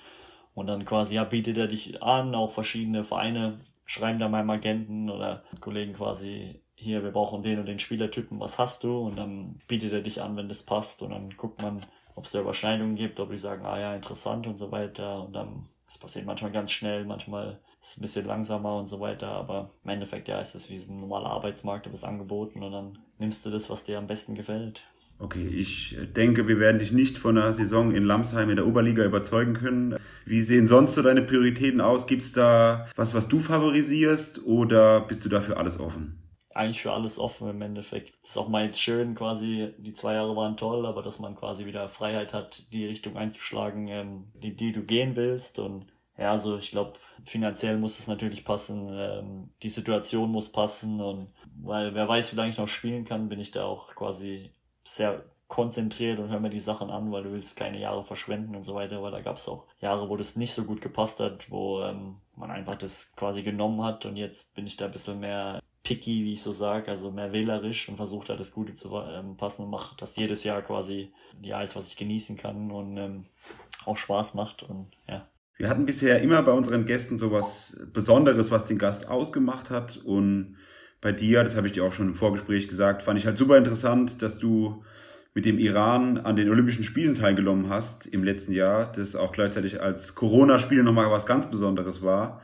Und 0.54 0.66
dann 0.66 0.86
quasi, 0.86 1.16
ja, 1.16 1.24
bietet 1.24 1.58
er 1.58 1.66
dich 1.66 2.02
an, 2.02 2.34
auch 2.34 2.52
verschiedene 2.52 3.04
Vereine 3.04 3.60
schreiben 3.84 4.18
da 4.18 4.30
meinem 4.30 4.48
Agenten 4.48 5.10
oder 5.10 5.44
Kollegen 5.60 5.92
quasi, 5.92 6.62
hier, 6.74 7.04
wir 7.04 7.10
brauchen 7.10 7.42
den 7.42 7.58
und 7.58 7.66
den 7.66 7.80
Spielertypen, 7.80 8.40
was 8.40 8.58
hast 8.58 8.82
du? 8.84 8.96
Und 8.98 9.18
dann 9.18 9.60
bietet 9.68 9.92
er 9.92 10.00
dich 10.00 10.22
an, 10.22 10.38
wenn 10.38 10.48
das 10.48 10.62
passt. 10.62 11.02
Und 11.02 11.10
dann 11.10 11.36
guckt 11.36 11.60
man, 11.60 11.82
ob 12.14 12.24
es 12.24 12.32
da 12.32 12.40
Überschneidungen 12.40 12.96
gibt, 12.96 13.20
ob 13.20 13.30
die 13.30 13.36
sagen, 13.36 13.66
ah 13.66 13.78
ja, 13.78 13.94
interessant 13.94 14.46
und 14.46 14.56
so 14.56 14.72
weiter. 14.72 15.22
Und 15.22 15.34
dann, 15.34 15.68
das 15.88 15.96
passiert 15.96 16.26
manchmal 16.26 16.52
ganz 16.52 16.70
schnell, 16.70 17.06
manchmal 17.06 17.60
ist 17.80 17.92
es 17.92 17.96
ein 17.96 18.02
bisschen 18.02 18.26
langsamer 18.26 18.76
und 18.76 18.88
so 18.88 19.00
weiter. 19.00 19.28
Aber 19.28 19.70
im 19.84 19.90
Endeffekt, 19.90 20.28
ja, 20.28 20.38
ist 20.38 20.54
es 20.54 20.68
wie 20.68 20.76
ein 20.76 21.00
normaler 21.00 21.30
Arbeitsmarkt, 21.30 21.86
du 21.86 21.90
bist 21.90 22.04
angeboten 22.04 22.62
und 22.62 22.72
dann 22.72 22.98
nimmst 23.18 23.44
du 23.46 23.50
das, 23.50 23.70
was 23.70 23.84
dir 23.84 23.96
am 23.96 24.06
besten 24.06 24.34
gefällt. 24.34 24.82
Okay, 25.18 25.48
ich 25.48 25.96
denke, 26.14 26.46
wir 26.46 26.60
werden 26.60 26.78
dich 26.78 26.92
nicht 26.92 27.18
von 27.18 27.36
einer 27.36 27.52
Saison 27.52 27.92
in 27.92 28.04
Lamsheim 28.04 28.50
in 28.50 28.56
der 28.56 28.66
Oberliga 28.66 29.04
überzeugen 29.04 29.54
können. 29.54 29.96
Wie 30.26 30.42
sehen 30.42 30.68
sonst 30.68 30.94
so 30.94 31.02
deine 31.02 31.22
Prioritäten 31.22 31.80
aus? 31.80 32.06
Gibt's 32.06 32.32
da 32.32 32.86
was, 32.94 33.14
was 33.14 33.26
du 33.26 33.40
favorisierst 33.40 34.44
oder 34.44 35.00
bist 35.00 35.24
du 35.24 35.28
dafür 35.28 35.56
alles 35.56 35.80
offen? 35.80 36.27
Eigentlich 36.58 36.82
für 36.82 36.92
alles 36.92 37.20
offen 37.20 37.48
im 37.48 37.62
Endeffekt. 37.62 38.14
Das 38.20 38.30
ist 38.30 38.36
auch 38.36 38.48
mal 38.48 38.64
jetzt 38.64 38.80
schön, 38.80 39.14
quasi, 39.14 39.72
die 39.78 39.92
zwei 39.92 40.14
Jahre 40.14 40.34
waren 40.34 40.56
toll, 40.56 40.86
aber 40.86 41.04
dass 41.04 41.20
man 41.20 41.36
quasi 41.36 41.66
wieder 41.66 41.88
Freiheit 41.88 42.32
hat, 42.34 42.64
die 42.72 42.84
Richtung 42.84 43.16
einzuschlagen, 43.16 43.86
ähm, 43.86 44.32
die, 44.34 44.56
die 44.56 44.72
du 44.72 44.82
gehen 44.82 45.14
willst. 45.14 45.60
Und 45.60 45.86
ja, 46.16 46.32
also 46.32 46.58
ich 46.58 46.72
glaube, 46.72 46.94
finanziell 47.24 47.78
muss 47.78 48.00
es 48.00 48.08
natürlich 48.08 48.44
passen, 48.44 48.88
ähm, 48.90 49.50
die 49.62 49.68
Situation 49.68 50.32
muss 50.32 50.50
passen 50.50 51.00
und 51.00 51.28
weil 51.62 51.94
wer 51.94 52.08
weiß, 52.08 52.32
wie 52.32 52.36
lange 52.36 52.50
ich 52.50 52.58
noch 52.58 52.66
spielen 52.66 53.04
kann, 53.04 53.28
bin 53.28 53.38
ich 53.38 53.52
da 53.52 53.64
auch 53.64 53.94
quasi 53.94 54.50
sehr 54.82 55.24
konzentriert 55.46 56.18
und 56.18 56.28
hör 56.28 56.40
mir 56.40 56.50
die 56.50 56.58
Sachen 56.58 56.90
an, 56.90 57.12
weil 57.12 57.22
du 57.22 57.30
willst 57.30 57.56
keine 57.56 57.78
Jahre 57.78 58.02
verschwenden 58.02 58.56
und 58.56 58.64
so 58.64 58.74
weiter, 58.74 59.00
weil 59.00 59.12
da 59.12 59.20
gab 59.20 59.36
es 59.36 59.48
auch 59.48 59.66
Jahre, 59.80 60.08
wo 60.08 60.16
das 60.16 60.34
nicht 60.34 60.54
so 60.54 60.64
gut 60.64 60.80
gepasst 60.80 61.20
hat, 61.20 61.52
wo 61.52 61.82
ähm, 61.82 62.16
man 62.34 62.50
einfach 62.50 62.74
das 62.74 63.14
quasi 63.14 63.44
genommen 63.44 63.84
hat 63.84 64.06
und 64.06 64.16
jetzt 64.16 64.56
bin 64.56 64.66
ich 64.66 64.76
da 64.76 64.86
ein 64.86 64.90
bisschen 64.90 65.20
mehr 65.20 65.60
picky, 65.88 66.22
wie 66.22 66.34
ich 66.34 66.42
so 66.42 66.52
sage, 66.52 66.90
also 66.90 67.10
mehr 67.10 67.32
wählerisch 67.32 67.88
und 67.88 67.96
versuche 67.96 68.28
da 68.28 68.36
das 68.36 68.52
Gute 68.52 68.74
zu 68.74 68.94
ähm, 69.10 69.38
passen 69.38 69.64
und 69.64 69.70
mache 69.70 69.96
das 69.96 70.16
jedes 70.16 70.44
Jahr 70.44 70.60
quasi 70.60 71.10
die 71.42 71.54
Eis, 71.54 71.74
was 71.76 71.88
ich 71.88 71.96
genießen 71.96 72.36
kann 72.36 72.70
und 72.70 72.98
ähm, 72.98 73.24
auch 73.86 73.96
Spaß 73.96 74.34
macht 74.34 74.62
und 74.62 74.88
ja. 75.08 75.26
Wir 75.56 75.70
hatten 75.70 75.86
bisher 75.86 76.20
immer 76.20 76.42
bei 76.42 76.52
unseren 76.52 76.84
Gästen 76.84 77.16
sowas 77.16 77.80
Besonderes, 77.92 78.50
was 78.50 78.66
den 78.66 78.76
Gast 78.76 79.08
ausgemacht 79.08 79.70
hat 79.70 79.96
und 79.96 80.56
bei 81.00 81.10
dir, 81.10 81.42
das 81.42 81.56
habe 81.56 81.66
ich 81.66 81.72
dir 81.72 81.84
auch 81.84 81.92
schon 81.92 82.08
im 82.08 82.14
Vorgespräch 82.14 82.68
gesagt, 82.68 83.02
fand 83.02 83.18
ich 83.18 83.24
halt 83.24 83.38
super 83.38 83.56
interessant, 83.56 84.20
dass 84.20 84.38
du 84.38 84.84
mit 85.32 85.46
dem 85.46 85.58
Iran 85.58 86.18
an 86.18 86.36
den 86.36 86.50
Olympischen 86.50 86.84
Spielen 86.84 87.14
teilgenommen 87.14 87.70
hast 87.70 88.06
im 88.06 88.24
letzten 88.24 88.52
Jahr, 88.52 88.92
das 88.92 89.16
auch 89.16 89.32
gleichzeitig 89.32 89.80
als 89.80 90.14
Corona-Spiel 90.14 90.82
nochmal 90.82 91.10
was 91.10 91.24
ganz 91.24 91.50
Besonderes 91.50 92.02
war. 92.02 92.42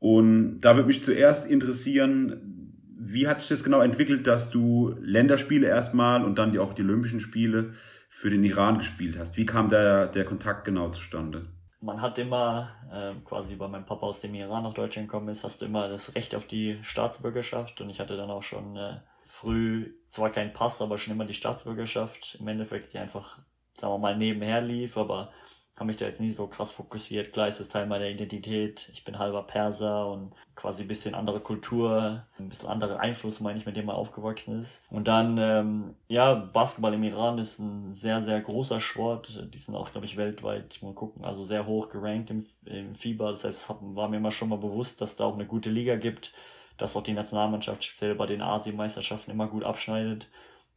Und 0.00 0.60
da 0.60 0.76
würde 0.76 0.88
mich 0.88 1.02
zuerst 1.02 1.50
interessieren, 1.50 2.53
wie 2.96 3.26
hat 3.28 3.40
sich 3.40 3.48
das 3.48 3.64
genau 3.64 3.80
entwickelt, 3.80 4.26
dass 4.26 4.50
du 4.50 4.94
Länderspiele 5.00 5.66
erstmal 5.66 6.24
und 6.24 6.38
dann 6.38 6.52
die, 6.52 6.58
auch 6.58 6.74
die 6.74 6.82
Olympischen 6.82 7.20
Spiele 7.20 7.72
für 8.08 8.30
den 8.30 8.44
Iran 8.44 8.78
gespielt 8.78 9.18
hast? 9.18 9.36
Wie 9.36 9.46
kam 9.46 9.68
der, 9.68 10.06
der 10.06 10.24
Kontakt 10.24 10.64
genau 10.64 10.90
zustande? 10.90 11.46
man 11.84 12.00
hat 12.00 12.18
immer, 12.18 12.70
äh, 12.90 13.14
quasi 13.24 13.58
weil 13.58 13.68
mein 13.68 13.84
Papa 13.84 14.06
aus 14.06 14.20
dem 14.20 14.34
Iran 14.34 14.64
nach 14.64 14.74
Deutschland 14.74 15.08
gekommen 15.08 15.28
ist, 15.28 15.44
hast 15.44 15.60
du 15.60 15.66
immer 15.66 15.88
das 15.88 16.14
Recht 16.14 16.34
auf 16.34 16.46
die 16.46 16.78
Staatsbürgerschaft 16.82 17.80
und 17.80 17.90
ich 17.90 18.00
hatte 18.00 18.16
dann 18.16 18.30
auch 18.30 18.42
schon 18.42 18.76
äh, 18.76 19.00
früh, 19.22 19.92
zwar 20.06 20.30
kein 20.30 20.52
Pass, 20.52 20.80
aber 20.80 20.98
schon 20.98 21.14
immer 21.14 21.26
die 21.26 21.34
Staatsbürgerschaft, 21.34 22.38
im 22.40 22.48
Endeffekt, 22.48 22.92
die 22.92 22.98
einfach, 22.98 23.38
sagen 23.74 23.92
wir 23.92 23.98
mal, 23.98 24.16
nebenher 24.16 24.62
lief, 24.62 24.96
aber 24.96 25.32
habe 25.76 25.86
mich 25.86 25.96
da 25.96 26.06
jetzt 26.06 26.20
nie 26.20 26.30
so 26.30 26.46
krass 26.46 26.70
fokussiert. 26.70 27.32
Klar 27.32 27.48
ist 27.48 27.58
es 27.58 27.68
Teil 27.68 27.86
meiner 27.86 28.06
Identität. 28.06 28.88
Ich 28.92 29.02
bin 29.02 29.18
halber 29.18 29.42
Perser 29.42 30.08
und 30.08 30.32
quasi 30.54 30.82
ein 30.82 30.88
bisschen 30.88 31.16
andere 31.16 31.40
Kultur, 31.40 32.24
ein 32.38 32.48
bisschen 32.48 32.68
anderer 32.68 33.00
Einfluss, 33.00 33.40
meine 33.40 33.58
ich, 33.58 33.66
mit 33.66 33.74
dem 33.74 33.86
man 33.86 33.96
aufgewachsen 33.96 34.60
ist. 34.60 34.84
Und 34.90 35.08
dann, 35.08 35.36
ähm, 35.38 35.96
ja, 36.06 36.34
Basketball 36.34 36.94
im 36.94 37.02
Iran 37.02 37.38
ist 37.38 37.58
ein 37.58 37.92
sehr, 37.92 38.22
sehr 38.22 38.40
großer 38.40 38.78
Sport. 38.78 39.48
Die 39.52 39.58
sind 39.58 39.74
auch, 39.74 39.90
glaube 39.90 40.06
ich, 40.06 40.16
weltweit, 40.16 40.78
mal 40.80 40.94
gucken, 40.94 41.24
also 41.24 41.42
sehr 41.42 41.66
hoch 41.66 41.88
gerankt 41.88 42.30
im, 42.30 42.46
im 42.66 42.94
FIBA. 42.94 43.30
Das 43.30 43.42
heißt, 43.42 43.74
war 43.80 44.08
mir 44.08 44.18
immer 44.18 44.30
schon 44.30 44.50
mal 44.50 44.58
bewusst, 44.58 45.00
dass 45.00 45.16
da 45.16 45.24
auch 45.24 45.34
eine 45.34 45.46
gute 45.46 45.70
Liga 45.70 45.96
gibt, 45.96 46.32
dass 46.76 46.94
auch 46.94 47.02
die 47.02 47.14
Nationalmannschaft 47.14 47.82
speziell 47.82 48.14
bei 48.14 48.26
den 48.26 48.42
Asienmeisterschaften 48.42 49.32
immer 49.32 49.48
gut 49.48 49.64
abschneidet 49.64 50.28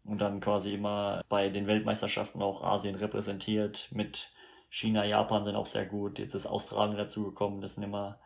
und 0.06 0.20
dann 0.22 0.40
quasi 0.40 0.74
immer 0.74 1.22
bei 1.30 1.50
den 1.50 1.68
Weltmeisterschaften 1.68 2.42
auch 2.42 2.64
Asien 2.64 2.96
repräsentiert 2.96 3.90
mit 3.92 4.32
China, 4.78 5.04
Japan 5.04 5.44
sind 5.44 5.56
auch 5.56 5.66
sehr 5.66 5.88
gut. 5.88 6.20
Jetzt 6.20 6.36
ist 6.36 6.46
Australien 6.46 6.98
dazugekommen. 6.98 7.62
Das 7.62 7.76
sind 7.76 7.84
immer 7.84 8.20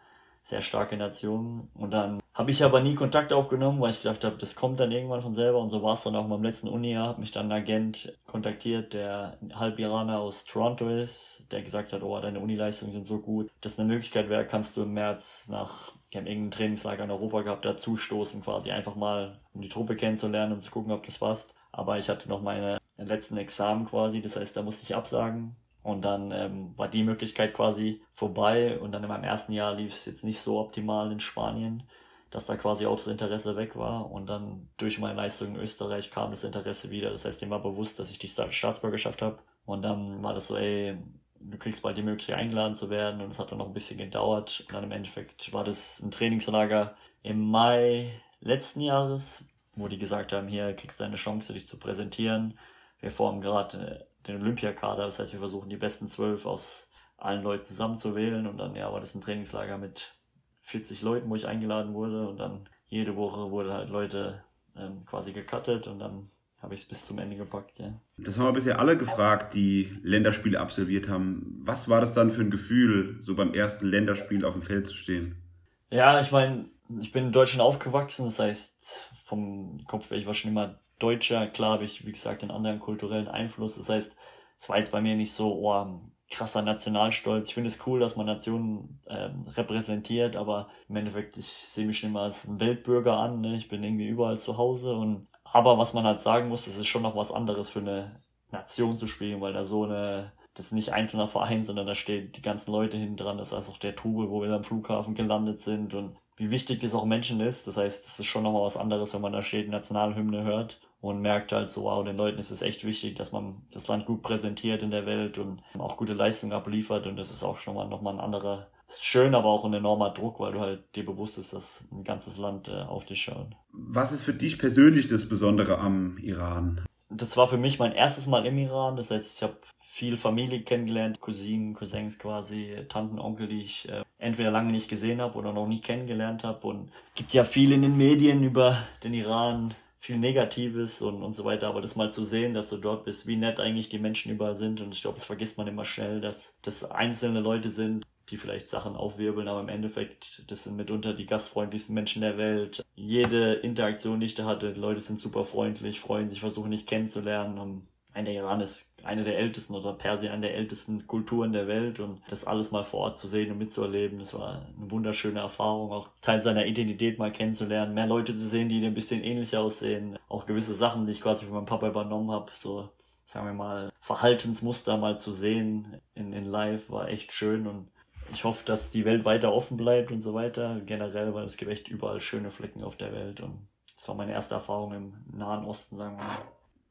sehr 0.43 0.61
starke 0.61 0.97
Nationen. 0.97 1.69
Und 1.75 1.91
dann 1.91 2.21
habe 2.33 2.51
ich 2.51 2.61
aber 2.61 2.81
nie 2.81 2.93
Kontakt 2.93 3.31
aufgenommen, 3.31 3.79
weil 3.79 3.91
ich 3.91 4.01
gedacht 4.01 4.25
habe, 4.25 4.35
das 4.35 4.55
kommt 4.55 4.81
dann 4.81 4.91
irgendwann 4.91 5.21
von 5.21 5.33
selber. 5.33 5.59
Und 5.59 5.69
so 5.69 5.81
war 5.81 5.93
es 5.93 6.03
dann 6.03 6.15
auch 6.17 6.27
beim 6.27 6.43
letzten 6.43 6.67
Uni-Jahr. 6.67 7.07
Hat 7.07 7.19
mich 7.19 7.31
dann 7.31 7.49
ein 7.49 7.61
Agent 7.61 8.17
kontaktiert, 8.25 8.93
der 8.93 9.37
halb 9.53 9.79
Iraner 9.79 10.19
aus 10.19 10.43
Toronto 10.43 10.89
ist, 10.89 11.45
der 11.51 11.61
gesagt 11.61 11.93
hat, 11.93 12.03
oh, 12.03 12.19
deine 12.19 12.41
Unileistungen 12.41 12.91
sind 12.91 13.07
so 13.07 13.19
gut. 13.19 13.49
Das 13.61 13.79
eine 13.79 13.87
Möglichkeit 13.87 14.27
wäre, 14.27 14.45
kannst 14.45 14.75
du 14.75 14.83
im 14.83 14.93
März 14.93 15.47
nach 15.49 15.93
ich 16.09 16.17
habe 16.17 16.27
irgendein 16.27 16.51
Trainingslager 16.51 17.05
in 17.05 17.11
Europa 17.11 17.41
gehabt, 17.43 17.63
dazustoßen, 17.63 18.41
quasi 18.41 18.69
einfach 18.69 18.95
mal, 18.95 19.39
um 19.53 19.61
die 19.61 19.69
Truppe 19.69 19.95
kennenzulernen 19.95 20.51
und 20.51 20.59
zu 20.59 20.69
gucken, 20.69 20.91
ob 20.91 21.05
das 21.05 21.19
passt. 21.19 21.55
Aber 21.71 21.97
ich 21.97 22.09
hatte 22.09 22.27
noch 22.27 22.41
meine 22.41 22.79
letzten 22.97 23.37
Examen 23.37 23.85
quasi, 23.85 24.21
das 24.21 24.35
heißt, 24.35 24.57
da 24.57 24.61
musste 24.61 24.83
ich 24.83 24.93
absagen. 24.93 25.55
Und 25.83 26.03
dann 26.03 26.31
ähm, 26.31 26.77
war 26.77 26.87
die 26.87 27.03
Möglichkeit 27.03 27.53
quasi 27.53 28.01
vorbei. 28.13 28.79
Und 28.79 28.91
dann 28.91 29.03
in 29.03 29.09
meinem 29.09 29.23
ersten 29.23 29.53
Jahr 29.53 29.73
lief 29.73 29.93
es 29.93 30.05
jetzt 30.05 30.23
nicht 30.23 30.39
so 30.39 30.59
optimal 30.59 31.11
in 31.11 31.19
Spanien, 31.19 31.83
dass 32.29 32.45
da 32.45 32.55
quasi 32.55 32.85
auch 32.85 32.97
das 32.97 33.07
Interesse 33.07 33.55
weg 33.55 33.75
war. 33.75 34.11
Und 34.11 34.27
dann 34.27 34.69
durch 34.77 34.99
meine 34.99 35.15
Leistung 35.15 35.49
in 35.49 35.55
Österreich 35.55 36.11
kam 36.11 36.29
das 36.29 36.43
Interesse 36.43 36.91
wieder. 36.91 37.09
Das 37.09 37.25
heißt, 37.25 37.41
dem 37.41 37.49
war 37.49 37.61
bewusst, 37.61 37.99
dass 37.99 38.11
ich 38.11 38.19
die 38.19 38.29
Staatsbürgerschaft 38.29 39.21
habe. 39.21 39.39
Und 39.65 39.81
dann 39.81 40.23
war 40.23 40.33
das 40.33 40.47
so, 40.47 40.55
ey, 40.55 40.97
du 41.39 41.57
kriegst 41.57 41.81
bald 41.81 41.97
die 41.97 42.03
Möglichkeit 42.03 42.37
eingeladen 42.37 42.75
zu 42.75 42.91
werden. 42.91 43.21
Und 43.21 43.31
es 43.31 43.39
hat 43.39 43.51
dann 43.51 43.57
noch 43.57 43.67
ein 43.67 43.73
bisschen 43.73 43.97
gedauert. 43.97 44.63
Und 44.67 44.73
dann 44.73 44.83
im 44.83 44.91
Endeffekt 44.91 45.51
war 45.51 45.63
das 45.63 45.99
ein 45.99 46.11
Trainingslager 46.11 46.95
im 47.23 47.41
Mai 47.41 48.21
letzten 48.39 48.81
Jahres, 48.81 49.43
wo 49.75 49.87
die 49.87 49.97
gesagt 49.97 50.31
haben, 50.31 50.47
hier 50.47 50.75
kriegst 50.75 50.99
du 50.99 51.05
eine 51.05 51.15
Chance, 51.15 51.53
dich 51.53 51.67
zu 51.67 51.77
präsentieren. 51.77 52.57
Wir 52.99 53.09
formen 53.09 53.41
gerade 53.41 54.05
den 54.27 54.41
Olympiakader. 54.41 55.05
Das 55.05 55.19
heißt, 55.19 55.33
wir 55.33 55.39
versuchen 55.39 55.69
die 55.69 55.77
besten 55.77 56.07
zwölf 56.07 56.45
aus 56.45 56.91
allen 57.17 57.43
Leuten 57.43 57.65
zusammenzuwählen. 57.65 58.47
Und 58.47 58.57
dann, 58.57 58.75
ja, 58.75 58.91
war 58.91 58.99
das 58.99 59.15
ein 59.15 59.21
Trainingslager 59.21 59.77
mit 59.77 60.15
40 60.61 61.01
Leuten, 61.01 61.29
wo 61.29 61.35
ich 61.35 61.47
eingeladen 61.47 61.93
wurde. 61.93 62.27
Und 62.27 62.37
dann 62.37 62.67
jede 62.87 63.15
Woche 63.15 63.51
wurde 63.51 63.73
halt 63.73 63.89
Leute 63.89 64.43
ähm, 64.75 65.05
quasi 65.05 65.31
gecuttet 65.31 65.87
und 65.87 65.99
dann 65.99 66.29
habe 66.61 66.75
ich 66.75 66.81
es 66.81 66.87
bis 66.87 67.07
zum 67.07 67.17
Ende 67.17 67.37
gepackt, 67.37 67.79
ja. 67.79 67.99
Das 68.17 68.37
haben 68.37 68.45
wir 68.45 68.53
bisher 68.53 68.79
alle 68.79 68.95
gefragt, 68.95 69.55
die 69.55 69.91
Länderspiele 70.03 70.59
absolviert 70.59 71.09
haben. 71.09 71.59
Was 71.63 71.89
war 71.89 72.01
das 72.01 72.13
dann 72.13 72.29
für 72.29 72.41
ein 72.41 72.51
Gefühl, 72.51 73.17
so 73.19 73.35
beim 73.35 73.53
ersten 73.53 73.87
Länderspiel 73.87 74.45
auf 74.45 74.53
dem 74.53 74.61
Feld 74.61 74.85
zu 74.85 74.95
stehen? 74.95 75.41
Ja, 75.89 76.21
ich 76.21 76.31
meine, 76.31 76.65
ich 76.99 77.11
bin 77.11 77.25
in 77.25 77.31
Deutschland 77.31 77.61
aufgewachsen, 77.61 78.25
das 78.25 78.39
heißt, 78.39 79.11
vom 79.23 79.83
Kopf 79.87 80.09
her, 80.09 80.17
ich 80.17 80.25
war 80.25 80.33
schon 80.33 80.51
immer 80.51 80.79
Deutscher. 80.99 81.47
Klar 81.47 81.73
habe 81.73 81.85
ich, 81.85 82.05
wie 82.05 82.11
gesagt, 82.11 82.41
einen 82.41 82.51
anderen 82.51 82.79
kulturellen 82.79 83.27
Einfluss. 83.27 83.75
Das 83.75 83.89
heißt, 83.89 84.15
es 84.57 84.69
war 84.69 84.77
jetzt 84.77 84.91
bei 84.91 85.01
mir 85.01 85.15
nicht 85.15 85.33
so, 85.33 85.53
oh, 85.53 86.01
krasser 86.29 86.61
Nationalstolz. 86.61 87.49
Ich 87.49 87.53
finde 87.53 87.67
es 87.67 87.85
cool, 87.85 87.99
dass 87.99 88.15
man 88.15 88.25
Nationen 88.25 89.01
ähm, 89.07 89.45
repräsentiert, 89.49 90.35
aber 90.35 90.69
im 90.87 90.95
Endeffekt, 90.95 91.37
ich 91.37 91.47
sehe 91.47 91.85
mich 91.85 91.99
schon 91.99 92.11
immer 92.11 92.21
als 92.21 92.59
Weltbürger 92.59 93.17
an. 93.17 93.41
Ne? 93.41 93.57
Ich 93.57 93.67
bin 93.67 93.83
irgendwie 93.83 94.07
überall 94.07 94.39
zu 94.39 94.57
Hause 94.57 94.93
und 94.93 95.27
aber 95.43 95.77
was 95.77 95.93
man 95.93 96.05
halt 96.05 96.21
sagen 96.21 96.47
muss, 96.47 96.67
es 96.67 96.77
ist 96.77 96.87
schon 96.87 97.01
noch 97.01 97.17
was 97.17 97.31
anderes 97.31 97.69
für 97.69 97.79
eine 97.79 98.21
Nation 98.51 98.97
zu 98.97 99.07
spielen, 99.07 99.41
weil 99.41 99.51
da 99.51 99.63
so 99.63 99.83
eine, 99.83 100.31
das 100.53 100.67
ist 100.67 100.71
nicht 100.71 100.93
einzelner 100.93 101.27
Verein, 101.27 101.65
sondern 101.65 101.87
da 101.87 101.93
stehen 101.93 102.31
die 102.31 102.41
ganzen 102.41 102.71
Leute 102.71 102.95
hinten 102.95 103.17
dran. 103.17 103.37
Das 103.37 103.51
ist 103.51 103.69
auch 103.69 103.77
der 103.77 103.95
Trubel, 103.95 104.29
wo 104.29 104.41
wir 104.41 104.53
am 104.53 104.63
Flughafen 104.63 105.13
gelandet 105.13 105.59
sind 105.59 105.93
und 105.93 106.15
wie 106.41 106.49
wichtig 106.49 106.79
das 106.79 106.95
auch 106.95 107.05
Menschen 107.05 107.39
ist. 107.39 107.67
Das 107.67 107.77
heißt, 107.77 108.03
das 108.03 108.19
ist 108.19 108.25
schon 108.25 108.41
nochmal 108.41 108.63
was 108.63 108.75
anderes, 108.75 109.13
wenn 109.13 109.21
man 109.21 109.31
da 109.31 109.43
steht, 109.43 109.69
Nationalhymne 109.69 110.43
hört 110.43 110.79
und 110.99 111.21
merkt 111.21 111.51
halt 111.51 111.69
so, 111.69 111.83
wow, 111.83 112.03
den 112.03 112.17
Leuten 112.17 112.39
ist 112.39 112.49
es 112.49 112.63
echt 112.63 112.83
wichtig, 112.83 113.15
dass 113.15 113.31
man 113.31 113.61
das 113.71 113.87
Land 113.87 114.07
gut 114.07 114.23
präsentiert 114.23 114.81
in 114.81 114.89
der 114.89 115.05
Welt 115.05 115.37
und 115.37 115.61
auch 115.77 115.97
gute 115.97 116.13
Leistungen 116.13 116.53
abliefert 116.53 117.05
und 117.05 117.15
das 117.15 117.29
ist 117.29 117.43
auch 117.43 117.57
schon 117.57 117.75
mal 117.75 117.87
nochmal 117.87 118.15
ein 118.15 118.19
anderer, 118.19 118.67
ist 118.87 119.05
schön, 119.05 119.35
aber 119.35 119.49
auch 119.49 119.65
ein 119.65 119.73
enormer 119.75 120.09
Druck, 120.09 120.39
weil 120.39 120.53
du 120.53 120.59
halt 120.61 120.95
dir 120.95 121.05
bewusst 121.05 121.37
ist, 121.37 121.53
dass 121.53 121.83
ein 121.91 122.03
ganzes 122.03 122.39
Land 122.39 122.69
äh, 122.69 122.81
auf 122.81 123.05
dich 123.05 123.21
schaut. 123.21 123.51
Was 123.71 124.11
ist 124.11 124.23
für 124.23 124.33
dich 124.33 124.57
persönlich 124.57 125.07
das 125.09 125.29
Besondere 125.29 125.77
am 125.77 126.17
Iran? 126.17 126.83
Das 127.11 127.37
war 127.37 127.47
für 127.47 127.57
mich 127.57 127.77
mein 127.77 127.91
erstes 127.91 128.25
Mal 128.25 128.47
im 128.47 128.57
Iran, 128.57 128.95
das 128.95 129.11
heißt, 129.11 129.37
ich 129.37 129.43
habe 129.43 129.57
viel 129.91 130.15
Familie 130.15 130.61
kennengelernt, 130.61 131.19
Cousinen, 131.19 131.73
Cousins 131.73 132.17
quasi, 132.17 132.85
Tanten, 132.87 133.19
Onkel, 133.19 133.49
die 133.49 133.61
ich 133.61 133.89
äh, 133.89 134.05
entweder 134.19 134.49
lange 134.49 134.71
nicht 134.71 134.87
gesehen 134.87 135.19
habe 135.19 135.37
oder 135.37 135.51
noch 135.51 135.67
nicht 135.67 135.83
kennengelernt 135.83 136.45
habe 136.45 136.65
und 136.65 136.93
gibt 137.13 137.33
ja 137.33 137.43
viel 137.43 137.73
in 137.73 137.81
den 137.81 137.97
Medien 137.97 138.41
über 138.41 138.77
den 139.03 139.13
Iran, 139.13 139.75
viel 139.97 140.17
Negatives 140.17 141.01
und, 141.01 141.21
und 141.21 141.33
so 141.33 141.43
weiter, 141.43 141.67
aber 141.67 141.81
das 141.81 141.97
mal 141.97 142.09
zu 142.09 142.23
sehen, 142.23 142.53
dass 142.53 142.69
du 142.69 142.77
dort 142.77 143.03
bist, 143.03 143.27
wie 143.27 143.35
nett 143.35 143.59
eigentlich 143.59 143.89
die 143.89 143.99
Menschen 143.99 144.31
überall 144.31 144.55
sind. 144.55 144.79
Und 144.79 144.93
ich 144.95 145.01
glaube, 145.01 145.17
das 145.17 145.25
vergisst 145.25 145.57
man 145.57 145.67
immer 145.67 145.83
schnell, 145.83 146.21
dass 146.21 146.55
das 146.61 146.89
einzelne 146.89 147.41
Leute 147.41 147.69
sind, 147.69 148.05
die 148.29 148.37
vielleicht 148.37 148.69
Sachen 148.69 148.95
aufwirbeln, 148.95 149.49
aber 149.49 149.59
im 149.59 149.67
Endeffekt, 149.67 150.49
das 150.49 150.63
sind 150.63 150.77
mitunter 150.77 151.13
die 151.13 151.25
gastfreundlichsten 151.25 151.93
Menschen 151.93 152.21
der 152.21 152.37
Welt. 152.37 152.81
Jede 152.95 153.55
Interaktion, 153.55 154.21
die 154.21 154.27
ich 154.27 154.35
da 154.35 154.45
hatte, 154.45 154.71
die 154.71 154.79
Leute 154.79 155.01
sind 155.01 155.19
super 155.19 155.43
freundlich, 155.43 155.99
freuen 155.99 156.29
sich, 156.29 156.39
versuchen 156.39 156.69
mich 156.69 156.87
kennenzulernen. 156.87 157.59
Und 157.59 157.87
ein 158.13 158.25
der 158.25 158.33
Iran 158.33 158.61
ist 158.61 158.93
eine 159.03 159.23
der 159.23 159.37
ältesten 159.37 159.73
oder 159.73 159.93
Persien 159.93 160.31
eine 160.31 160.47
der 160.47 160.55
ältesten 160.55 161.07
Kulturen 161.07 161.53
der 161.53 161.67
Welt 161.67 161.99
und 161.99 162.21
das 162.27 162.45
alles 162.45 162.71
mal 162.71 162.83
vor 162.83 163.01
Ort 163.01 163.17
zu 163.17 163.27
sehen 163.27 163.51
und 163.51 163.57
mitzuerleben, 163.57 164.19
das 164.19 164.33
war 164.33 164.65
eine 164.77 164.91
wunderschöne 164.91 165.39
Erfahrung, 165.39 165.91
auch 165.91 166.09
Teil 166.21 166.41
seiner 166.41 166.65
Identität 166.65 167.19
mal 167.19 167.31
kennenzulernen, 167.31 167.93
mehr 167.93 168.07
Leute 168.07 168.33
zu 168.33 168.47
sehen, 168.47 168.69
die 168.69 168.85
ein 168.85 168.93
bisschen 168.93 169.23
ähnlich 169.23 169.55
aussehen, 169.55 170.17
auch 170.27 170.45
gewisse 170.45 170.73
Sachen, 170.73 171.05
die 171.05 171.13
ich 171.13 171.21
quasi 171.21 171.45
von 171.45 171.55
meinem 171.55 171.65
Papa 171.65 171.87
übernommen 171.87 172.31
habe, 172.31 172.51
so 172.53 172.89
sagen 173.25 173.45
wir 173.45 173.53
mal 173.53 173.91
Verhaltensmuster 174.01 174.97
mal 174.97 175.17
zu 175.17 175.31
sehen 175.31 176.01
in, 176.13 176.33
in 176.33 176.45
Live 176.45 176.89
war 176.89 177.07
echt 177.07 177.31
schön 177.31 177.65
und 177.65 177.87
ich 178.33 178.43
hoffe, 178.43 178.65
dass 178.65 178.91
die 178.91 179.05
Welt 179.05 179.25
weiter 179.25 179.53
offen 179.53 179.77
bleibt 179.77 180.11
und 180.11 180.21
so 180.21 180.33
weiter, 180.33 180.81
generell, 180.85 181.33
weil 181.33 181.45
es 181.45 181.57
gibt 181.57 181.71
echt 181.71 181.87
überall 181.87 182.21
schöne 182.21 182.51
Flecken 182.51 182.83
auf 182.83 182.95
der 182.95 183.13
Welt 183.13 183.41
und 183.41 183.67
das 183.95 184.07
war 184.07 184.15
meine 184.15 184.33
erste 184.33 184.55
Erfahrung 184.55 184.93
im 184.93 185.13
Nahen 185.31 185.63
Osten, 185.65 185.95
sagen 185.95 186.17
wir 186.17 186.23
mal. 186.23 186.37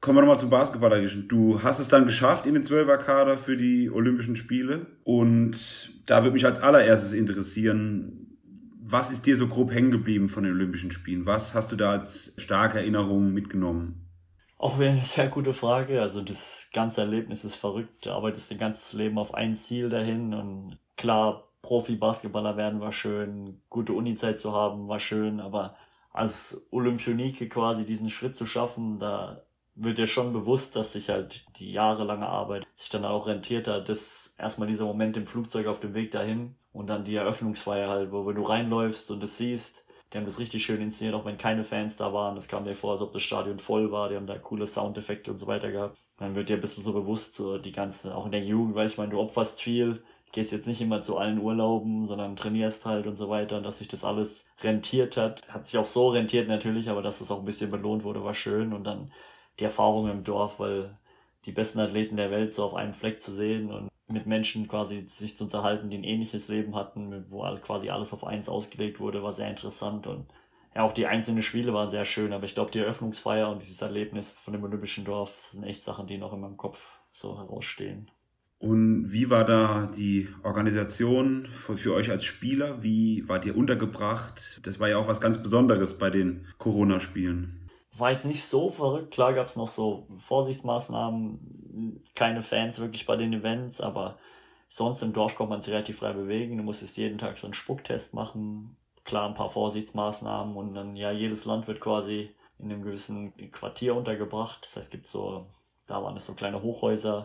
Kommen 0.00 0.16
wir 0.16 0.22
nochmal 0.22 0.38
zum 0.38 0.48
Basketball. 0.48 1.06
Du 1.28 1.62
hast 1.62 1.78
es 1.78 1.88
dann 1.88 2.06
geschafft 2.06 2.46
in 2.46 2.54
den 2.54 2.64
Zwölferkader 2.64 3.36
für 3.36 3.58
die 3.58 3.90
Olympischen 3.90 4.34
Spiele. 4.34 4.86
Und 5.04 5.92
da 6.06 6.22
würde 6.22 6.32
mich 6.32 6.46
als 6.46 6.62
allererstes 6.62 7.12
interessieren, 7.12 8.38
was 8.82 9.10
ist 9.10 9.26
dir 9.26 9.36
so 9.36 9.46
grob 9.46 9.72
hängen 9.72 9.90
geblieben 9.90 10.30
von 10.30 10.44
den 10.44 10.54
Olympischen 10.54 10.90
Spielen? 10.90 11.26
Was 11.26 11.54
hast 11.54 11.70
du 11.70 11.76
da 11.76 11.90
als 11.90 12.32
starke 12.38 12.78
Erinnerung 12.78 13.32
mitgenommen? 13.32 14.06
Auch 14.56 14.78
wieder 14.78 14.90
eine 14.90 15.02
sehr 15.02 15.28
gute 15.28 15.52
Frage. 15.52 16.00
Also 16.00 16.22
das 16.22 16.68
ganze 16.72 17.02
Erlebnis 17.02 17.44
ist 17.44 17.56
verrückt. 17.56 18.06
Du 18.06 18.10
arbeitest 18.10 18.50
dein 18.50 18.58
ganzes 18.58 18.94
Leben 18.94 19.18
auf 19.18 19.34
ein 19.34 19.54
Ziel 19.54 19.90
dahin. 19.90 20.32
Und 20.32 20.78
klar, 20.96 21.44
Profi-Basketballer 21.60 22.56
werden 22.56 22.80
war 22.80 22.92
schön, 22.92 23.60
gute 23.68 23.92
Unizeit 23.92 24.38
zu 24.38 24.52
haben 24.52 24.88
war 24.88 24.98
schön, 24.98 25.40
aber 25.40 25.76
als 26.10 26.66
Olympionike 26.70 27.48
quasi 27.48 27.84
diesen 27.84 28.08
Schritt 28.08 28.34
zu 28.34 28.46
schaffen, 28.46 28.98
da 28.98 29.42
wird 29.74 29.98
dir 29.98 30.06
schon 30.06 30.32
bewusst, 30.32 30.76
dass 30.76 30.92
sich 30.92 31.08
halt 31.08 31.46
die 31.58 31.72
jahrelange 31.72 32.26
Arbeit 32.26 32.66
sich 32.74 32.88
dann 32.88 33.04
auch 33.04 33.26
rentiert 33.26 33.68
hat. 33.68 33.88
Das 33.88 34.34
erstmal 34.38 34.68
dieser 34.68 34.84
Moment 34.84 35.16
im 35.16 35.26
Flugzeug 35.26 35.66
auf 35.66 35.80
dem 35.80 35.94
Weg 35.94 36.10
dahin 36.10 36.54
und 36.72 36.88
dann 36.88 37.04
die 37.04 37.16
Eröffnungsfeier 37.16 37.88
halt, 37.88 38.12
wo, 38.12 38.30
du 38.30 38.42
reinläufst 38.42 39.10
und 39.10 39.22
es 39.22 39.36
siehst. 39.36 39.84
Die 40.12 40.18
haben 40.18 40.24
das 40.24 40.40
richtig 40.40 40.64
schön 40.64 40.80
inszeniert, 40.80 41.14
auch 41.14 41.24
wenn 41.24 41.38
keine 41.38 41.62
Fans 41.62 41.96
da 41.96 42.12
waren. 42.12 42.34
Das 42.34 42.48
kam 42.48 42.64
dir 42.64 42.74
vor, 42.74 42.92
als 42.92 43.00
ob 43.00 43.12
das 43.12 43.22
Stadion 43.22 43.60
voll 43.60 43.92
war. 43.92 44.08
Die 44.08 44.16
haben 44.16 44.26
da 44.26 44.38
coole 44.38 44.66
Soundeffekte 44.66 45.30
und 45.30 45.36
so 45.36 45.46
weiter 45.46 45.70
gehabt. 45.70 45.98
Dann 46.18 46.34
wird 46.34 46.48
dir 46.48 46.56
ein 46.56 46.60
bisschen 46.60 46.84
so 46.84 46.92
bewusst, 46.92 47.34
so 47.34 47.58
die 47.58 47.70
ganze, 47.70 48.14
auch 48.14 48.26
in 48.26 48.32
der 48.32 48.42
Jugend, 48.42 48.74
weil 48.74 48.88
ich 48.88 48.98
meine, 48.98 49.10
du 49.10 49.20
opferst 49.20 49.62
viel, 49.62 50.02
gehst 50.32 50.50
jetzt 50.50 50.66
nicht 50.66 50.80
immer 50.80 51.00
zu 51.00 51.16
allen 51.16 51.38
Urlauben, 51.38 52.06
sondern 52.06 52.34
trainierst 52.34 52.86
halt 52.86 53.06
und 53.06 53.14
so 53.14 53.28
weiter. 53.28 53.56
Und 53.56 53.62
dass 53.62 53.78
sich 53.78 53.88
das 53.88 54.04
alles 54.04 54.46
rentiert 54.60 55.16
hat, 55.16 55.48
hat 55.48 55.66
sich 55.66 55.78
auch 55.78 55.86
so 55.86 56.08
rentiert 56.08 56.48
natürlich, 56.48 56.88
aber 56.90 57.02
dass 57.02 57.20
es 57.20 57.30
auch 57.30 57.38
ein 57.38 57.44
bisschen 57.44 57.70
belohnt 57.70 58.02
wurde, 58.02 58.24
war 58.24 58.34
schön. 58.34 58.72
Und 58.72 58.84
dann 58.84 59.12
die 59.60 59.64
Erfahrung 59.64 60.08
im 60.08 60.24
Dorf, 60.24 60.58
weil 60.58 60.96
die 61.44 61.52
besten 61.52 61.80
Athleten 61.80 62.16
der 62.16 62.30
Welt 62.30 62.52
so 62.52 62.64
auf 62.64 62.74
einem 62.74 62.92
Fleck 62.92 63.20
zu 63.20 63.32
sehen 63.32 63.70
und 63.70 63.88
mit 64.08 64.26
Menschen 64.26 64.68
quasi 64.68 65.04
sich 65.06 65.36
zu 65.36 65.44
unterhalten, 65.44 65.88
die 65.88 65.98
ein 65.98 66.04
ähnliches 66.04 66.48
Leben 66.48 66.74
hatten, 66.74 67.26
wo 67.30 67.42
quasi 67.62 67.90
alles 67.90 68.12
auf 68.12 68.26
eins 68.26 68.48
ausgelegt 68.48 69.00
wurde, 69.00 69.22
war 69.22 69.32
sehr 69.32 69.48
interessant 69.48 70.06
und 70.06 70.26
ja, 70.74 70.82
auch 70.82 70.92
die 70.92 71.06
einzelnen 71.06 71.42
Spiele 71.42 71.74
waren 71.74 71.88
sehr 71.88 72.04
schön, 72.04 72.32
aber 72.32 72.44
ich 72.44 72.54
glaube, 72.54 72.70
die 72.70 72.78
Eröffnungsfeier 72.78 73.50
und 73.50 73.62
dieses 73.62 73.82
Erlebnis 73.82 74.30
von 74.30 74.52
dem 74.52 74.62
Olympischen 74.62 75.04
Dorf 75.04 75.46
sind 75.46 75.64
echt 75.64 75.82
Sachen, 75.82 76.06
die 76.06 76.16
noch 76.16 76.32
in 76.32 76.40
meinem 76.40 76.56
Kopf 76.56 77.00
so 77.10 77.38
herausstehen. 77.38 78.10
Und 78.58 79.10
wie 79.10 79.30
war 79.30 79.44
da 79.44 79.90
die 79.96 80.28
Organisation 80.44 81.48
für, 81.50 81.76
für, 81.76 81.94
euch 81.94 82.10
als 82.10 82.24
Spieler? 82.24 82.82
Wie 82.82 83.24
wart 83.26 83.46
ihr 83.46 83.56
untergebracht? 83.56 84.60
Das 84.62 84.78
war 84.78 84.88
ja 84.88 84.98
auch 84.98 85.08
was 85.08 85.20
ganz 85.20 85.42
Besonderes 85.42 85.98
bei 85.98 86.10
den 86.10 86.46
Corona-Spielen 86.58 87.59
war 87.96 88.10
jetzt 88.10 88.24
nicht 88.24 88.44
so 88.44 88.70
verrückt. 88.70 89.12
Klar 89.12 89.34
gab 89.34 89.46
es 89.46 89.56
noch 89.56 89.68
so 89.68 90.06
Vorsichtsmaßnahmen, 90.18 92.02
keine 92.14 92.42
Fans 92.42 92.78
wirklich 92.78 93.06
bei 93.06 93.16
den 93.16 93.32
Events, 93.32 93.80
aber 93.80 94.18
sonst 94.68 95.02
im 95.02 95.12
Dorf 95.12 95.34
konnte 95.34 95.50
man 95.50 95.62
sich 95.62 95.72
relativ 95.72 95.98
frei 95.98 96.12
bewegen. 96.12 96.56
Du 96.56 96.62
musstest 96.62 96.96
jeden 96.96 97.18
Tag 97.18 97.38
so 97.38 97.46
einen 97.46 97.54
Spucktest 97.54 98.14
machen. 98.14 98.76
Klar, 99.04 99.28
ein 99.28 99.34
paar 99.34 99.50
Vorsichtsmaßnahmen 99.50 100.56
und 100.56 100.74
dann, 100.74 100.94
ja, 100.94 101.10
jedes 101.10 101.44
Land 101.44 101.66
wird 101.66 101.80
quasi 101.80 102.30
in 102.58 102.70
einem 102.70 102.82
gewissen 102.82 103.32
Quartier 103.50 103.96
untergebracht. 103.96 104.64
Das 104.64 104.76
heißt, 104.76 104.86
es 104.86 104.90
gibt 104.90 105.06
so, 105.06 105.46
da 105.86 106.02
waren 106.02 106.16
es 106.16 106.26
so 106.26 106.34
kleine 106.34 106.62
Hochhäuser 106.62 107.22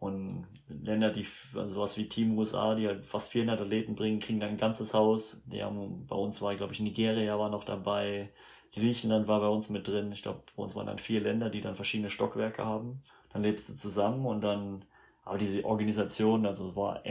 Und 0.00 0.46
Länder, 0.68 1.10
die 1.10 1.26
also 1.54 1.74
sowas 1.74 1.98
wie 1.98 2.08
Team 2.08 2.36
USA, 2.38 2.74
die 2.74 2.88
halt 2.88 3.04
fast 3.04 3.30
400 3.32 3.60
Athleten 3.60 3.94
bringen, 3.94 4.18
kriegen 4.18 4.40
dann 4.40 4.50
ein 4.50 4.56
ganzes 4.56 4.94
Haus. 4.94 5.42
Die 5.46 5.62
haben, 5.62 6.06
bei 6.06 6.16
uns 6.16 6.40
war, 6.40 6.56
glaube 6.56 6.72
ich, 6.72 6.80
Nigeria 6.80 7.38
war 7.38 7.50
noch 7.50 7.64
dabei, 7.64 8.30
Griechenland 8.74 9.28
war 9.28 9.40
bei 9.40 9.48
uns 9.48 9.68
mit 9.68 9.86
drin. 9.86 10.10
Ich 10.12 10.22
glaube, 10.22 10.42
bei 10.56 10.62
uns 10.62 10.74
waren 10.74 10.86
dann 10.86 10.98
vier 10.98 11.20
Länder, 11.20 11.50
die 11.50 11.60
dann 11.60 11.74
verschiedene 11.74 12.08
Stockwerke 12.08 12.64
haben. 12.64 13.02
Dann 13.32 13.42
lebst 13.42 13.68
du 13.68 13.74
zusammen 13.74 14.24
und 14.24 14.40
dann, 14.40 14.86
aber 15.24 15.36
diese 15.36 15.64
Organisation, 15.66 16.46
also 16.46 16.74
war 16.76 17.02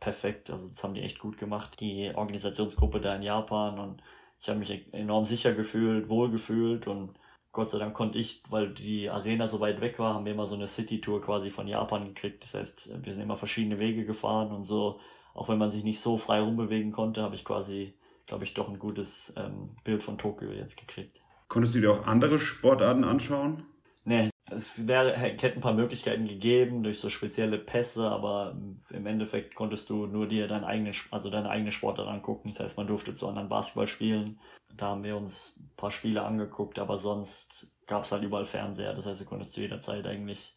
perfekt. 0.00 0.50
Also 0.50 0.68
das 0.68 0.84
haben 0.84 0.94
die 0.94 1.02
echt 1.02 1.18
gut 1.18 1.38
gemacht. 1.38 1.80
Die 1.80 2.12
Organisationsgruppe 2.14 3.00
da 3.00 3.16
in 3.16 3.22
Japan 3.22 3.78
und 3.78 4.02
ich 4.40 4.48
habe 4.48 4.58
mich 4.58 4.92
enorm 4.92 5.24
sicher 5.24 5.54
gefühlt, 5.54 6.10
wohl 6.10 6.30
gefühlt 6.30 6.86
und 6.86 7.14
Gott 7.56 7.70
sei 7.70 7.78
Dank 7.78 7.94
konnte 7.94 8.18
ich, 8.18 8.42
weil 8.50 8.68
die 8.68 9.08
Arena 9.08 9.48
so 9.48 9.60
weit 9.60 9.80
weg 9.80 9.98
war, 9.98 10.12
haben 10.12 10.26
wir 10.26 10.32
immer 10.32 10.44
so 10.44 10.54
eine 10.54 10.66
City-Tour 10.66 11.22
quasi 11.22 11.48
von 11.48 11.66
Japan 11.66 12.04
gekriegt. 12.04 12.42
Das 12.42 12.52
heißt, 12.52 12.90
wir 13.02 13.12
sind 13.14 13.22
immer 13.22 13.38
verschiedene 13.38 13.78
Wege 13.78 14.04
gefahren 14.04 14.52
und 14.52 14.64
so, 14.64 15.00
auch 15.32 15.48
wenn 15.48 15.56
man 15.56 15.70
sich 15.70 15.82
nicht 15.82 15.98
so 15.98 16.18
frei 16.18 16.40
rumbewegen 16.40 16.92
konnte, 16.92 17.22
habe 17.22 17.34
ich 17.34 17.46
quasi, 17.46 17.94
glaube 18.26 18.44
ich, 18.44 18.52
doch 18.52 18.68
ein 18.68 18.78
gutes 18.78 19.32
ähm, 19.38 19.70
Bild 19.84 20.02
von 20.02 20.18
Tokio 20.18 20.50
jetzt 20.50 20.76
gekriegt. 20.76 21.22
Konntest 21.48 21.74
du 21.74 21.80
dir 21.80 21.92
auch 21.92 22.06
andere 22.06 22.38
Sportarten 22.38 23.04
anschauen? 23.04 23.64
Nee, 24.04 24.28
es 24.50 24.86
wäre, 24.86 25.12
hätte 25.16 25.54
ein 25.56 25.60
paar 25.60 25.74
Möglichkeiten 25.74 26.26
gegeben 26.26 26.82
durch 26.82 26.98
so 26.98 27.10
spezielle 27.10 27.58
Pässe, 27.58 28.08
aber 28.10 28.56
im 28.90 29.06
Endeffekt 29.06 29.54
konntest 29.54 29.90
du 29.90 30.06
nur 30.06 30.28
dir 30.28 30.48
deine 30.48 30.66
eigene, 30.66 30.92
also 31.10 31.30
deine 31.30 31.50
eigene 31.50 31.70
Sportart 31.70 32.08
angucken. 32.08 32.50
Das 32.50 32.60
heißt, 32.60 32.76
man 32.76 32.86
durfte 32.86 33.14
zu 33.14 33.28
anderen 33.28 33.48
Basketball 33.48 33.88
spielen. 33.88 34.38
Da 34.76 34.86
haben 34.86 35.04
wir 35.04 35.16
uns 35.16 35.56
ein 35.58 35.70
paar 35.76 35.90
Spiele 35.90 36.22
angeguckt, 36.22 36.78
aber 36.78 36.98
sonst 36.98 37.68
gab 37.86 38.04
es 38.04 38.12
halt 38.12 38.22
überall 38.22 38.44
Fernseher. 38.44 38.94
Das 38.94 39.06
heißt, 39.06 39.20
du 39.20 39.24
konntest 39.24 39.52
zu 39.52 39.60
jeder 39.60 39.80
Zeit 39.80 40.06
eigentlich, 40.06 40.54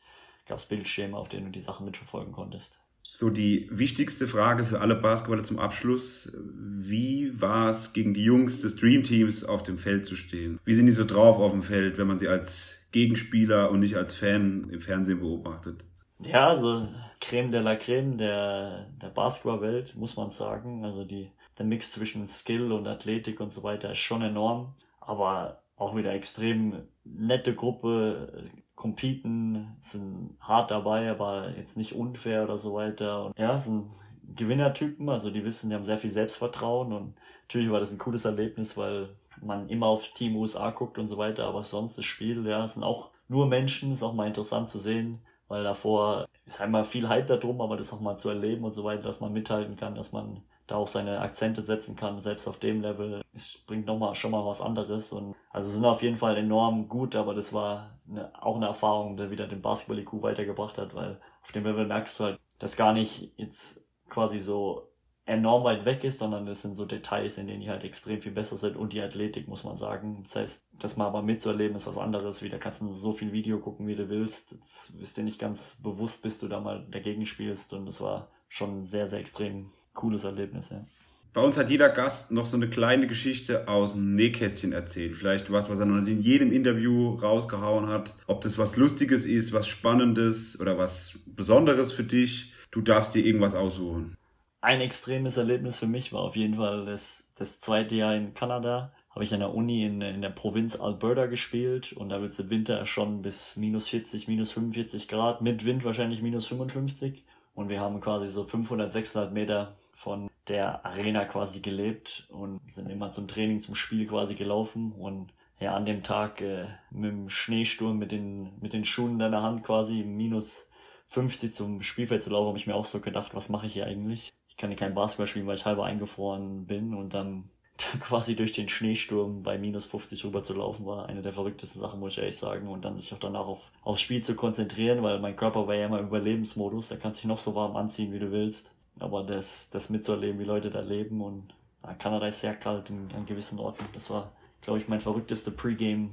gab 0.48 0.58
es 0.58 0.66
Bildschirme, 0.66 1.18
auf 1.18 1.30
denen 1.30 1.46
du 1.46 1.52
die 1.52 1.60
Sachen 1.60 1.86
mitverfolgen 1.86 2.34
konntest. 2.34 2.80
So 3.12 3.32
die 3.32 3.68
wichtigste 3.72 4.28
Frage 4.28 4.66
für 4.66 4.82
alle 4.82 4.96
Basketballer 4.96 5.44
zum 5.44 5.58
Abschluss. 5.58 6.32
Wie 6.36 7.42
war 7.42 7.70
es 7.70 7.94
gegen 7.94 8.14
die 8.14 8.24
Jungs 8.24 8.62
des 8.62 8.76
Dream 8.76 9.04
Teams 9.04 9.44
auf 9.44 9.64
dem 9.64 9.80
Feld 9.80 10.06
zu 10.06 10.16
stehen? 10.16 10.60
Wie 10.64 10.76
sind 10.76 10.86
die 10.86 10.92
so 10.92 11.06
drauf 11.06 11.38
auf 11.38 11.52
dem 11.52 11.64
Feld, 11.64 11.98
wenn 11.98 12.08
man 12.08 12.20
sie 12.20 12.28
als 12.28 12.78
Gegenspieler 12.92 13.72
und 13.72 13.80
nicht 13.80 13.96
als 13.96 14.16
Fan 14.16 14.70
im 14.70 14.82
Fernsehen 14.82 15.20
beobachtet? 15.20 15.86
Ja, 16.24 16.50
also 16.50 16.88
Creme 17.22 17.52
de 17.52 17.62
la 17.62 17.76
Creme 17.76 18.18
der, 18.18 18.90
der 19.02 19.10
Basketballwelt, 19.10 19.96
muss 19.96 20.18
man 20.18 20.30
sagen. 20.30 20.84
Also 20.84 21.06
die, 21.06 21.32
der 21.58 21.66
Mix 21.66 21.92
zwischen 21.92 22.28
Skill 22.28 22.72
und 22.72 22.88
Athletik 22.88 23.40
und 23.40 23.52
so 23.52 23.64
weiter 23.64 23.92
ist 23.92 24.00
schon 24.00 24.22
enorm. 24.22 24.76
Aber 25.00 25.64
auch 25.76 25.96
wieder 25.96 26.14
extrem 26.14 26.84
nette 27.06 27.56
Gruppe, 27.56 28.50
competen, 28.76 29.76
sind 29.80 30.38
hart 30.40 30.72
dabei, 30.72 31.10
aber 31.10 31.52
jetzt 31.58 31.78
nicht 31.78 31.94
unfair 31.94 32.44
oder 32.44 32.58
so 32.58 32.74
weiter. 32.74 33.26
Und 33.26 33.38
ja, 33.38 33.60
sind 33.60 33.92
Gewinnertypen, 34.36 35.10
also 35.10 35.32
die 35.32 35.44
wissen, 35.44 35.70
die 35.70 35.76
haben 35.76 35.84
sehr 35.84 35.98
viel 35.98 36.10
Selbstvertrauen 36.10 36.94
und 36.94 37.16
natürlich 37.42 37.72
war 37.72 37.80
das 37.80 37.92
ein 37.92 37.98
cooles 37.98 38.26
Erlebnis, 38.26 38.78
weil 38.78 39.16
man 39.42 39.70
immer 39.70 39.88
auf 39.88 40.10
Team 40.14 40.36
USA 40.36 40.72
guckt 40.72 40.98
und 40.98 41.08
so 41.08 41.18
weiter, 41.18 41.46
aber 41.46 41.64
sonst 41.64 41.98
das 41.98 42.06
Spiel, 42.06 42.46
ja, 42.48 42.64
es 42.64 42.74
sind 42.74 42.84
auch 42.84 43.12
nur 43.28 43.48
Menschen, 43.48 43.92
ist 43.92 44.04
auch 44.04 44.14
mal 44.14 44.28
interessant 44.28 44.70
zu 44.70 44.80
sehen, 44.80 45.22
weil 45.48 45.64
davor 45.64 46.28
ist 46.46 46.62
einmal 46.62 46.84
viel 46.84 47.10
Hype 47.10 47.28
da 47.28 47.38
drum, 47.38 47.62
aber 47.62 47.78
das 47.78 47.94
auch 47.94 48.02
mal 48.02 48.16
zu 48.16 48.30
erleben 48.30 48.64
und 48.64 48.74
so 48.74 48.84
weiter, 48.84 49.04
dass 49.04 49.22
man 49.22 49.34
mithalten 49.34 49.76
kann, 49.76 49.96
dass 49.96 50.12
man 50.12 50.44
da 50.68 50.76
auch 50.76 50.88
seine 50.88 51.20
Akzente 51.20 51.62
setzen 51.62 51.96
kann, 51.96 52.22
selbst 52.22 52.48
auf 52.48 52.58
dem 52.58 52.82
Level. 52.82 53.22
Es 53.34 53.58
bringt 53.66 53.88
nochmal 53.88 54.16
schon 54.16 54.32
mal 54.32 54.46
was 54.46 54.62
anderes 54.62 55.12
und 55.12 55.36
also 55.50 55.70
sind 55.70 55.86
auf 55.86 56.04
jeden 56.04 56.16
Fall 56.16 56.38
enorm 56.38 56.88
gut, 56.88 57.16
aber 57.16 57.34
das 57.34 57.54
war 57.54 58.00
eine, 58.10 58.32
auch 58.44 58.56
eine 58.56 58.68
Erfahrung, 58.68 59.18
die 59.18 59.32
wieder 59.32 59.48
den 59.48 59.62
Basketball-IQ 59.62 60.22
weitergebracht 60.22 60.78
hat, 60.78 60.94
weil 60.96 61.20
auf 61.42 61.52
dem 61.52 61.64
Level 61.64 61.88
merkst 61.88 62.20
du 62.20 62.24
halt, 62.26 62.40
dass 62.60 62.78
gar 62.78 62.94
nicht 62.94 63.34
jetzt 63.38 63.88
quasi 64.10 64.40
so 64.40 64.90
enorm 65.30 65.63
weit 65.63 65.86
weg 65.86 66.03
ist, 66.03 66.19
sondern 66.19 66.47
es 66.47 66.61
sind 66.61 66.75
so 66.75 66.86
Details, 66.86 67.38
in 67.38 67.47
denen 67.47 67.61
die 67.61 67.69
halt 67.69 67.84
extrem 67.84 68.19
viel 68.21 68.32
besser 68.32 68.57
sind 68.57 68.75
und 68.75 68.93
die 68.93 69.01
Athletik, 69.01 69.47
muss 69.47 69.63
man 69.63 69.77
sagen. 69.77 70.19
Das 70.23 70.36
heißt, 70.36 70.65
das 70.80 70.97
mal 70.97 71.07
aber 71.07 71.21
mitzuerleben 71.21 71.75
ist 71.75 71.88
was 71.88 71.97
anderes. 71.97 72.41
Wieder 72.41 72.57
kannst 72.57 72.82
du 72.82 72.93
so 72.93 73.11
viel 73.11 73.32
Video 73.32 73.59
gucken, 73.59 73.88
wie 73.88 73.95
du 73.95 74.09
willst. 74.09 74.55
Das 74.59 74.91
ist 74.99 75.17
dir 75.17 75.23
nicht 75.23 75.39
ganz 75.39 75.77
bewusst, 75.82 76.23
bis 76.23 76.39
du 76.39 76.47
da 76.47 76.59
mal 76.59 76.86
dagegen 76.89 77.25
spielst 77.25 77.73
und 77.73 77.86
das 77.86 78.01
war 78.01 78.30
schon 78.49 78.80
ein 78.80 78.84
sehr, 78.84 79.07
sehr 79.07 79.19
extrem 79.19 79.71
cooles 79.93 80.23
Erlebnis, 80.23 80.69
ja. 80.69 80.84
Bei 81.32 81.41
uns 81.41 81.57
hat 81.57 81.69
jeder 81.69 81.89
Gast 81.89 82.32
noch 82.32 82.47
so 82.47 82.57
eine 82.57 82.71
kleine 82.71 83.05
Geschichte 83.05 83.67
aus 83.67 83.91
dem 83.91 84.15
Nähkästchen 84.15 84.73
erzählt. 84.73 85.15
Vielleicht 85.15 85.51
was, 85.51 85.69
was 85.69 85.77
er 85.77 85.86
noch 85.86 86.03
in 86.07 86.21
jedem 86.21 86.51
Interview 86.51 87.13
rausgehauen 87.13 87.86
hat. 87.86 88.15
Ob 88.25 88.41
das 88.41 88.57
was 88.57 88.77
Lustiges 88.77 89.25
ist, 89.25 89.53
was 89.53 89.67
Spannendes 89.67 90.59
oder 90.59 90.80
was 90.80 91.19
Besonderes 91.27 91.93
für 91.93 92.03
dich. 92.03 92.53
Du 92.71 92.82
darfst 92.82 93.13
dir 93.13 93.23
irgendwas 93.23 93.53
aussuchen 93.53 94.17
ein 94.62 94.82
extremes 94.82 95.38
Erlebnis 95.38 95.80
für 95.80 95.88
mich 95.88 96.12
war 96.12 96.22
auf 96.22 96.36
jeden 96.36 96.55
Fall 96.55 96.86
das, 96.86 97.32
das 97.36 97.60
zweite 97.62 97.95
Jahr 97.95 98.16
in 98.16 98.34
Kanada. 98.34 98.91
Habe 99.10 99.24
ich 99.24 99.34
an 99.34 99.39
der 99.39 99.53
Uni 99.53 99.86
in, 99.86 100.01
in 100.01 100.22
der 100.22 100.30
Provinz 100.30 100.76
Alberta 100.76 101.26
gespielt 101.28 101.93
und 101.93 102.10
da 102.10 102.22
wird 102.22 102.34
es 102.34 102.39
im 102.39 102.49
Winter 102.49 102.86
schon 102.86 103.22
bis 103.22 103.55
minus 103.55 103.88
40, 103.88 104.28
minus 104.28 104.51
45 104.51 105.07
Grad, 105.07 105.41
mit 105.41 105.66
Wind 105.66 105.84
wahrscheinlich 105.84 106.22
minus 106.22 106.47
55. 106.47 107.26
Und 107.53 107.70
wir 107.70 107.80
haben 107.80 108.01
quasi 108.01 108.30
so 108.30 108.43
500, 108.43 108.91
600 108.91 109.34
Meter 109.34 109.78
von 109.93 110.30
der 110.47 110.86
Arena 110.86 111.26
quasi 111.26 111.62
gelebt 111.62 112.28
und 112.30 112.62
sind 112.72 112.89
immer 112.89 113.12
zum 113.12 113.28
Training, 113.28 113.60
zum 113.60 113.76
Spiel 113.76 114.07
quasi 114.07 114.36
gelaufen. 114.36 114.91
Und 114.91 115.34
ja, 115.60 115.74
an 115.74 115.86
dem 115.86 116.03
Tag 116.03 116.41
äh, 116.41 116.66
mit 116.91 117.12
dem 117.12 117.30
Schneesturm, 117.30 117.97
mit 117.97 118.12
den, 118.12 118.60
mit 118.62 118.74
den 118.74 118.86
Schuhen 118.86 119.20
in 119.20 119.32
der 119.32 119.41
Hand 119.41 119.64
quasi 119.64 120.03
minus 120.03 120.68
50 121.07 121.53
zum 121.53 121.82
Spielfeld 121.82 122.24
zu 122.24 122.30
laufen, 122.30 122.49
habe 122.49 122.57
ich 122.57 122.68
mir 122.68 122.76
auch 122.76 122.86
so 122.86 122.99
gedacht, 122.99 123.34
was 123.34 123.49
mache 123.49 123.68
ich 123.68 123.74
hier 123.74 123.86
eigentlich? 123.86 124.34
Kann 124.60 124.76
kein 124.76 124.93
Basketball 124.93 125.26
spielen, 125.26 125.47
weil 125.47 125.55
ich 125.55 125.66
halber 125.66 125.86
eingefroren 125.86 126.66
bin 126.68 126.93
und 126.93 127.14
dann, 127.14 127.45
quasi 128.01 128.36
durch 128.36 128.51
den 128.51 128.68
Schneesturm 128.68 129.41
bei 129.41 129.57
minus 129.57 129.86
50 129.86 130.26
rüber 130.26 130.43
zu 130.43 130.53
laufen 130.53 130.86
war 130.86 131.07
eine 131.07 131.22
der 131.22 131.32
verrücktesten 131.32 131.82
Sachen, 131.82 131.99
muss 131.99 132.14
ich 132.14 132.20
ehrlich 132.20 132.38
sagen. 132.38 132.68
Und 132.68 132.84
dann 132.84 132.97
sich 132.97 133.14
auch 133.14 133.20
danach 133.20 133.47
auf, 133.47 133.72
aufs 133.82 134.01
Spiel 134.01 134.22
zu 134.22 134.36
konzentrieren, 134.36 135.01
weil 135.01 135.20
mein 135.20 135.38
Körper 135.38 135.66
war 135.66 135.76
ja 135.76 135.86
immer 135.86 135.99
im 135.99 136.07
Überlebensmodus, 136.07 136.89
da 136.89 136.97
kannst 136.97 137.20
du 137.20 137.22
dich 137.22 137.30
noch 137.30 137.38
so 137.38 137.55
warm 137.55 137.76
anziehen, 137.78 138.12
wie 138.12 138.20
du 138.20 138.32
willst. 138.32 138.72
Aber 138.99 139.24
das, 139.24 139.70
das 139.70 139.89
mitzuerleben, 139.89 140.39
wie 140.39 140.45
Leute 140.45 140.70
da 140.70 140.82
leben 140.82 141.22
und 141.22 141.53
ja, 141.86 141.93
Kanada 141.93 142.28
ist 142.28 142.41
sehr 142.41 142.55
kalt 142.55 142.89
in, 142.89 143.07
an 143.16 143.26
gewissen 143.26 143.57
Orten. 143.60 143.86
Das 143.93 144.10
war, 144.10 144.34
glaube 144.62 144.80
ich, 144.80 144.89
mein 144.89 144.99
verrückteste 144.99 145.51
Pre-Game, 145.51 146.12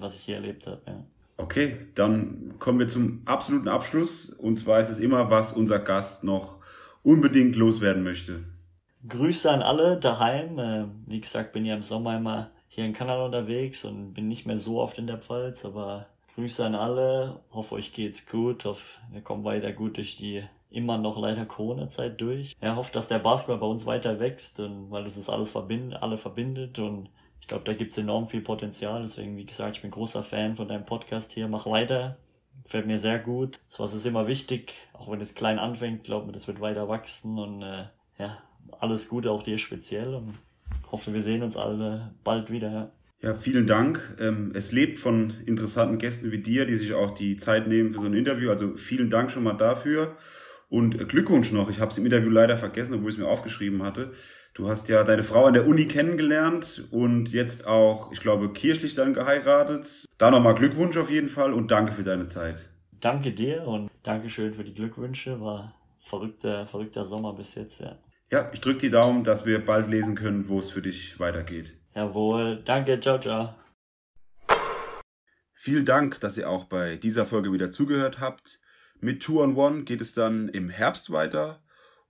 was 0.00 0.16
ich 0.16 0.22
hier 0.22 0.34
erlebt 0.34 0.66
habe. 0.66 0.80
Ja. 0.84 1.04
Okay, 1.36 1.78
dann 1.94 2.54
kommen 2.58 2.80
wir 2.80 2.88
zum 2.88 3.22
absoluten 3.24 3.68
Abschluss. 3.68 4.30
Und 4.30 4.58
zwar 4.58 4.80
ist 4.80 4.88
es 4.88 4.98
immer, 4.98 5.30
was 5.30 5.52
unser 5.52 5.78
Gast 5.78 6.24
noch 6.24 6.58
unbedingt 7.08 7.56
loswerden 7.56 8.02
möchte. 8.02 8.44
Grüße 9.08 9.50
an 9.50 9.62
alle 9.62 9.98
daheim. 9.98 10.58
Äh, 10.58 10.84
wie 11.06 11.20
gesagt, 11.20 11.52
bin 11.52 11.64
ja 11.64 11.74
im 11.74 11.82
Sommer 11.82 12.16
immer 12.18 12.50
hier 12.68 12.84
in 12.84 12.92
Kanada 12.92 13.24
unterwegs 13.24 13.86
und 13.86 14.12
bin 14.12 14.28
nicht 14.28 14.46
mehr 14.46 14.58
so 14.58 14.80
oft 14.80 14.98
in 14.98 15.06
der 15.06 15.16
Pfalz, 15.16 15.64
aber 15.64 16.06
Grüße 16.34 16.64
an 16.64 16.74
alle. 16.74 17.40
Hoffe, 17.50 17.76
euch 17.76 17.94
geht's 17.94 18.26
gut. 18.26 18.66
Hoffe, 18.66 19.00
wir 19.10 19.22
kommen 19.22 19.44
weiter 19.44 19.72
gut 19.72 19.96
durch 19.96 20.16
die 20.16 20.44
immer 20.70 20.98
noch 20.98 21.18
leider 21.18 21.46
Corona-Zeit 21.46 22.20
durch. 22.20 22.54
Er 22.60 22.76
hofft, 22.76 22.94
dass 22.94 23.08
der 23.08 23.20
Basketball 23.20 23.58
bei 23.58 23.66
uns 23.66 23.86
weiter 23.86 24.20
wächst, 24.20 24.60
und 24.60 24.90
weil 24.90 25.04
das 25.04 25.16
ist 25.16 25.30
alles 25.30 25.52
verbindet, 25.52 26.02
alle 26.02 26.18
verbindet 26.18 26.78
und 26.78 27.08
ich 27.40 27.48
glaube, 27.48 27.64
da 27.64 27.72
gibt's 27.72 27.96
enorm 27.96 28.28
viel 28.28 28.42
Potenzial. 28.42 29.00
Deswegen, 29.00 29.34
wie 29.38 29.46
gesagt, 29.46 29.76
ich 29.76 29.82
bin 29.82 29.90
großer 29.90 30.22
Fan 30.22 30.56
von 30.56 30.68
deinem 30.68 30.84
Podcast 30.84 31.32
hier. 31.32 31.48
Mach 31.48 31.64
weiter. 31.64 32.18
Gefällt 32.68 32.86
mir 32.86 32.98
sehr 32.98 33.18
gut. 33.18 33.60
Sowas 33.68 33.94
ist 33.94 34.04
immer 34.04 34.26
wichtig, 34.26 34.74
auch 34.92 35.10
wenn 35.10 35.22
es 35.22 35.34
klein 35.34 35.58
anfängt, 35.58 36.04
glaube 36.04 36.26
mir, 36.26 36.32
das 36.32 36.48
wird 36.48 36.60
weiter 36.60 36.86
wachsen 36.86 37.38
und 37.38 37.62
äh, 37.62 37.86
ja, 38.18 38.42
alles 38.78 39.08
Gute 39.08 39.30
auch 39.30 39.42
dir 39.42 39.56
speziell 39.56 40.12
und 40.12 40.34
hoffe, 40.92 41.14
wir 41.14 41.22
sehen 41.22 41.42
uns 41.42 41.56
alle 41.56 42.12
bald 42.24 42.50
wieder. 42.50 42.92
Ja. 43.22 43.34
Vielen 43.36 43.66
Dank. 43.66 44.18
Ähm, 44.20 44.52
es 44.54 44.70
lebt 44.70 44.98
von 44.98 45.32
interessanten 45.46 45.96
Gästen 45.96 46.30
wie 46.30 46.42
dir, 46.42 46.66
die 46.66 46.76
sich 46.76 46.92
auch 46.92 47.12
die 47.12 47.38
Zeit 47.38 47.68
nehmen 47.68 47.94
für 47.94 48.00
so 48.00 48.06
ein 48.06 48.12
Interview. 48.12 48.50
Also 48.50 48.76
vielen 48.76 49.08
Dank 49.08 49.30
schon 49.30 49.44
mal 49.44 49.54
dafür. 49.54 50.18
Und 50.68 51.08
Glückwunsch 51.08 51.50
noch. 51.52 51.70
Ich 51.70 51.80
habe 51.80 51.90
es 51.90 51.96
im 51.96 52.04
Interview 52.04 52.28
leider 52.28 52.58
vergessen, 52.58 52.92
obwohl 52.92 53.08
ich 53.08 53.16
es 53.16 53.18
mir 53.18 53.28
aufgeschrieben 53.28 53.82
hatte. 53.82 54.12
Du 54.58 54.68
hast 54.68 54.88
ja 54.88 55.04
deine 55.04 55.22
Frau 55.22 55.44
an 55.44 55.54
der 55.54 55.68
Uni 55.68 55.86
kennengelernt 55.86 56.82
und 56.90 57.32
jetzt 57.32 57.68
auch, 57.68 58.10
ich 58.10 58.18
glaube, 58.18 58.52
kirchlich 58.52 58.96
dann 58.96 59.14
geheiratet. 59.14 60.04
Da 60.18 60.32
nochmal 60.32 60.56
Glückwunsch 60.56 60.96
auf 60.96 61.10
jeden 61.10 61.28
Fall 61.28 61.52
und 61.52 61.70
danke 61.70 61.92
für 61.92 62.02
deine 62.02 62.26
Zeit. 62.26 62.68
Danke 62.98 63.30
dir 63.30 63.68
und 63.68 63.88
Dankeschön 64.02 64.52
für 64.52 64.64
die 64.64 64.74
Glückwünsche. 64.74 65.40
War 65.40 65.76
verrückter, 66.00 66.66
verrückter 66.66 67.04
Sommer 67.04 67.34
bis 67.34 67.54
jetzt, 67.54 67.80
ja. 67.80 67.98
Ja, 68.32 68.50
ich 68.52 68.60
drücke 68.60 68.80
die 68.80 68.90
Daumen, 68.90 69.22
dass 69.22 69.46
wir 69.46 69.64
bald 69.64 69.88
lesen 69.88 70.16
können, 70.16 70.48
wo 70.48 70.58
es 70.58 70.70
für 70.70 70.82
dich 70.82 71.20
weitergeht. 71.20 71.76
Jawohl, 71.94 72.60
danke, 72.64 72.98
ciao, 72.98 73.20
ciao. 73.20 73.54
Vielen 75.54 75.84
Dank, 75.84 76.18
dass 76.18 76.36
ihr 76.36 76.50
auch 76.50 76.64
bei 76.64 76.96
dieser 76.96 77.26
Folge 77.26 77.52
wieder 77.52 77.70
zugehört 77.70 78.18
habt. 78.18 78.58
Mit 78.98 79.22
Two 79.22 79.40
on 79.40 79.54
One 79.54 79.84
geht 79.84 80.00
es 80.00 80.14
dann 80.14 80.48
im 80.48 80.68
Herbst 80.68 81.12
weiter. 81.12 81.62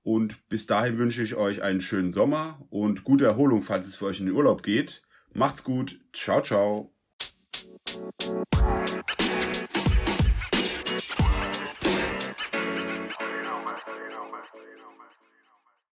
Und 0.09 0.49
bis 0.49 0.65
dahin 0.65 0.97
wünsche 0.97 1.23
ich 1.23 1.35
euch 1.35 1.61
einen 1.61 1.83
schönen 1.83 2.13
Sommer 2.13 2.67
und 2.71 3.05
gute 3.05 3.27
Erholung, 3.27 3.63
falls 3.63 3.87
es 3.87 3.97
für 3.97 4.07
euch 4.07 4.21
in 4.21 4.25
den 4.25 4.35
Urlaub 4.35 4.63
geht. 4.63 5.03
Macht's 5.35 5.63
gut. 5.63 6.01
Ciao, 6.15 6.41
ciao. 6.41 6.95